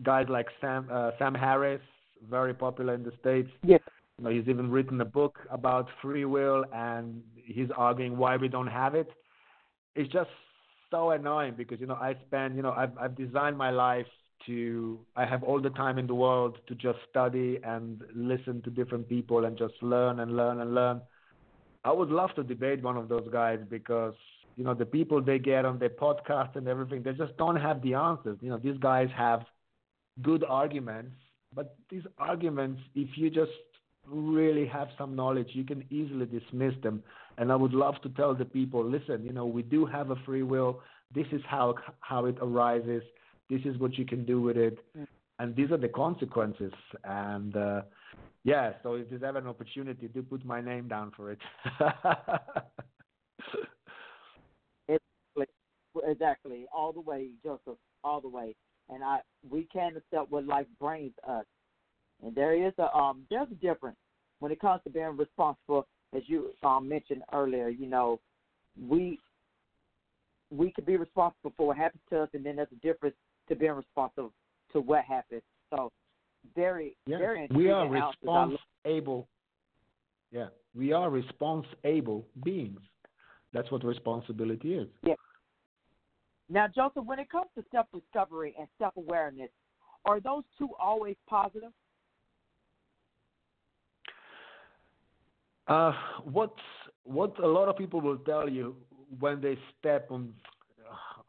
guys 0.03 0.27
like 0.29 0.47
Sam 0.61 0.89
uh, 0.93 1.11
Sam 1.19 1.35
Harris, 1.35 1.81
very 2.29 2.55
popular 2.55 2.95
in 2.95 3.03
the 3.03 3.13
states. 3.21 3.51
Yes. 3.63 3.81
You 4.19 4.25
know, 4.25 4.31
he's 4.31 4.49
even 4.49 4.71
written 4.71 5.01
a 5.01 5.05
book 5.05 5.39
about 5.51 5.89
free 6.01 6.25
will, 6.25 6.65
and 6.73 7.21
he's 7.45 7.69
arguing 7.77 8.17
why 8.17 8.37
we 8.37 8.47
don't 8.47 8.69
have 8.69 8.95
it. 8.95 9.09
It's 9.97 10.13
just 10.13 10.31
so 10.91 11.11
annoying 11.11 11.55
because 11.57 11.81
you 11.81 11.87
know 11.87 11.95
I 11.95 12.15
spend, 12.27 12.57
you 12.57 12.63
know, 12.63 12.73
I've 12.73 12.97
I've 12.99 13.17
designed 13.17 13.57
my 13.57 13.71
life 13.71 14.07
to 14.47 14.99
I 15.17 15.25
have 15.25 15.43
all 15.43 15.61
the 15.61 15.71
time 15.71 15.99
in 15.99 16.07
the 16.07 16.15
world 16.15 16.59
to 16.69 16.75
just 16.75 16.99
study 17.11 17.59
and 17.65 18.03
listen 18.15 18.63
to 18.63 18.71
different 18.71 19.09
people 19.09 19.45
and 19.45 19.57
just 19.57 19.75
learn 19.83 20.21
and 20.21 20.37
learn 20.37 20.61
and 20.61 20.75
learn. 20.75 21.01
I 21.85 21.93
would 21.93 22.09
love 22.11 22.31
to 22.37 22.43
debate 22.43 22.83
one 22.83 22.97
of 22.97 23.09
those 23.09 23.29
guys 23.33 23.61
because 23.69 24.15
you 24.57 24.65
know 24.65 24.75
the 24.75 24.87
people 24.87 25.23
they 25.23 25.39
get 25.39 25.65
on 25.65 25.79
their 25.79 25.91
podcast 25.91 26.57
and 26.57 26.69
everything 26.69 27.03
they 27.03 27.13
just 27.13 27.37
don't 27.37 27.57
have 27.57 27.83
the 27.83 27.95
answers. 27.95 28.39
You 28.41 28.51
know 28.51 28.59
these 28.59 28.79
guys 28.79 29.09
have 29.17 29.41
good 30.23 30.45
arguments, 30.45 31.17
but 31.55 31.77
these 31.91 32.05
arguments 32.19 32.81
if 32.95 33.17
you 33.17 33.31
just 33.31 33.53
really 34.07 34.67
have 34.67 34.89
some 34.99 35.17
knowledge 35.17 35.49
you 35.53 35.65
can 35.65 35.83
easily 35.91 36.27
dismiss 36.27 36.75
them 36.83 37.03
and 37.39 37.51
I 37.53 37.57
would 37.57 37.73
love 37.73 37.95
to 38.03 38.09
tell 38.11 38.35
the 38.35 38.45
people 38.45 38.85
listen, 38.85 39.25
you 39.25 39.33
know, 39.33 39.47
we 39.47 39.63
do 39.63 39.87
have 39.87 40.11
a 40.11 40.17
free 40.27 40.43
will. 40.43 40.81
This 41.15 41.27
is 41.33 41.43
how 41.49 41.75
how 42.01 42.27
it 42.27 42.37
arises 42.41 43.03
this 43.51 43.61
is 43.65 43.79
what 43.79 43.97
you 43.99 44.05
can 44.05 44.25
do 44.25 44.41
with 44.41 44.57
it, 44.57 44.79
mm. 44.97 45.07
and 45.39 45.55
these 45.55 45.71
are 45.71 45.77
the 45.77 45.89
consequences. 45.89 46.73
And 47.05 47.57
uh, 47.57 47.83
yeah, 48.43 48.73
so 48.83 48.95
if 48.95 49.11
there's 49.11 49.23
ever 49.23 49.39
an 49.39 49.47
opportunity, 49.47 50.09
do 50.09 50.23
put 50.23 50.45
my 50.45 50.61
name 50.61 50.89
down 50.89 51.13
for 51.17 51.31
it. 51.31 51.39
exactly, 54.89 55.47
exactly, 56.07 56.67
all 56.75 56.93
the 56.93 57.01
way, 57.01 57.29
Joseph, 57.43 57.79
all 58.03 58.21
the 58.21 58.29
way. 58.29 58.55
And 58.89 59.03
I, 59.03 59.21
we 59.49 59.67
can 59.73 59.97
accept 59.97 60.31
what 60.31 60.47
life 60.47 60.67
brings 60.81 61.13
us, 61.29 61.45
and 62.23 62.35
there 62.35 62.55
is 62.55 62.73
a 62.79 62.95
um, 62.97 63.25
there's 63.31 63.49
a 63.51 63.57
difference 63.57 63.99
when 64.41 64.53
it 64.53 64.61
comes 64.61 64.83
to 64.85 64.91
being 64.91 65.17
responsible, 65.17 65.87
as 66.15 66.23
you 66.27 66.51
um, 66.63 66.89
mentioned 66.89 67.23
earlier. 67.33 67.69
You 67.69 67.87
know, 67.87 68.21
we 68.89 69.19
we 70.51 70.73
could 70.73 70.87
be 70.87 70.97
responsible 70.97 71.53
for 71.57 71.69
what 71.69 71.77
happens 71.77 72.03
to 72.11 72.23
us, 72.23 72.29
and 72.35 72.45
then 72.45 72.57
there's 72.57 72.69
a 72.73 72.87
difference 72.87 73.17
to 73.49 73.57
being 73.57 73.73
responsible 73.73 74.33
to 74.73 74.81
what 74.81 75.05
happens. 75.05 75.43
So 75.71 75.93
very, 76.55 76.97
yeah. 77.07 77.19
very 77.19 77.49
We 77.55 77.71
are 77.71 77.89
response 77.89 78.55
able. 78.85 79.29
Yeah, 80.31 80.49
we 80.75 80.93
are 80.93 81.11
response 81.11 81.67
able 81.85 82.27
beings. 82.45 82.81
That's 83.53 83.71
what 83.71 83.85
responsibility 83.85 84.75
is. 84.75 84.89
Yeah. 85.07 85.15
Now, 86.51 86.67
Joseph, 86.69 87.05
when 87.05 87.19
it 87.19 87.31
comes 87.31 87.47
to 87.57 87.65
self 87.71 87.87
discovery 87.95 88.55
and 88.59 88.69
self 88.79 88.97
awareness, 88.97 89.51
are 90.05 90.21
those 90.21 90.43
two 90.59 90.71
always 90.79 91.17
positive? 91.29 91.71
Uh, 95.67 95.93
what's 96.25 96.53
what 97.05 97.39
a 97.43 97.47
lot 97.47 97.69
of 97.69 97.77
people 97.77 98.01
will 98.01 98.19
tell 98.19 98.49
you 98.49 98.77
when 99.19 99.41
they 99.41 99.59
step 99.79 100.11
on 100.11 100.33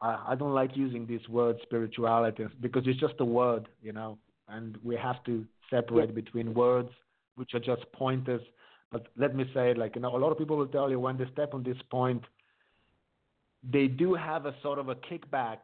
I, 0.00 0.18
I 0.28 0.34
don't 0.34 0.54
like 0.54 0.76
using 0.76 1.06
this 1.06 1.26
word 1.28 1.56
spirituality 1.62 2.46
because 2.60 2.82
it's 2.86 3.00
just 3.00 3.14
a 3.20 3.24
word, 3.24 3.68
you 3.82 3.92
know, 3.92 4.18
and 4.48 4.76
we 4.82 4.96
have 4.96 5.22
to 5.24 5.44
separate 5.70 6.14
between 6.14 6.54
words 6.54 6.90
which 7.36 7.54
are 7.54 7.60
just 7.60 7.90
pointers. 7.92 8.42
But 8.90 9.08
let 9.16 9.34
me 9.34 9.44
say, 9.54 9.74
like, 9.74 9.96
you 9.96 10.02
know, 10.02 10.16
a 10.16 10.18
lot 10.18 10.32
of 10.32 10.38
people 10.38 10.56
will 10.56 10.66
tell 10.68 10.90
you 10.90 10.98
when 11.00 11.16
they 11.16 11.26
step 11.32 11.54
on 11.54 11.62
this 11.62 11.76
point, 11.90 12.22
they 13.62 13.86
do 13.88 14.14
have 14.14 14.46
a 14.46 14.54
sort 14.62 14.78
of 14.78 14.88
a 14.88 14.94
kickback 14.94 15.58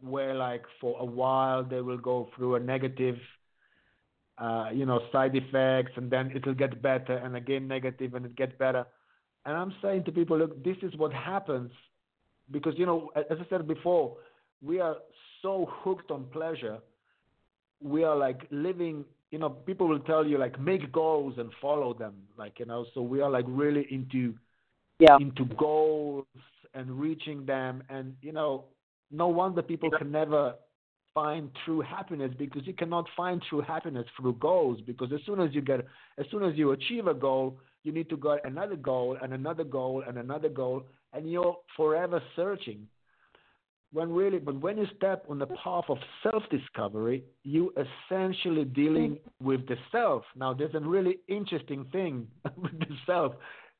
where, 0.00 0.34
like, 0.34 0.64
for 0.80 0.98
a 0.98 1.04
while 1.04 1.62
they 1.62 1.80
will 1.80 1.98
go 1.98 2.28
through 2.34 2.56
a 2.56 2.60
negative, 2.60 3.16
uh, 4.42 4.70
you 4.72 4.84
know, 4.84 5.00
side 5.12 5.36
effects, 5.36 5.92
and 5.96 6.10
then 6.10 6.32
it'll 6.34 6.54
get 6.54 6.82
better, 6.82 7.16
and 7.18 7.36
again 7.36 7.68
negative, 7.68 8.14
and 8.14 8.26
it 8.26 8.34
gets 8.36 8.52
better. 8.58 8.84
And 9.46 9.56
I'm 9.56 9.72
saying 9.80 10.04
to 10.04 10.12
people, 10.12 10.38
look, 10.38 10.62
this 10.64 10.76
is 10.82 10.92
what 10.96 11.12
happens 11.12 11.70
because 12.50 12.74
you 12.76 12.86
know, 12.86 13.10
as 13.16 13.38
I 13.40 13.46
said 13.48 13.66
before, 13.66 14.16
we 14.60 14.80
are 14.80 14.96
so 15.40 15.68
hooked 15.70 16.10
on 16.10 16.24
pleasure. 16.32 16.78
We 17.80 18.04
are 18.04 18.16
like 18.16 18.42
living. 18.50 19.04
You 19.30 19.38
know, 19.38 19.48
people 19.48 19.88
will 19.88 20.00
tell 20.00 20.26
you 20.26 20.38
like 20.38 20.60
make 20.60 20.92
goals 20.92 21.34
and 21.38 21.50
follow 21.60 21.94
them. 21.94 22.14
Like 22.36 22.58
you 22.58 22.66
know, 22.66 22.84
so 22.94 23.02
we 23.02 23.20
are 23.20 23.30
like 23.30 23.46
really 23.48 23.86
into 23.90 24.34
yeah. 24.98 25.16
into 25.20 25.44
goals 25.56 26.26
and 26.74 26.90
reaching 26.90 27.46
them. 27.46 27.82
And 27.88 28.14
you 28.22 28.32
know, 28.32 28.64
no 29.10 29.28
wonder 29.28 29.62
people 29.62 29.90
can 29.90 30.10
never 30.10 30.54
find 31.14 31.50
true 31.64 31.80
happiness 31.80 32.32
because 32.38 32.66
you 32.66 32.72
cannot 32.72 33.06
find 33.16 33.42
true 33.48 33.60
happiness 33.60 34.06
through 34.18 34.34
goals 34.34 34.80
because 34.86 35.12
as 35.12 35.20
soon 35.26 35.40
as 35.40 35.54
you 35.54 35.60
get 35.60 35.80
as 36.18 36.26
soon 36.30 36.42
as 36.42 36.56
you 36.56 36.72
achieve 36.72 37.06
a 37.06 37.14
goal 37.14 37.58
you 37.84 37.92
need 37.92 38.08
to 38.08 38.16
get 38.16 38.44
another 38.44 38.76
goal 38.76 39.16
and 39.22 39.32
another 39.32 39.64
goal 39.64 40.04
and 40.06 40.16
another 40.16 40.48
goal 40.48 40.84
and 41.12 41.30
you're 41.30 41.56
forever 41.76 42.22
searching. 42.36 42.86
When 43.92 44.10
really, 44.10 44.38
but 44.38 44.58
when 44.58 44.78
you 44.78 44.86
step 44.96 45.26
on 45.28 45.38
the 45.38 45.46
path 45.46 45.84
of 45.88 45.98
self 46.22 46.42
discovery, 46.50 47.24
you 47.42 47.74
essentially 47.76 48.64
dealing 48.64 49.18
with 49.42 49.68
the 49.68 49.76
self. 49.90 50.24
Now, 50.34 50.54
there's 50.54 50.74
a 50.74 50.80
really 50.80 51.18
interesting 51.28 51.84
thing 51.92 52.26
with 52.56 52.78
the 52.78 52.96
self. 53.04 53.34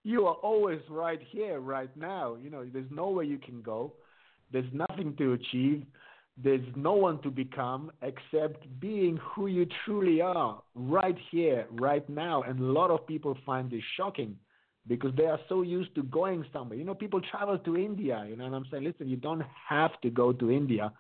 You 0.05 0.27
are 0.27 0.35
always 0.35 0.81
right 0.91 1.21
here, 1.31 1.61
right 1.61 1.95
now. 1.97 2.37
You 2.37 2.51
know, 2.51 2.67
there's 2.71 2.91
nowhere 2.91 3.25
you 3.25 3.39
can 3.39 3.63
go. 3.63 3.95
There's 4.53 4.71
nothing 4.75 5.17
to 5.17 5.33
achieve. 5.33 5.87
There's 6.37 6.65
no 6.77 6.95
one 6.95 7.21
to 7.23 7.31
become 7.31 7.93
except 8.01 8.67
being 8.81 9.19
who 9.19 9.49
you 9.49 9.67
truly 9.85 10.21
are 10.21 10.63
right 10.75 11.17
here, 11.31 11.67
right 11.73 12.09
now. 12.09 12.43
And 12.43 12.59
a 12.59 12.65
lot 12.65 12.91
of 12.91 13.07
people 13.07 13.37
find 13.45 13.71
this 13.71 13.83
shocking 13.97 14.37
because 14.89 15.15
they 15.17 15.27
are 15.27 15.39
so 15.49 15.63
used 15.63 15.95
to 15.95 16.03
going 16.05 16.45
somewhere. 16.53 16.79
You 16.79 16.85
know, 16.85 16.95
people 16.95 17.21
travel 17.21 17.59
to 17.59 17.77
India, 17.77 18.25
you 18.29 18.37
know, 18.37 18.47
and 18.47 18.55
I'm 18.55 18.65
saying, 18.71 18.85
listen, 18.85 19.09
you 19.09 19.17
don't 19.17 19.43
have 19.69 20.01
to 20.01 20.11
go 20.11 20.33
to 20.33 20.51
India 20.51 20.93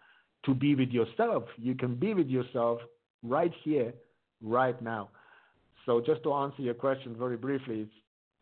to 0.44 0.54
be 0.54 0.74
with 0.74 0.90
yourself. 0.90 1.44
You 1.56 1.74
can 1.74 1.94
be 1.94 2.14
with 2.14 2.28
yourself 2.28 2.80
right 3.22 3.52
here, 3.64 3.94
right 4.42 4.80
now. 4.82 5.08
So 5.86 6.00
just 6.04 6.22
to 6.24 6.32
answer 6.34 6.62
your 6.62 6.74
question 6.74 7.16
very 7.18 7.36
briefly, 7.36 7.88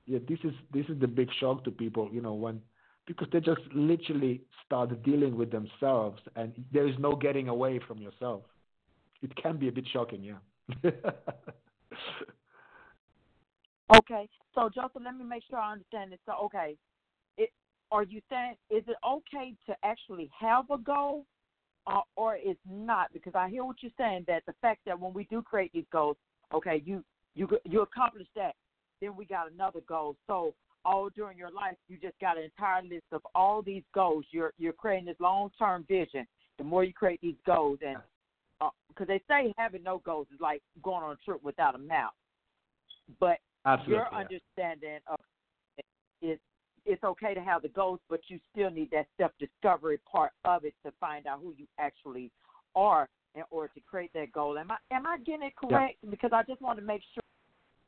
yeah, 0.06 0.18
this 0.28 0.38
is 0.44 0.52
this 0.72 0.86
is 0.88 0.98
the 1.00 1.06
big 1.06 1.28
shock 1.38 1.64
to 1.64 1.70
people, 1.70 2.08
you 2.12 2.20
know, 2.20 2.34
when 2.34 2.60
because 3.06 3.28
they 3.32 3.40
just 3.40 3.60
literally 3.74 4.42
start 4.64 5.02
dealing 5.02 5.36
with 5.36 5.50
themselves, 5.50 6.20
and 6.36 6.52
there 6.72 6.86
is 6.86 6.94
no 6.98 7.16
getting 7.16 7.48
away 7.48 7.80
from 7.86 7.98
yourself. 7.98 8.42
It 9.22 9.34
can 9.36 9.56
be 9.56 9.68
a 9.68 9.72
bit 9.72 9.86
shocking, 9.92 10.22
yeah. 10.22 10.90
Okay, 13.96 14.28
so 14.54 14.70
Joseph, 14.72 15.02
let 15.04 15.16
me 15.16 15.24
make 15.24 15.42
sure 15.48 15.58
I 15.58 15.72
understand 15.72 16.12
this. 16.12 16.20
So, 16.24 16.32
okay, 16.44 16.76
it 17.36 17.50
are 17.90 18.04
you 18.04 18.20
saying 18.30 18.54
is 18.70 18.84
it 18.86 18.96
okay 19.06 19.54
to 19.66 19.74
actually 19.82 20.30
have 20.38 20.70
a 20.70 20.78
goal, 20.78 21.26
uh, 21.88 22.00
or 22.14 22.36
is 22.36 22.56
not? 22.68 23.12
Because 23.12 23.34
I 23.34 23.48
hear 23.48 23.64
what 23.64 23.76
you're 23.82 23.90
saying 23.98 24.26
that 24.28 24.44
the 24.46 24.54
fact 24.62 24.82
that 24.86 24.98
when 24.98 25.12
we 25.12 25.24
do 25.24 25.42
create 25.42 25.72
these 25.72 25.86
goals, 25.92 26.16
okay, 26.54 26.82
you 26.84 27.04
you 27.34 27.48
you 27.64 27.82
accomplish 27.82 28.28
that, 28.36 28.54
then 29.00 29.16
we 29.16 29.24
got 29.24 29.50
another 29.50 29.80
goal. 29.88 30.16
So 30.28 30.54
all 30.84 31.08
during 31.14 31.36
your 31.36 31.50
life, 31.50 31.76
you 31.88 31.98
just 32.00 32.18
got 32.20 32.38
an 32.38 32.44
entire 32.44 32.82
list 32.82 33.04
of 33.12 33.22
all 33.34 33.62
these 33.62 33.82
goals. 33.94 34.24
You're 34.30 34.52
you're 34.58 34.72
creating 34.72 35.06
this 35.06 35.16
long 35.20 35.50
term 35.58 35.84
vision 35.88 36.26
The 36.58 36.64
more 36.64 36.84
you 36.84 36.92
create 36.92 37.20
these 37.20 37.36
goals, 37.46 37.78
and 37.86 37.98
because 38.88 39.04
uh, 39.04 39.12
they 39.12 39.22
say 39.28 39.52
having 39.56 39.82
no 39.82 39.98
goals 40.04 40.26
is 40.32 40.40
like 40.40 40.62
going 40.82 41.02
on 41.02 41.12
a 41.12 41.24
trip 41.24 41.42
without 41.42 41.74
a 41.74 41.78
map. 41.78 42.12
But 43.18 43.38
Absolutely, 43.66 43.94
your 43.96 44.14
understanding 44.14 45.00
of 45.06 45.18
it, 46.22 46.40
it's 46.86 47.04
okay 47.04 47.34
to 47.34 47.40
have 47.40 47.62
the 47.62 47.68
goals, 47.68 48.00
but 48.08 48.20
you 48.28 48.38
still 48.52 48.70
need 48.70 48.90
that 48.90 49.06
self 49.18 49.32
discovery 49.38 49.98
part 50.10 50.32
of 50.44 50.64
it 50.64 50.74
to 50.84 50.92
find 50.98 51.26
out 51.26 51.40
who 51.42 51.54
you 51.56 51.66
actually 51.78 52.30
are 52.74 53.08
in 53.34 53.42
order 53.50 53.70
to 53.74 53.80
create 53.80 54.12
that 54.14 54.32
goal. 54.32 54.58
Am 54.58 54.70
I 54.70 54.76
am 54.94 55.06
I 55.06 55.18
getting 55.18 55.42
it 55.42 55.56
correct? 55.56 55.96
Yeah. 56.02 56.10
Because 56.10 56.30
I 56.32 56.42
just 56.44 56.60
want 56.60 56.78
to 56.78 56.84
make 56.84 57.02
sure. 57.14 57.22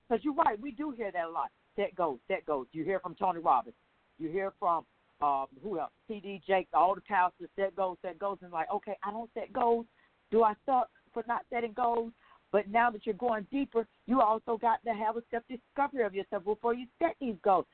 Because 0.08 0.24
you're 0.24 0.34
right, 0.34 0.60
we 0.60 0.72
do 0.72 0.90
hear 0.90 1.10
that 1.10 1.26
a 1.26 1.30
lot. 1.30 1.48
Set 1.76 1.94
goals, 1.94 2.20
set 2.28 2.44
goals. 2.46 2.66
You 2.72 2.84
hear 2.84 3.00
from 3.00 3.14
Tony 3.14 3.40
Robbins. 3.40 3.76
You 4.18 4.28
hear 4.28 4.52
from 4.58 4.84
um, 5.20 5.46
who 5.62 5.78
else? 5.78 5.92
TD 6.10 6.42
Jakes, 6.44 6.70
all 6.74 6.94
the 6.94 7.00
pastors 7.02 7.48
set 7.56 7.74
goals, 7.76 7.98
set 8.02 8.18
goals, 8.18 8.38
and 8.42 8.52
like, 8.52 8.70
okay, 8.72 8.96
I 9.04 9.10
don't 9.10 9.30
set 9.34 9.52
goals. 9.52 9.86
Do 10.30 10.42
I 10.42 10.54
suck 10.66 10.90
for 11.12 11.24
not 11.26 11.42
setting 11.50 11.72
goals? 11.72 12.12
But 12.50 12.68
now 12.68 12.90
that 12.90 13.06
you're 13.06 13.14
going 13.14 13.46
deeper, 13.50 13.86
you 14.06 14.20
also 14.20 14.58
got 14.58 14.84
to 14.84 14.92
have 14.92 15.16
a 15.16 15.22
self 15.30 15.44
discovery 15.48 16.04
of 16.04 16.14
yourself 16.14 16.44
before 16.44 16.74
you 16.74 16.86
set 17.00 17.16
these 17.20 17.36
goals. 17.42 17.64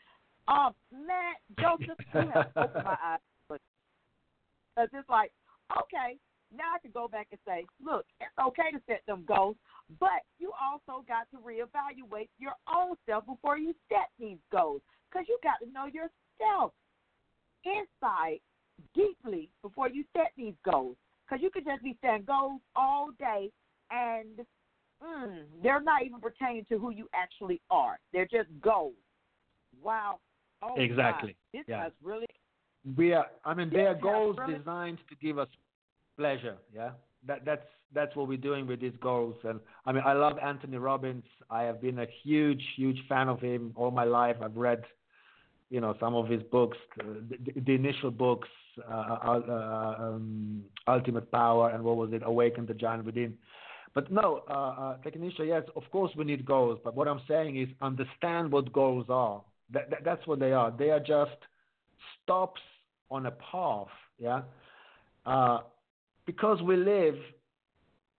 Um, 0.47 0.73
Matt 0.93 1.37
Joseph, 1.59 1.99
you 2.15 2.31
have 2.33 2.47
opened 2.57 2.85
my 2.85 2.97
eyes, 3.03 3.19
because 3.49 4.89
it's 4.93 5.09
like, 5.09 5.33
okay, 5.73 6.17
now 6.55 6.75
I 6.75 6.79
can 6.79 6.91
go 6.93 7.09
back 7.09 7.29
and 7.31 7.41
say, 7.47 7.67
look, 7.85 8.07
it's 8.21 8.31
okay 8.41 8.71
to 8.73 8.81
set 8.87 9.03
them 9.07 9.25
goals, 9.27 9.57
but 10.01 10.25
you 10.39 10.53
also 10.61 11.05
got 11.07 11.29
to 11.31 11.39
reevaluate 11.39 12.29
your 12.39 12.53
own 12.73 12.97
self 13.07 13.27
before 13.27 13.59
you 13.59 13.75
set 13.89 14.09
these 14.19 14.39
goals, 14.51 14.81
because 15.11 15.27
you 15.29 15.39
got 15.43 15.65
to 15.65 15.73
know 15.73 15.87
yourself 15.87 16.73
inside 17.65 18.39
deeply 18.95 19.51
before 19.63 19.89
you 19.89 20.05
set 20.17 20.33
these 20.37 20.55
goals. 20.65 20.97
Because 21.29 21.43
you 21.43 21.51
could 21.51 21.65
just 21.65 21.83
be 21.83 21.97
setting 22.01 22.25
goals 22.25 22.61
all 22.75 23.11
day 23.19 23.51
and 23.91 24.47
mm, 25.03 25.43
they're 25.63 25.83
not 25.83 26.03
even 26.03 26.21
pertaining 26.21 26.65
to 26.71 26.79
who 26.79 26.91
you 26.91 27.09
actually 27.15 27.61
are. 27.71 27.99
They're 28.13 28.27
just 28.31 28.49
goals. 28.63 28.95
Wow. 29.83 30.21
Oh, 30.63 30.75
exactly. 30.77 31.37
God. 31.53 31.59
This 31.59 31.65
yeah. 31.69 31.83
has 31.85 31.93
really. 32.03 32.27
We 32.97 33.13
are. 33.13 33.27
I 33.45 33.55
mean, 33.55 33.71
they 33.71 33.87
are 33.87 33.95
goals 33.95 34.37
really- 34.39 34.59
designed 34.59 34.99
to 35.11 35.17
give 35.17 35.39
us 35.39 35.49
pleasure. 36.19 36.57
Yeah. 36.75 36.91
That 37.27 37.45
that's 37.45 37.67
that's 37.95 38.15
what 38.15 38.29
we're 38.29 38.37
doing 38.37 38.67
with 38.67 38.81
these 38.81 38.97
goals. 39.01 39.37
And 39.45 39.61
I 39.87 39.93
mean, 39.93 40.03
I 40.05 40.13
love 40.13 40.37
Anthony 40.43 40.77
Robbins. 40.77 41.25
I 41.51 41.63
have 41.63 41.81
been 41.81 41.99
a 42.01 42.07
huge, 42.23 42.63
huge 42.77 42.99
fan 43.09 43.29
of 43.29 43.41
him 43.41 43.73
all 43.77 43.91
my 43.91 44.05
life. 44.05 44.37
I've 44.43 44.57
read, 44.57 44.83
you 45.71 45.81
know, 45.81 45.97
some 45.99 46.15
of 46.15 46.29
his 46.29 46.43
books, 46.43 46.77
uh, 47.01 47.05
the, 47.31 47.61
the 47.61 47.75
initial 47.75 48.11
books, 48.11 48.49
uh, 48.91 49.17
uh, 49.25 49.95
um, 49.99 50.63
Ultimate 50.87 51.31
Power, 51.33 51.71
and 51.71 51.83
what 51.83 51.97
was 51.97 52.13
it, 52.13 52.23
Awaken 52.25 52.67
the 52.67 52.75
Giant 52.75 53.05
Within. 53.07 53.35
But 53.95 54.13
no, 54.13 54.43
uh, 54.49 54.97
uh, 55.07 55.45
yes, 55.45 55.63
of 55.75 55.83
course 55.91 56.13
we 56.17 56.25
need 56.25 56.45
goals. 56.45 56.79
But 56.85 56.95
what 56.95 57.09
I'm 57.09 57.23
saying 57.27 57.59
is 57.59 57.69
understand 57.81 58.53
what 58.53 58.73
goals 58.73 59.07
are. 59.09 59.43
That, 59.73 59.91
that, 59.91 60.05
that's 60.05 60.27
what 60.27 60.39
they 60.41 60.53
are. 60.53 60.71
They 60.71 60.91
are 60.91 61.01
just 61.01 61.39
stops 62.23 62.61
on 63.11 63.27
a 63.27 63.31
path. 63.31 63.89
Yeah. 64.19 64.43
Uh, 65.25 65.61
because 66.29 66.61
we 66.61 66.77
live 66.77 67.17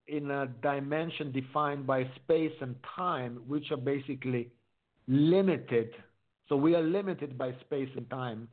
in 0.08 0.32
a 0.32 0.48
dimension 0.64 1.32
defined 1.32 1.86
by 1.86 2.10
space 2.16 2.56
and 2.60 2.76
time, 2.96 3.40
which 3.48 3.70
are 3.70 3.78
basically 3.78 4.50
limited. 5.08 5.92
So 6.48 6.56
we 6.56 6.74
are 6.74 6.82
limited 6.82 7.38
by 7.38 7.54
space 7.62 7.90
and 7.96 8.10
time. 8.10 8.48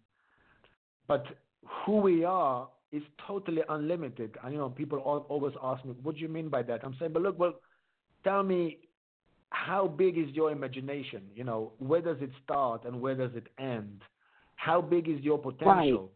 But 1.09 1.25
who 1.65 1.97
we 2.09 2.23
are 2.23 2.69
is 2.93 3.03
totally 3.27 3.63
unlimited. 3.71 4.37
And 4.45 4.53
you 4.53 4.59
know, 4.59 4.69
people 4.69 4.99
always 4.99 5.55
ask 5.63 5.83
me, 5.87 5.95
"What 6.03 6.17
do 6.17 6.21
you 6.21 6.29
mean 6.29 6.51
by 6.51 6.63
that?" 6.65 6.85
I'm 6.85 6.95
saying, 6.99 7.15
"But 7.15 7.23
look, 7.23 7.39
well, 7.39 7.55
tell 8.25 8.43
me, 8.43 8.61
how 9.49 9.89
big 9.89 10.19
is 10.19 10.29
your 10.33 10.51
imagination? 10.53 11.23
You 11.35 11.45
know, 11.45 11.73
where 11.79 12.03
does 12.03 12.21
it 12.21 12.33
start 12.45 12.85
and 12.85 13.01
where 13.01 13.15
does 13.15 13.35
it 13.35 13.47
end? 13.57 14.03
How 14.57 14.83
big 14.83 15.09
is 15.09 15.21
your 15.23 15.39
potential?" 15.39 16.11
And 16.11 16.16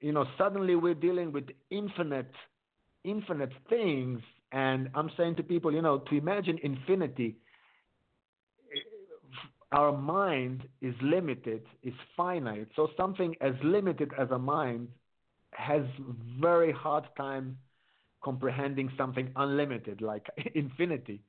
you 0.00 0.12
know, 0.12 0.26
suddenly 0.36 0.76
we're 0.76 0.94
dealing 0.94 1.32
with 1.32 1.44
infinite, 1.70 2.32
infinite 3.04 3.52
things. 3.68 4.20
And 4.52 4.88
I'm 4.94 5.10
saying 5.16 5.36
to 5.36 5.42
people, 5.42 5.72
you 5.72 5.82
know, 5.82 5.98
to 5.98 6.16
imagine 6.16 6.58
infinity, 6.62 7.36
our 9.72 9.92
mind 9.92 10.62
is 10.80 10.94
limited, 11.02 11.62
is 11.82 11.92
finite. 12.16 12.68
So 12.74 12.88
something 12.96 13.34
as 13.40 13.52
limited 13.62 14.12
as 14.18 14.30
a 14.30 14.38
mind 14.38 14.88
has 15.52 15.82
very 16.40 16.72
hard 16.72 17.04
time 17.16 17.58
comprehending 18.22 18.90
something 18.96 19.30
unlimited 19.36 20.00
like 20.00 20.26
infinity. 20.54 21.20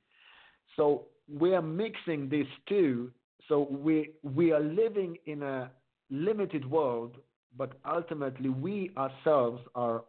So 0.76 1.06
we 1.28 1.54
are 1.54 1.62
mixing 1.62 2.28
these 2.28 2.46
two. 2.68 3.10
So 3.48 3.66
we 3.70 4.12
we 4.22 4.52
are 4.52 4.60
living 4.60 5.16
in 5.26 5.42
a 5.42 5.70
limited 6.10 6.68
world, 6.68 7.16
but 7.56 7.72
ultimately 7.84 8.48
we 8.48 8.90
ourselves 8.96 9.62
are 9.74 10.04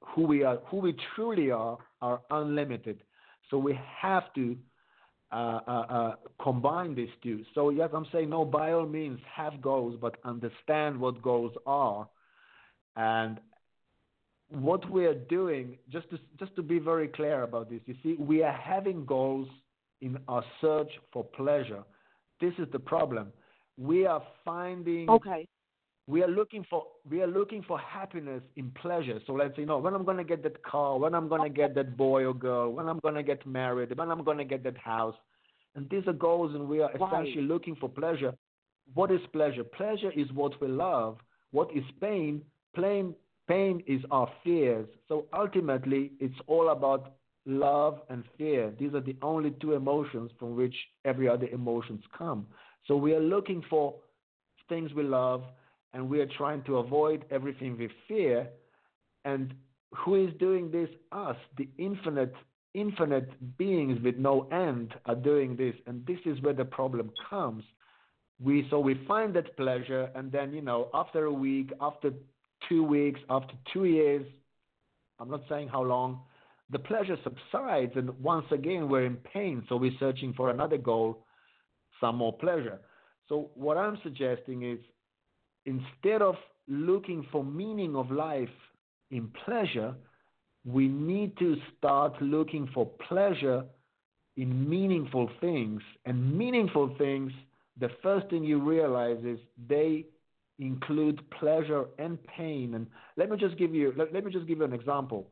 who 0.00 0.22
we 0.22 0.44
are, 0.44 0.58
who 0.66 0.78
we 0.78 0.94
truly 1.14 1.50
are, 1.50 1.78
are 2.00 2.20
unlimited. 2.30 3.02
So 3.50 3.58
we 3.58 3.78
have 4.00 4.32
to 4.34 4.56
uh, 5.32 5.60
uh, 5.66 5.70
uh, 5.70 6.14
combine 6.42 6.94
these 6.94 7.10
two. 7.22 7.44
So 7.54 7.70
yes, 7.70 7.90
I'm 7.92 8.06
saying 8.12 8.30
no. 8.30 8.44
By 8.44 8.72
all 8.72 8.86
means, 8.86 9.18
have 9.34 9.60
goals, 9.60 9.98
but 10.00 10.16
understand 10.24 10.98
what 10.98 11.20
goals 11.22 11.52
are, 11.66 12.08
and 12.96 13.40
what 14.48 14.88
we 14.90 15.06
are 15.06 15.14
doing. 15.14 15.78
Just 15.90 16.10
to 16.10 16.18
just 16.38 16.54
to 16.56 16.62
be 16.62 16.78
very 16.78 17.08
clear 17.08 17.42
about 17.42 17.70
this, 17.70 17.80
you 17.86 17.94
see, 18.02 18.14
we 18.14 18.42
are 18.42 18.52
having 18.52 19.04
goals 19.04 19.48
in 20.00 20.18
our 20.28 20.44
search 20.60 20.90
for 21.12 21.24
pleasure. 21.24 21.82
This 22.40 22.52
is 22.58 22.68
the 22.72 22.78
problem. 22.78 23.32
We 23.76 24.06
are 24.06 24.22
finding 24.44 25.10
Okay. 25.10 25.48
We 26.06 26.22
are 26.22 26.28
looking 26.28 26.64
for 26.70 26.84
we 27.08 27.20
are 27.22 27.26
looking 27.26 27.62
for 27.62 27.78
happiness 27.78 28.42
in 28.56 28.70
pleasure. 28.82 29.18
So 29.26 29.32
let's 29.32 29.54
say, 29.56 29.62
you 29.62 29.66
know, 29.66 29.78
when 29.78 29.94
I'm 29.94 30.04
gonna 30.04 30.24
get 30.24 30.42
that 30.44 30.62
car, 30.62 30.98
when 30.98 31.14
I'm 31.14 31.28
gonna 31.28 31.48
get 31.50 31.74
that 31.74 31.96
boy 31.96 32.24
or 32.24 32.34
girl, 32.34 32.72
when 32.72 32.88
I'm 32.88 33.00
gonna 33.00 33.22
get 33.22 33.44
married, 33.46 33.96
when 33.96 34.10
I'm 34.10 34.22
gonna 34.24 34.44
get 34.44 34.62
that 34.64 34.76
house, 34.78 35.14
and 35.74 35.88
these 35.90 36.06
are 36.06 36.12
goals, 36.12 36.54
and 36.54 36.68
we 36.68 36.80
are 36.80 36.90
Right. 36.92 36.96
essentially 37.26 37.42
looking 37.42 37.76
for 37.76 37.88
pleasure. 37.88 38.34
What 38.94 39.10
is 39.10 39.20
pleasure? 39.32 39.64
Pleasure 39.64 40.12
is 40.12 40.32
what 40.32 40.60
we 40.60 40.68
love. 40.68 41.18
What 41.50 41.70
is 41.74 41.84
pain? 42.00 42.42
Pain, 42.74 43.14
pain 43.48 43.82
is 43.86 44.00
our 44.10 44.28
fears. 44.44 44.88
So 45.08 45.26
ultimately, 45.32 46.12
it's 46.20 46.38
all 46.46 46.68
about 46.70 47.14
love 47.46 48.00
and 48.10 48.24
fear. 48.38 48.72
These 48.78 48.94
are 48.94 49.00
the 49.00 49.16
only 49.22 49.50
two 49.60 49.72
emotions 49.74 50.30
from 50.38 50.56
which 50.56 50.74
every 51.04 51.28
other 51.28 51.46
emotions 51.48 52.02
come. 52.16 52.46
So 52.86 52.96
we 52.96 53.14
are 53.14 53.20
looking 53.20 53.62
for 53.68 53.94
things 54.68 54.92
we 54.94 55.02
love 55.02 55.42
and 55.96 56.10
we 56.10 56.20
are 56.20 56.28
trying 56.36 56.62
to 56.64 56.76
avoid 56.76 57.24
everything 57.30 57.78
we 57.78 57.88
fear. 58.06 58.46
And 59.24 59.54
who 59.94 60.26
is 60.26 60.30
doing 60.38 60.70
this? 60.70 60.90
Us, 61.10 61.36
the 61.56 61.70
infinite, 61.78 62.34
infinite 62.74 63.30
beings 63.56 63.98
with 64.04 64.16
no 64.16 64.46
end 64.52 64.92
are 65.06 65.14
doing 65.14 65.56
this. 65.56 65.74
And 65.86 66.04
this 66.06 66.18
is 66.26 66.38
where 66.42 66.52
the 66.52 66.66
problem 66.66 67.10
comes. 67.30 67.64
We 68.38 68.66
so 68.68 68.78
we 68.78 69.00
find 69.08 69.32
that 69.36 69.56
pleasure, 69.56 70.10
and 70.14 70.30
then 70.30 70.52
you 70.52 70.60
know, 70.60 70.90
after 70.92 71.24
a 71.24 71.32
week, 71.32 71.72
after 71.80 72.10
two 72.68 72.84
weeks, 72.84 73.18
after 73.30 73.54
two 73.72 73.86
years, 73.86 74.26
I'm 75.18 75.30
not 75.30 75.44
saying 75.48 75.68
how 75.68 75.82
long, 75.82 76.20
the 76.68 76.78
pleasure 76.78 77.16
subsides, 77.24 77.92
and 77.96 78.10
once 78.20 78.44
again 78.50 78.90
we're 78.90 79.06
in 79.06 79.16
pain. 79.16 79.64
So 79.70 79.76
we're 79.78 79.98
searching 79.98 80.34
for 80.34 80.50
another 80.50 80.76
goal, 80.76 81.24
some 81.98 82.16
more 82.16 82.34
pleasure. 82.34 82.80
So 83.30 83.48
what 83.54 83.78
I'm 83.78 83.98
suggesting 84.02 84.70
is 84.70 84.78
instead 85.66 86.22
of 86.22 86.36
looking 86.68 87.26
for 87.30 87.44
meaning 87.44 87.94
of 87.94 88.10
life 88.10 88.48
in 89.10 89.30
pleasure, 89.44 89.94
we 90.64 90.88
need 90.88 91.36
to 91.38 91.56
start 91.76 92.20
looking 92.20 92.68
for 92.74 92.86
pleasure 93.08 93.64
in 94.36 94.68
meaningful 94.68 95.30
things. 95.40 95.80
And 96.04 96.36
meaningful 96.36 96.94
things, 96.98 97.32
the 97.78 97.90
first 98.02 98.28
thing 98.30 98.44
you 98.44 98.60
realize 98.60 99.18
is 99.24 99.38
they 99.68 100.06
include 100.58 101.20
pleasure 101.30 101.84
and 101.98 102.18
pain. 102.26 102.74
And 102.74 102.86
let 103.16 103.30
me 103.30 103.36
just 103.36 103.56
give 103.58 103.74
you 103.74 103.92
let, 103.96 104.12
let 104.12 104.24
me 104.24 104.32
just 104.32 104.46
give 104.46 104.58
you 104.58 104.64
an 104.64 104.72
example. 104.72 105.28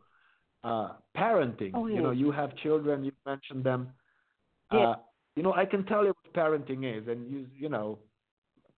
Uh, 0.62 0.92
parenting. 1.16 1.72
Oh, 1.74 1.86
You 1.86 2.00
know, 2.00 2.10
you 2.10 2.30
have 2.30 2.56
children. 2.56 3.04
You 3.04 3.12
mentioned 3.26 3.64
them. 3.64 3.90
Yeah. 4.72 4.78
Uh, 4.78 4.96
you 5.36 5.42
know, 5.42 5.52
I 5.52 5.66
can 5.66 5.84
tell 5.84 6.04
you 6.04 6.14
what 6.22 6.32
parenting 6.32 6.84
is, 6.98 7.06
and 7.08 7.30
you 7.30 7.46
you 7.54 7.68
know, 7.68 7.98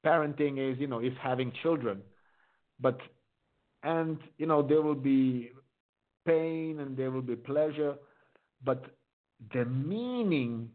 parenting 0.04 0.58
is 0.58 0.78
you 0.78 0.86
know 0.86 1.00
is 1.00 1.12
having 1.20 1.52
children, 1.62 2.02
but 2.80 2.98
and 3.82 4.18
you 4.38 4.46
know 4.46 4.62
there 4.62 4.82
will 4.82 4.94
be 4.94 5.50
pain 6.26 6.80
and 6.80 6.96
there 6.96 7.10
will 7.10 7.22
be 7.22 7.36
pleasure, 7.36 7.94
but 8.64 8.84
the 9.52 9.64
meaning 9.64 10.70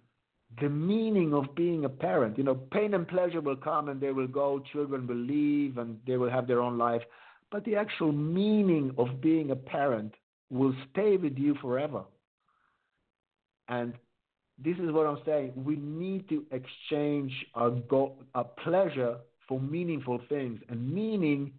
the 0.60 0.70
meaning 0.70 1.34
of 1.34 1.56
being 1.56 1.86
a 1.86 1.90
parent. 1.90 2.38
You 2.38 2.44
know, 2.44 2.56
pain 2.56 2.94
and 2.94 3.08
pleasure 3.08 3.40
will 3.42 3.56
come 3.56 3.88
and 3.88 4.02
they 4.02 4.12
will 4.12 4.28
go, 4.28 4.62
children 4.72 5.08
will 5.08 5.16
leave 5.16 5.78
and 5.78 5.98
they 6.06 6.18
will 6.18 6.30
have 6.30 6.48
their 6.48 6.62
own 6.62 6.78
life. 6.78 7.04
but 7.52 7.66
the 7.66 7.76
actual 7.76 8.14
meaning 8.14 8.94
of 8.98 9.20
being 9.22 9.52
a 9.52 9.56
parent 9.56 10.14
will 10.50 10.74
stay 10.90 11.18
with 11.18 11.38
you 11.38 11.56
forever. 11.62 12.04
And 13.68 13.94
this 14.64 14.78
is 14.78 14.92
what 14.92 15.08
I'm 15.08 15.20
saying. 15.26 15.54
We 15.56 15.76
need 15.76 16.30
to 16.30 16.44
exchange 16.52 17.34
our, 17.56 17.74
our 18.36 18.44
pleasure 18.64 19.18
for 19.48 19.60
meaningful 19.60 20.20
things. 20.30 20.62
And 20.70 20.94
meaning, 20.94 21.52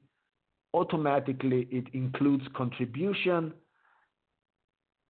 automatically, 0.74 1.68
it 1.70 1.84
includes 1.92 2.44
contribution, 2.56 3.52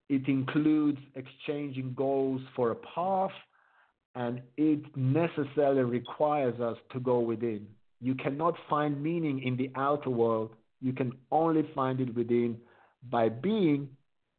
it 0.09 0.27
includes 0.29 0.99
exchanging 1.15 1.95
goals 1.95 2.41
for 2.57 2.73
a 2.73 2.77
path, 2.77 3.31
and 4.15 4.43
it 4.57 4.81
necessarily 4.97 5.85
requires 5.85 6.61
us 6.61 6.77
to 6.93 7.01
go 7.01 7.21
within. 7.21 7.67
You 8.01 8.15
cannot 8.15 8.55
find 8.69 9.03
meaning 9.03 9.43
in 9.43 9.57
the 9.57 9.71
outer 9.77 10.11
world, 10.11 10.55
you 10.81 10.93
can 10.93 11.13
only 11.31 11.69
find 11.75 12.01
it 12.01 12.15
within 12.15 12.59
by 13.11 13.29
being 13.29 13.89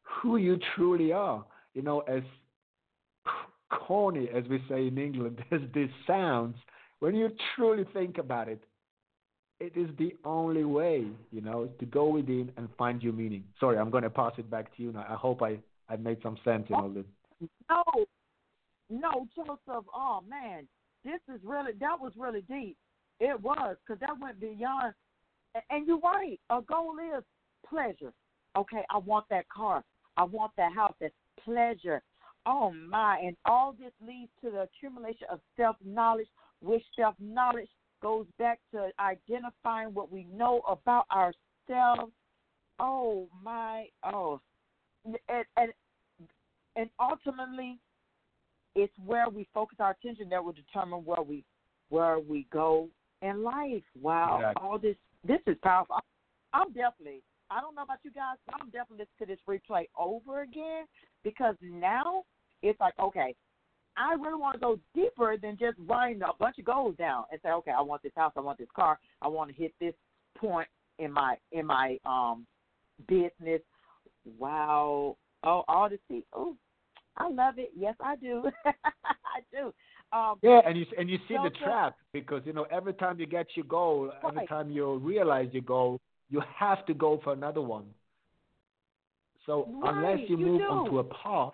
who 0.02 0.36
you 0.36 0.58
truly 0.74 1.12
are. 1.12 1.44
You 1.72 1.82
know, 1.82 2.00
as 2.00 2.22
corny 3.74 4.28
as 4.34 4.44
we 4.48 4.62
say 4.68 4.86
in 4.86 4.98
England 4.98 5.44
as 5.50 5.60
this 5.74 5.90
sounds, 6.06 6.56
when 7.00 7.14
you 7.14 7.30
truly 7.54 7.84
think 7.92 8.18
about 8.18 8.48
it, 8.48 8.62
it 9.60 9.76
is 9.76 9.88
the 9.98 10.14
only 10.24 10.64
way, 10.64 11.06
you 11.30 11.40
know, 11.40 11.68
to 11.78 11.86
go 11.86 12.08
within 12.08 12.50
and 12.56 12.68
find 12.76 13.02
your 13.02 13.12
meaning. 13.12 13.44
Sorry, 13.60 13.78
I'm 13.78 13.90
going 13.90 14.02
to 14.02 14.10
pass 14.10 14.32
it 14.38 14.50
back 14.50 14.74
to 14.76 14.82
you 14.82 14.92
now. 14.92 15.06
I 15.08 15.14
hope 15.14 15.42
I, 15.42 15.58
I 15.88 15.96
made 15.96 16.18
some 16.22 16.36
sense 16.44 16.66
in 16.68 16.74
all 16.74 16.88
this. 16.88 17.04
No, 17.68 17.82
no, 18.90 19.26
Joseph. 19.34 19.84
Oh 19.94 20.22
man, 20.28 20.66
this 21.04 21.20
is 21.32 21.40
really 21.44 21.72
that 21.80 22.00
was 22.00 22.12
really 22.16 22.42
deep. 22.42 22.76
It 23.20 23.40
was 23.40 23.76
because 23.86 24.00
that 24.00 24.18
went 24.20 24.40
beyond. 24.40 24.94
And 25.70 25.86
you're 25.86 26.00
right. 26.00 26.40
A 26.50 26.60
goal 26.62 26.96
is 27.16 27.22
pleasure. 27.68 28.12
Okay, 28.56 28.82
I 28.90 28.98
want 28.98 29.26
that 29.30 29.48
car. 29.48 29.84
I 30.16 30.24
want 30.24 30.52
that 30.56 30.72
house. 30.72 30.94
That's 31.00 31.14
pleasure. 31.44 32.02
Oh 32.46 32.72
my! 32.72 33.20
And 33.24 33.36
all 33.46 33.72
this 33.72 33.92
leads 34.06 34.30
to 34.42 34.50
the 34.50 34.62
accumulation 34.62 35.26
of 35.30 35.40
self 35.56 35.76
knowledge, 35.84 36.28
which 36.60 36.82
self 36.96 37.14
knowledge 37.18 37.68
goes 38.02 38.26
back 38.38 38.60
to 38.72 38.90
identifying 39.00 39.94
what 39.94 40.12
we 40.12 40.26
know 40.34 40.60
about 40.68 41.06
ourselves. 41.10 42.12
Oh 42.78 43.28
my! 43.42 43.86
Oh, 44.04 44.40
and 45.04 45.44
and, 45.56 45.72
and 46.76 46.90
ultimately, 47.00 47.78
it's 48.74 48.92
where 49.04 49.28
we 49.30 49.48
focus 49.54 49.78
our 49.80 49.92
attention 49.92 50.28
that 50.28 50.44
will 50.44 50.52
determine 50.52 51.04
where 51.04 51.22
we 51.22 51.44
where 51.88 52.18
we 52.18 52.46
go 52.52 52.88
in 53.22 53.42
life. 53.42 53.82
Wow! 54.00 54.36
Exactly. 54.38 54.68
All 54.68 54.78
this 54.78 54.96
this 55.26 55.40
is 55.46 55.56
powerful. 55.62 55.96
I'm 56.52 56.68
definitely. 56.72 57.22
I 57.50 57.60
don't 57.60 57.74
know 57.74 57.82
about 57.82 57.98
you 58.02 58.10
guys, 58.10 58.36
but 58.46 58.56
I'm 58.60 58.70
definitely 58.70 59.06
listening 59.20 59.20
to 59.20 59.26
this 59.26 59.38
replay 59.48 59.84
over 59.98 60.42
again 60.42 60.84
because 61.22 61.54
now 61.62 62.24
it's 62.64 62.80
like, 62.80 62.94
okay, 62.98 63.34
I 63.96 64.14
really 64.14 64.40
want 64.40 64.54
to 64.54 64.60
go 64.60 64.78
deeper 64.94 65.36
than 65.36 65.56
just 65.56 65.76
writing 65.86 66.22
a 66.22 66.32
bunch 66.38 66.58
of 66.58 66.64
goals 66.64 66.96
down 66.96 67.24
and 67.30 67.40
say, 67.42 67.50
okay, 67.50 67.70
I 67.70 67.80
want 67.80 68.02
this 68.02 68.12
house, 68.16 68.32
I 68.36 68.40
want 68.40 68.58
this 68.58 68.68
car, 68.74 68.98
I 69.22 69.28
want 69.28 69.50
to 69.50 69.56
hit 69.56 69.72
this 69.80 69.94
point 70.36 70.66
in 70.98 71.12
my 71.12 71.36
in 71.52 71.66
my 71.66 71.98
um 72.04 72.46
business. 73.06 73.60
Wow. 74.38 75.16
Oh, 75.44 75.62
all 75.68 75.88
the 75.88 75.98
see. 76.08 76.24
Oh, 76.32 76.56
I 77.16 77.28
love 77.28 77.58
it. 77.58 77.70
Yes, 77.76 77.94
I 78.00 78.16
do. 78.16 78.44
I 78.66 79.40
do. 79.52 79.72
Um, 80.16 80.36
yeah, 80.42 80.60
and 80.66 80.78
you 80.78 80.86
and 80.98 81.10
you 81.10 81.18
see 81.28 81.36
the 81.42 81.50
trap 81.62 81.96
because 82.12 82.42
you 82.44 82.52
know 82.52 82.66
every 82.70 82.94
time 82.94 83.18
you 83.18 83.26
get 83.26 83.46
your 83.54 83.66
goal, 83.66 84.12
every 84.26 84.46
time 84.46 84.70
you 84.70 84.96
realize 84.96 85.48
your 85.52 85.62
goal, 85.62 86.00
you 86.30 86.40
have 86.56 86.86
to 86.86 86.94
go 86.94 87.20
for 87.22 87.32
another 87.32 87.60
one. 87.60 87.84
So 89.46 89.68
unless 89.82 90.20
you 90.28 90.38
you 90.38 90.46
move 90.46 90.60
do. 90.60 90.64
onto 90.64 90.98
a 91.00 91.04
path, 91.04 91.52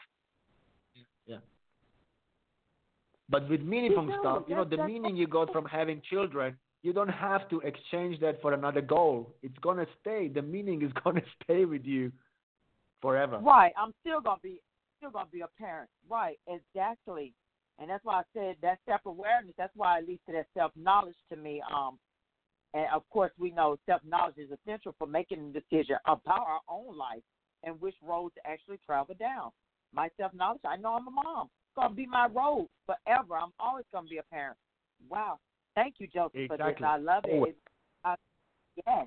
yeah. 1.27 1.39
But 3.31 3.49
with 3.49 3.63
meaningful 3.63 4.07
do. 4.07 4.15
stuff, 4.21 4.43
you 4.49 4.57
know, 4.57 4.65
the 4.65 4.85
meaning 4.85 5.17
you 5.17 5.29
got 5.29 5.53
from 5.53 5.65
having 5.65 6.03
children, 6.11 6.57
you 6.83 6.93
don't 6.93 7.09
have 7.09 7.49
to 7.51 7.61
exchange 7.61 8.19
that 8.21 8.43
for 8.43 8.53
another 8.53 8.81
goal. 8.81 9.35
It's 9.43 9.59
gonna 9.59 9.87
stay. 10.01 10.29
The 10.29 10.43
meaning 10.43 10.83
is 10.83 10.91
gonna 11.05 11.23
stay 11.43 11.65
with 11.65 11.85
you 11.85 12.11
forever. 13.01 13.39
Right. 13.39 13.73
I'm 13.79 13.93
still 14.01 14.21
gonna 14.21 14.41
be 14.43 14.61
still 14.99 15.11
gonna 15.11 15.29
be 15.33 15.43
a 15.43 15.49
parent. 15.59 15.89
Right. 16.09 16.39
Exactly. 16.49 17.33
And 17.79 17.89
that's 17.89 18.05
why 18.05 18.21
I 18.21 18.23
said 18.35 18.57
that 18.63 18.79
self 18.87 19.03
awareness. 19.07 19.55
That's 19.57 19.75
why 19.77 19.99
it 19.99 20.09
leads 20.09 20.23
to 20.27 20.33
that 20.33 20.47
self 20.57 20.73
knowledge 20.75 21.17
to 21.31 21.37
me. 21.37 21.63
Um, 21.73 21.99
and 22.75 22.87
of 22.95 23.09
course 23.11 23.31
we 23.39 23.53
know 23.53 23.77
self 23.87 24.03
knowledge 24.05 24.39
is 24.39 24.51
essential 24.51 24.95
for 24.99 25.07
making 25.07 25.39
a 25.39 25.61
decision 25.61 25.97
about 26.07 26.47
our 26.47 26.61
own 26.69 26.97
life 26.97 27.23
and 27.63 27.81
which 27.81 27.95
road 28.03 28.33
to 28.35 28.51
actually 28.51 28.79
travel 28.85 29.15
down. 29.19 29.51
My 29.95 30.09
self 30.19 30.35
knowledge. 30.35 30.63
I 30.65 30.77
know 30.77 30.95
I'm 30.95 31.07
a 31.07 31.11
mom. 31.11 31.49
Gonna 31.77 31.95
be 31.95 32.07
my 32.07 32.27
role 32.27 32.69
forever. 32.87 33.37
I'm 33.37 33.53
always 33.59 33.85
gonna 33.93 34.09
be 34.09 34.19
a 34.19 34.23
parent. 34.25 34.57
Wow. 35.09 35.39
Thank 35.75 35.95
you, 35.99 36.09
Joseph, 36.09 36.49
for 36.49 36.57
this. 36.57 36.77
I 36.85 36.97
love 36.97 37.25
it. 37.25 37.33
Always. 37.33 37.55
I, 38.05 38.15
yes. 38.87 39.07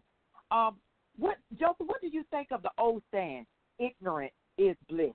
Um, 0.49 0.77
what 1.17 1.37
Joseph? 1.59 1.85
What 1.85 2.01
do 2.01 2.07
you 2.07 2.23
think 2.31 2.47
of 2.51 2.61
the 2.61 2.71
old 2.77 3.03
saying? 3.11 3.45
Ignorant 3.79 4.31
is 4.57 4.75
bliss. 4.89 5.13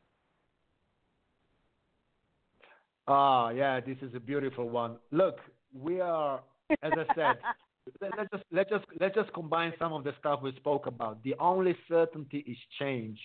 Ah, 3.06 3.48
yeah, 3.50 3.80
this 3.80 3.96
is 4.02 4.14
a 4.14 4.20
beautiful 4.20 4.68
one. 4.68 4.96
Look, 5.12 5.38
we 5.72 6.00
are, 6.00 6.40
as 6.82 6.92
I 6.92 7.14
said, 7.14 7.38
let, 8.00 8.10
let's 8.18 8.30
just 8.30 8.44
let's 8.52 8.70
just 8.70 8.84
let's 9.00 9.14
just 9.14 9.32
combine 9.32 9.72
some 9.78 9.92
of 9.92 10.04
the 10.04 10.12
stuff 10.18 10.40
we 10.42 10.54
spoke 10.56 10.86
about. 10.86 11.22
The 11.22 11.34
only 11.40 11.74
certainty 11.88 12.44
is 12.46 12.58
change. 12.78 13.18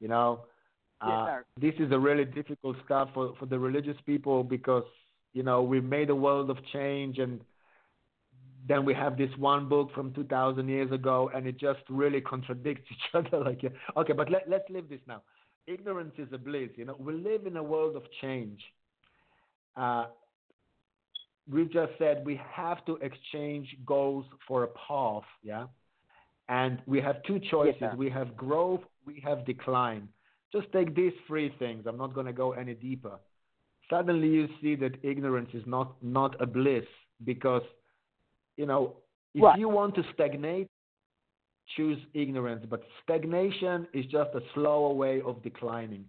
You 0.00 0.08
know, 0.08 0.46
uh, 1.00 1.38
this 1.60 1.74
is 1.78 1.92
a 1.92 1.98
really 1.98 2.24
difficult 2.24 2.76
stuff 2.84 3.08
for 3.14 3.34
for 3.38 3.46
the 3.46 3.58
religious 3.58 3.96
people 4.06 4.42
because 4.42 4.84
you 5.32 5.42
know 5.42 5.62
we've 5.62 5.84
made 5.84 6.10
a 6.10 6.14
world 6.14 6.50
of 6.50 6.56
change 6.72 7.18
and 7.18 7.40
then 8.66 8.84
we 8.84 8.94
have 8.94 9.18
this 9.18 9.30
one 9.36 9.68
book 9.68 9.90
from 9.94 10.14
2000 10.14 10.68
years 10.68 10.90
ago 10.90 11.30
and 11.34 11.46
it 11.46 11.58
just 11.58 11.80
really 11.90 12.20
contradicts 12.20 12.88
each 12.90 13.14
other 13.14 13.44
like 13.44 13.62
yeah. 13.62 13.70
okay 13.96 14.12
but 14.12 14.30
let, 14.30 14.48
let's 14.48 14.68
leave 14.70 14.88
this 14.88 15.00
now 15.06 15.22
ignorance 15.66 16.14
is 16.18 16.28
a 16.32 16.38
bliss 16.38 16.70
you 16.76 16.84
know 16.84 16.96
we 16.98 17.12
live 17.12 17.46
in 17.46 17.56
a 17.56 17.62
world 17.62 17.96
of 17.96 18.02
change 18.20 18.60
uh, 19.76 20.06
we've 21.50 21.72
just 21.72 21.92
said 21.98 22.24
we 22.24 22.40
have 22.52 22.84
to 22.86 22.96
exchange 22.96 23.76
goals 23.84 24.24
for 24.46 24.64
a 24.64 24.68
path, 24.68 25.24
yeah? 25.42 25.66
And 26.48 26.80
we 26.86 27.00
have 27.00 27.22
two 27.26 27.40
choices. 27.50 27.80
sir. 27.80 27.94
we 27.96 28.10
have 28.10 28.36
growth, 28.36 28.80
we 29.06 29.22
have 29.24 29.46
decline. 29.46 30.08
Just 30.54 30.70
take 30.72 30.94
these 30.94 31.12
three 31.26 31.52
things. 31.58 31.84
I'm 31.86 31.98
not 31.98 32.14
going 32.14 32.26
to 32.26 32.32
go 32.32 32.52
any 32.52 32.74
deeper. 32.74 33.18
Suddenly 33.90 34.28
you 34.28 34.48
see 34.62 34.76
that 34.76 34.92
ignorance 35.02 35.50
is 35.52 35.64
not, 35.66 35.96
not 36.00 36.40
a 36.40 36.46
bliss 36.46 36.84
because, 37.24 37.62
you 38.56 38.66
know, 38.66 38.96
if 39.34 39.42
Right. 39.42 39.58
you 39.58 39.68
want 39.68 39.96
to 39.96 40.04
stagnate, 40.14 40.68
choose 41.76 41.98
ignorance. 42.14 42.64
But 42.70 42.84
stagnation 43.02 43.88
is 43.92 44.06
just 44.06 44.30
a 44.34 44.42
slower 44.54 44.94
way 44.94 45.20
of 45.22 45.42
declining. 45.42 46.04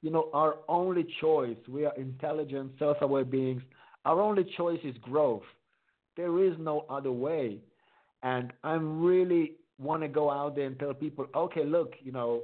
You 0.00 0.10
know, 0.10 0.30
our 0.32 0.56
only 0.66 1.04
choice, 1.20 1.58
we 1.68 1.84
are 1.84 1.94
intelligent, 1.96 2.72
self 2.78 2.96
aware 3.02 3.24
beings, 3.24 3.62
our 4.06 4.18
only 4.18 4.44
choice 4.56 4.80
is 4.82 4.96
growth. 5.02 5.42
There 6.16 6.42
is 6.42 6.54
no 6.58 6.86
other 6.88 7.12
way. 7.12 7.58
And 8.22 8.50
I 8.64 8.74
really 8.74 9.56
want 9.78 10.02
to 10.02 10.08
go 10.08 10.30
out 10.30 10.56
there 10.56 10.66
and 10.66 10.78
tell 10.78 10.94
people, 10.94 11.26
okay, 11.34 11.64
look, 11.64 11.92
you 12.02 12.12
know, 12.12 12.40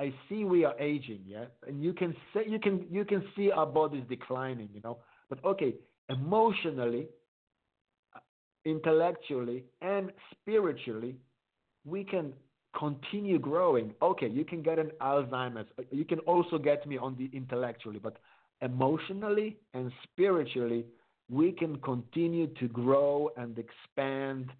I 0.00 0.14
see 0.28 0.44
we 0.44 0.64
are 0.64 0.78
aging, 0.80 1.20
yeah, 1.26 1.44
and 1.66 1.82
you 1.82 1.92
can 1.92 2.16
say 2.32 2.40
you 2.48 2.58
can 2.58 2.86
you 2.90 3.04
can 3.04 3.22
see 3.36 3.50
our 3.50 3.66
bodies 3.66 4.04
declining, 4.08 4.70
you 4.72 4.80
know, 4.82 4.96
but 5.28 5.44
okay, 5.44 5.74
emotionally, 6.08 7.06
intellectually, 8.64 9.64
and 9.82 10.10
spiritually, 10.32 11.16
we 11.84 12.02
can 12.02 12.32
continue 12.78 13.38
growing. 13.38 13.92
Okay, 14.00 14.28
you 14.28 14.44
can 14.44 14.62
get 14.62 14.78
an 14.78 14.90
Alzheimer's. 15.02 15.68
You 15.90 16.06
can 16.06 16.20
also 16.20 16.56
get 16.56 16.86
me 16.86 16.96
on 16.96 17.14
the 17.18 17.28
intellectually, 17.36 17.98
but 17.98 18.16
emotionally 18.62 19.58
and 19.74 19.92
spiritually, 20.04 20.86
we 21.28 21.52
can 21.52 21.76
continue 21.80 22.46
to 22.60 22.68
grow 22.68 23.30
and 23.36 23.58
expand. 23.58 24.50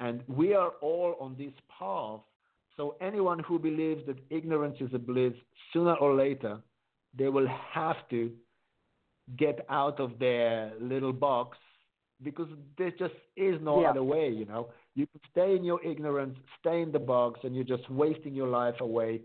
And 0.00 0.22
we 0.28 0.54
are 0.54 0.72
all 0.80 1.16
on 1.20 1.34
this 1.36 1.52
path. 1.78 2.20
So 2.78 2.96
anyone 3.00 3.40
who 3.40 3.58
believes 3.58 4.06
that 4.06 4.18
ignorance 4.30 4.76
is 4.80 4.94
a 4.94 4.98
bliss, 4.98 5.34
sooner 5.72 5.94
or 5.94 6.14
later, 6.14 6.60
they 7.12 7.28
will 7.28 7.48
have 7.72 7.96
to 8.10 8.30
get 9.36 9.66
out 9.68 9.98
of 9.98 10.18
their 10.20 10.72
little 10.80 11.12
box 11.12 11.58
because 12.22 12.48
there 12.78 12.92
just 12.92 13.14
is 13.36 13.60
no 13.60 13.80
Yeah. 13.80 13.90
other 13.90 14.04
way, 14.04 14.28
you 14.30 14.44
know. 14.44 14.70
You 14.94 15.06
can 15.08 15.20
stay 15.30 15.56
in 15.56 15.64
your 15.64 15.82
ignorance, 15.82 16.36
stay 16.60 16.80
in 16.82 16.92
the 16.92 17.00
box, 17.00 17.44
and 17.44 17.54
you're 17.54 17.64
just 17.76 17.88
wasting 17.90 18.34
your 18.34 18.48
life 18.48 18.80
away. 18.80 19.22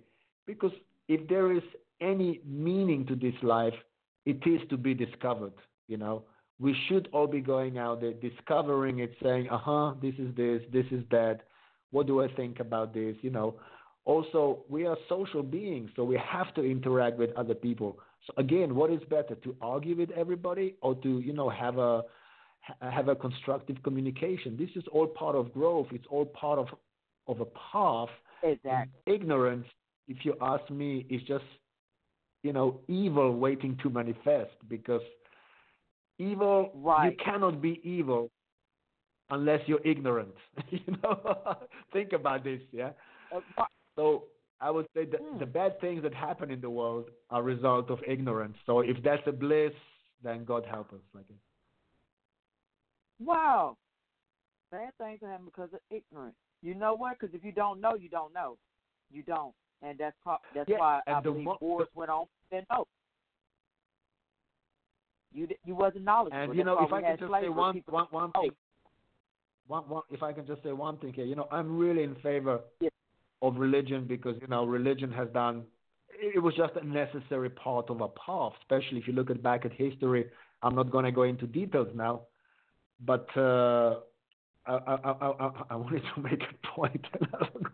Because 0.47 0.73
if 1.07 1.27
there 1.27 1.51
is 1.51 1.63
any 2.01 2.41
meaning 2.43 3.05
to 3.05 3.15
this 3.15 3.35
life, 3.43 3.77
it 4.25 4.45
is 4.47 4.67
to 4.69 4.77
be 4.77 4.93
discovered, 4.95 5.53
you 5.87 5.97
know. 5.97 6.25
We 6.59 6.73
should 6.87 7.07
all 7.11 7.27
be 7.27 7.41
going 7.41 7.77
out 7.77 8.01
there, 8.01 8.13
discovering 8.13 8.99
it, 8.99 9.15
saying, 9.21 9.49
uh 9.49 9.57
huh, 9.57 9.93
this 10.01 10.15
is 10.17 10.33
this, 10.35 10.61
this 10.71 10.85
is 10.91 11.03
that. 11.09 11.41
What 11.93 12.07
do 12.07 12.23
I 12.23 12.27
think 12.33 12.59
about 12.59 12.93
this? 12.93 13.15
You 13.21 13.29
know, 13.29 13.55
also 14.05 14.63
we 14.67 14.85
are 14.85 14.97
social 15.07 15.43
beings, 15.43 15.91
so 15.95 16.03
we 16.03 16.17
have 16.17 16.53
to 16.55 16.63
interact 16.63 17.17
with 17.17 17.29
other 17.37 17.53
people. 17.53 17.99
So 18.25 18.33
again, 18.37 18.73
what 18.75 18.91
is 18.91 18.99
better 19.09 19.35
to 19.35 19.55
argue 19.61 19.95
with 19.95 20.09
everybody 20.11 20.75
or 20.81 20.95
to 20.95 21.19
you 21.19 21.33
know 21.33 21.49
have 21.49 21.77
a 21.77 22.03
have 22.81 23.09
a 23.09 23.15
constructive 23.15 23.81
communication? 23.83 24.57
This 24.57 24.71
is 24.75 24.83
all 24.91 25.07
part 25.07 25.35
of 25.35 25.53
growth. 25.53 25.87
It's 25.91 26.07
all 26.09 26.25
part 26.25 26.57
of 26.59 26.67
of 27.27 27.39
a 27.41 27.45
path. 27.71 28.09
Exactly. 28.41 29.13
Ignorance, 29.13 29.67
if 30.07 30.25
you 30.25 30.35
ask 30.41 30.69
me, 30.71 31.05
is 31.11 31.21
just 31.27 31.45
you 32.41 32.53
know 32.53 32.79
evil 32.87 33.35
waiting 33.35 33.77
to 33.83 33.89
manifest 33.89 34.55
because 34.67 35.01
evil 36.17 36.71
right. 36.75 37.11
you 37.11 37.17
cannot 37.23 37.61
be 37.61 37.79
evil 37.83 38.31
unless 39.33 39.61
you're 39.65 39.85
ignorant. 39.85 40.33
you 40.69 40.79
know, 41.03 41.57
think 41.93 42.13
about 42.13 42.43
this, 42.43 42.61
yeah. 42.71 42.91
Uh, 43.35 43.63
so 43.95 44.23
I 44.61 44.69
would 44.71 44.85
say 44.95 45.05
that 45.05 45.19
hmm. 45.19 45.39
the 45.39 45.45
bad 45.45 45.79
things 45.81 46.03
that 46.03 46.13
happen 46.13 46.51
in 46.51 46.61
the 46.61 46.69
world 46.69 47.09
are 47.29 47.41
a 47.41 47.43
result 47.43 47.89
of 47.89 47.99
ignorance. 48.07 48.55
So 48.65 48.79
if 48.79 48.97
that's 49.03 49.23
a 49.27 49.31
bliss, 49.31 49.73
then 50.23 50.45
God 50.45 50.65
help 50.69 50.93
us. 50.93 50.99
Like. 51.13 51.25
Wow, 53.19 53.77
bad 54.71 54.91
things 54.97 55.19
happen 55.21 55.45
because 55.45 55.69
of 55.73 55.79
ignorance. 55.89 56.35
You 56.61 56.75
know 56.75 56.95
what? 56.95 57.19
Because 57.19 57.35
if 57.35 57.43
you 57.43 57.51
don't 57.51 57.81
know, 57.81 57.95
you 57.95 58.09
don't 58.09 58.33
know. 58.33 58.57
You 59.11 59.21
don't, 59.23 59.53
and 59.81 59.97
that's 59.97 60.15
pro- 60.23 60.37
that's 60.55 60.67
yeah, 60.69 60.77
why 60.77 61.01
I 61.05 61.19
believe 61.19 61.45
mo- 61.45 61.57
wars 61.61 61.87
went 61.93 62.09
on. 62.09 62.25
Then 62.49 62.63
no, 62.71 62.87
you 65.33 65.47
you 65.65 65.75
wasn't 65.75 66.05
knowledgeable. 66.05 66.41
And 66.41 66.55
you 66.55 66.63
know, 66.63 66.79
if 66.83 66.91
I 66.91 67.01
can 67.01 67.17
just 67.19 67.31
say 67.31 67.49
one 67.49 67.83
one 67.87 68.07
one 68.09 68.31
oh, 68.35 68.41
thing, 68.41 68.51
one 69.67 69.83
one 69.89 70.03
if 70.09 70.23
I 70.23 70.33
can 70.33 70.45
just 70.45 70.63
say 70.63 70.71
one 70.71 70.97
thing 70.97 71.13
here, 71.13 71.25
you 71.25 71.35
know, 71.35 71.47
I'm 71.51 71.77
really 71.77 72.03
in 72.03 72.15
favor 72.15 72.61
Yeah. 72.81 72.89
of 73.41 73.57
religion 73.57 74.05
because 74.05 74.35
you 74.41 74.47
know 74.47 74.65
religion 74.65 75.11
has 75.11 75.29
done. 75.29 75.65
It 76.09 76.41
was 76.41 76.55
just 76.55 76.75
a 76.75 76.85
necessary 76.85 77.49
part 77.49 77.89
of 77.89 78.01
a 78.01 78.07
path, 78.09 78.53
especially 78.61 78.99
if 78.99 79.07
you 79.07 79.13
look 79.13 79.29
at 79.29 79.41
back 79.41 79.65
at 79.65 79.73
history. 79.73 80.29
I'm 80.61 80.75
not 80.75 80.91
going 80.91 81.05
to 81.05 81.11
go 81.11 81.23
into 81.23 81.45
details 81.47 81.89
now, 81.95 82.21
but 83.05 83.27
uh, 83.35 83.99
I, 84.65 84.73
I, 84.73 84.95
I, 85.03 85.31
I, 85.39 85.51
I 85.71 85.75
wanted 85.75 86.03
to 86.15 86.21
make 86.29 86.41
a 86.41 86.67
point. 86.67 87.05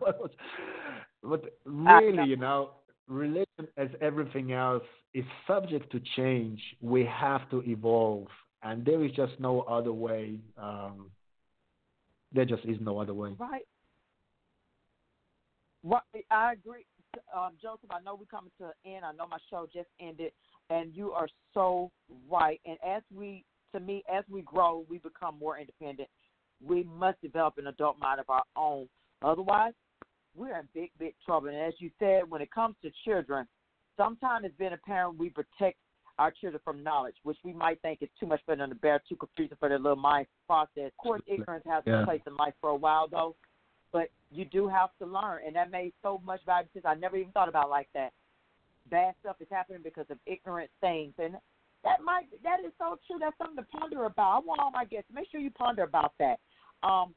but 1.22 1.54
really, 1.64 2.24
you 2.24 2.36
know, 2.36 2.70
religion, 3.06 3.68
as 3.76 3.88
everything 4.00 4.52
else, 4.52 4.82
is 5.14 5.24
subject 5.46 5.92
to 5.92 6.00
change. 6.16 6.60
We 6.80 7.04
have 7.04 7.48
to 7.50 7.62
evolve, 7.62 8.28
and 8.62 8.84
there 8.84 9.04
is 9.04 9.12
just 9.12 9.38
no 9.38 9.62
other 9.62 9.92
way. 9.92 10.38
Um, 10.56 11.10
there 12.32 12.44
just 12.44 12.64
is 12.64 12.76
no 12.80 12.98
other 12.98 13.14
way. 13.14 13.30
Right. 13.38 13.62
Right. 15.82 16.02
I 16.30 16.52
agree, 16.52 16.84
um, 17.34 17.52
Joseph. 17.60 17.90
I 17.90 18.00
know 18.02 18.14
we're 18.14 18.26
coming 18.26 18.50
to 18.58 18.66
an 18.66 18.72
end. 18.84 19.04
I 19.04 19.12
know 19.12 19.26
my 19.26 19.38
show 19.48 19.66
just 19.72 19.88
ended, 20.00 20.32
and 20.68 20.94
you 20.94 21.12
are 21.12 21.28
so 21.54 21.90
right. 22.30 22.60
And 22.66 22.76
as 22.86 23.02
we, 23.14 23.44
to 23.74 23.80
me, 23.80 24.04
as 24.12 24.24
we 24.28 24.42
grow, 24.42 24.84
we 24.88 24.98
become 24.98 25.38
more 25.38 25.58
independent. 25.58 26.08
We 26.64 26.84
must 26.84 27.20
develop 27.22 27.56
an 27.56 27.68
adult 27.68 27.98
mind 27.98 28.20
of 28.20 28.28
our 28.28 28.44
own. 28.56 28.88
Otherwise, 29.22 29.72
we're 30.36 30.58
in 30.58 30.68
big, 30.74 30.90
big 30.98 31.14
trouble. 31.24 31.48
And 31.48 31.56
as 31.56 31.74
you 31.78 31.90
said, 31.98 32.22
when 32.28 32.42
it 32.42 32.50
comes 32.50 32.76
to 32.82 32.90
children, 33.04 33.46
sometimes 33.96 34.44
it's 34.44 34.56
been 34.56 34.74
apparent 34.74 35.18
we 35.18 35.30
protect 35.30 35.78
our 36.20 36.30
children 36.30 36.60
from 36.62 36.84
knowledge, 36.84 37.14
which 37.22 37.38
we 37.42 37.52
might 37.54 37.80
think 37.80 38.02
is 38.02 38.08
too 38.20 38.26
much 38.26 38.40
for 38.44 38.54
them 38.54 38.68
to 38.68 38.74
bear, 38.74 39.02
too 39.08 39.16
confusing 39.16 39.56
for 39.58 39.70
their 39.70 39.78
little 39.78 39.96
mind 39.96 40.26
process. 40.46 40.92
Of 40.92 40.96
course, 40.98 41.22
ignorance 41.26 41.64
has 41.66 41.82
Yeah. 41.86 42.02
a 42.02 42.04
place 42.04 42.20
in 42.26 42.36
life 42.36 42.54
for 42.60 42.70
a 42.70 42.76
while, 42.76 43.08
though, 43.08 43.34
but 43.90 44.10
you 44.30 44.44
do 44.44 44.68
have 44.68 44.90
to 44.98 45.06
learn, 45.06 45.42
and 45.46 45.56
that 45.56 45.70
made 45.70 45.94
so 46.02 46.18
much 46.18 46.42
value 46.44 46.68
because 46.72 46.86
I 46.86 46.94
never 46.94 47.16
even 47.16 47.32
thought 47.32 47.48
about 47.48 47.68
it 47.68 47.70
like 47.70 47.90
that. 47.94 48.12
Bad 48.90 49.14
stuff 49.20 49.40
is 49.40 49.48
happening 49.50 49.80
because 49.82 50.10
of 50.10 50.18
ignorant 50.26 50.70
things, 50.82 51.14
and 51.18 51.38
that 51.84 52.02
might 52.02 52.26
that 52.42 52.60
is 52.60 52.72
so 52.76 52.98
true. 53.06 53.18
That's 53.18 53.36
something 53.38 53.56
to 53.56 53.70
ponder 53.70 54.04
about. 54.04 54.36
I 54.36 54.38
want 54.40 54.60
all 54.60 54.70
my 54.70 54.84
guests 54.84 55.08
to 55.08 55.14
make 55.14 55.30
sure 55.30 55.40
you 55.40 55.50
ponder 55.50 55.84
about 55.84 56.12
that. 56.18 56.38
Um, 56.82 57.14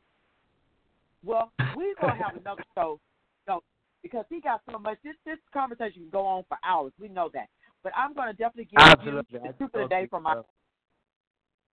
well, 1.25 1.51
we're 1.75 1.95
gonna 1.95 2.15
have 2.15 2.35
another 2.41 2.63
show, 2.73 3.01
so 3.45 3.63
because 4.01 4.25
he 4.29 4.39
got 4.39 4.61
so 4.71 4.79
much. 4.79 4.97
This 5.03 5.15
this 5.25 5.39
conversation 5.53 6.03
can 6.03 6.09
go 6.09 6.25
on 6.25 6.45
for 6.47 6.57
hours. 6.63 6.93
We 6.97 7.09
know 7.09 7.29
that, 7.33 7.49
but 7.83 7.93
I'm 7.95 8.13
gonna 8.13 8.33
definitely 8.33 8.65
give 8.65 8.79
Absolutely. 8.79 9.39
you 9.39 9.47
the 9.47 9.53
truth 9.53 9.71
of 9.75 9.81
the 9.81 9.87
day 9.87 10.07
from 10.09 10.23
my. 10.23 10.41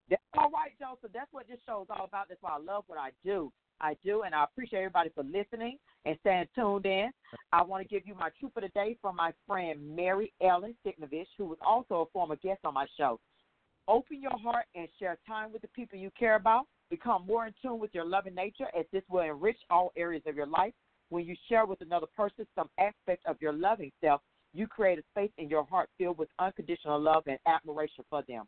That's 0.09 0.23
all 0.37 0.51
right, 0.51 0.73
Joseph. 0.79 1.13
That's 1.15 1.33
what 1.33 1.47
this 1.49 1.59
show 1.67 1.83
is 1.83 1.89
all 1.91 2.05
about. 2.05 2.29
That's 2.29 2.43
why 2.43 2.51
I 2.51 2.59
love 2.59 2.85
what 2.89 2.99
I 2.99 3.11
do. 3.25 3.53
I 3.81 3.97
do, 4.05 4.23
and 4.23 4.35
I 4.35 4.45
appreciate 4.45 4.81
everybody 4.81 5.11
for 5.15 5.23
listening 5.23 5.79
and 6.05 6.17
staying 6.21 6.47
tuned 6.55 6.85
in. 6.85 7.11
I 7.53 7.63
want 7.63 7.83
to 7.83 7.89
give 7.89 8.07
you 8.07 8.15
my 8.15 8.29
truth 8.39 8.53
of 8.57 8.63
the 8.63 8.69
day 8.69 8.97
from 9.01 9.17
my 9.17 9.33
friend 9.47 9.81
Mary 9.97 10.33
Ellen 10.43 10.75
Signovich, 10.85 11.29
who 11.39 11.47
was 11.47 11.59
also 11.65 12.03
a 12.03 12.07
former 12.13 12.37
guest 12.37 12.61
on 12.65 12.75
my 12.75 12.87
show. 12.99 13.19
Open 13.89 14.21
your 14.21 14.37
heart 14.39 14.67
and 14.75 14.89
share 14.99 15.19
time 15.27 15.53
with 15.53 15.63
the 15.63 15.69
people 15.69 15.99
you 15.99 16.11
care 16.19 16.37
about. 16.37 16.67
Become 16.91 17.27
more 17.27 17.47
in 17.47 17.55
tune 17.63 17.79
with 17.79 17.95
your 17.95 18.05
loving 18.05 18.35
nature, 18.35 18.67
as 18.79 18.85
this 18.93 19.03
will 19.09 19.21
enrich 19.21 19.59
all 19.71 19.93
areas 19.97 20.23
of 20.27 20.37
your 20.37 20.47
life. 20.47 20.75
When 21.09 21.25
you 21.25 21.35
share 21.49 21.67
with 21.67 21.81
another 21.81 22.07
person 22.17 22.47
some 22.55 22.69
aspect 22.79 23.25
of 23.27 23.37
your 23.41 23.53
loving 23.53 23.91
self, 24.01 24.21
you 24.53 24.67
create 24.67 24.99
a 24.99 25.03
space 25.13 25.31
in 25.39 25.49
your 25.49 25.65
heart 25.65 25.89
filled 25.99 26.19
with 26.19 26.29
unconditional 26.39 27.01
love 27.01 27.25
and 27.27 27.39
admiration 27.47 28.05
for 28.09 28.23
them. 28.29 28.45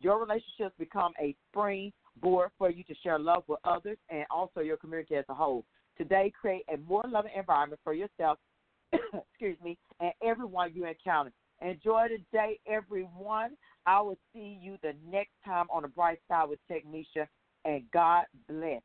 Your 0.00 0.18
relationships 0.18 0.74
become 0.78 1.12
a 1.20 1.34
springboard 1.50 2.50
for 2.58 2.70
you 2.70 2.82
to 2.84 2.94
share 3.02 3.18
love 3.18 3.44
with 3.46 3.60
others 3.64 3.98
and 4.10 4.24
also 4.30 4.60
your 4.60 4.76
community 4.76 5.14
as 5.14 5.24
a 5.28 5.34
whole. 5.34 5.64
Today, 5.96 6.32
create 6.38 6.64
a 6.72 6.78
more 6.88 7.04
loving 7.06 7.32
environment 7.36 7.80
for 7.84 7.92
yourself, 7.92 8.38
excuse 8.92 9.58
me, 9.62 9.78
and 10.00 10.12
everyone 10.24 10.72
you 10.74 10.86
encounter. 10.86 11.32
Enjoy 11.60 12.06
the 12.08 12.18
day, 12.36 12.58
everyone. 12.66 13.50
I 13.86 14.00
will 14.00 14.18
see 14.32 14.58
you 14.60 14.78
the 14.82 14.94
next 15.08 15.32
time 15.44 15.66
on 15.72 15.82
the 15.82 15.88
bright 15.88 16.18
side 16.28 16.48
with 16.48 16.58
Technisha, 16.70 17.26
and 17.64 17.84
God 17.92 18.24
bless. 18.48 18.80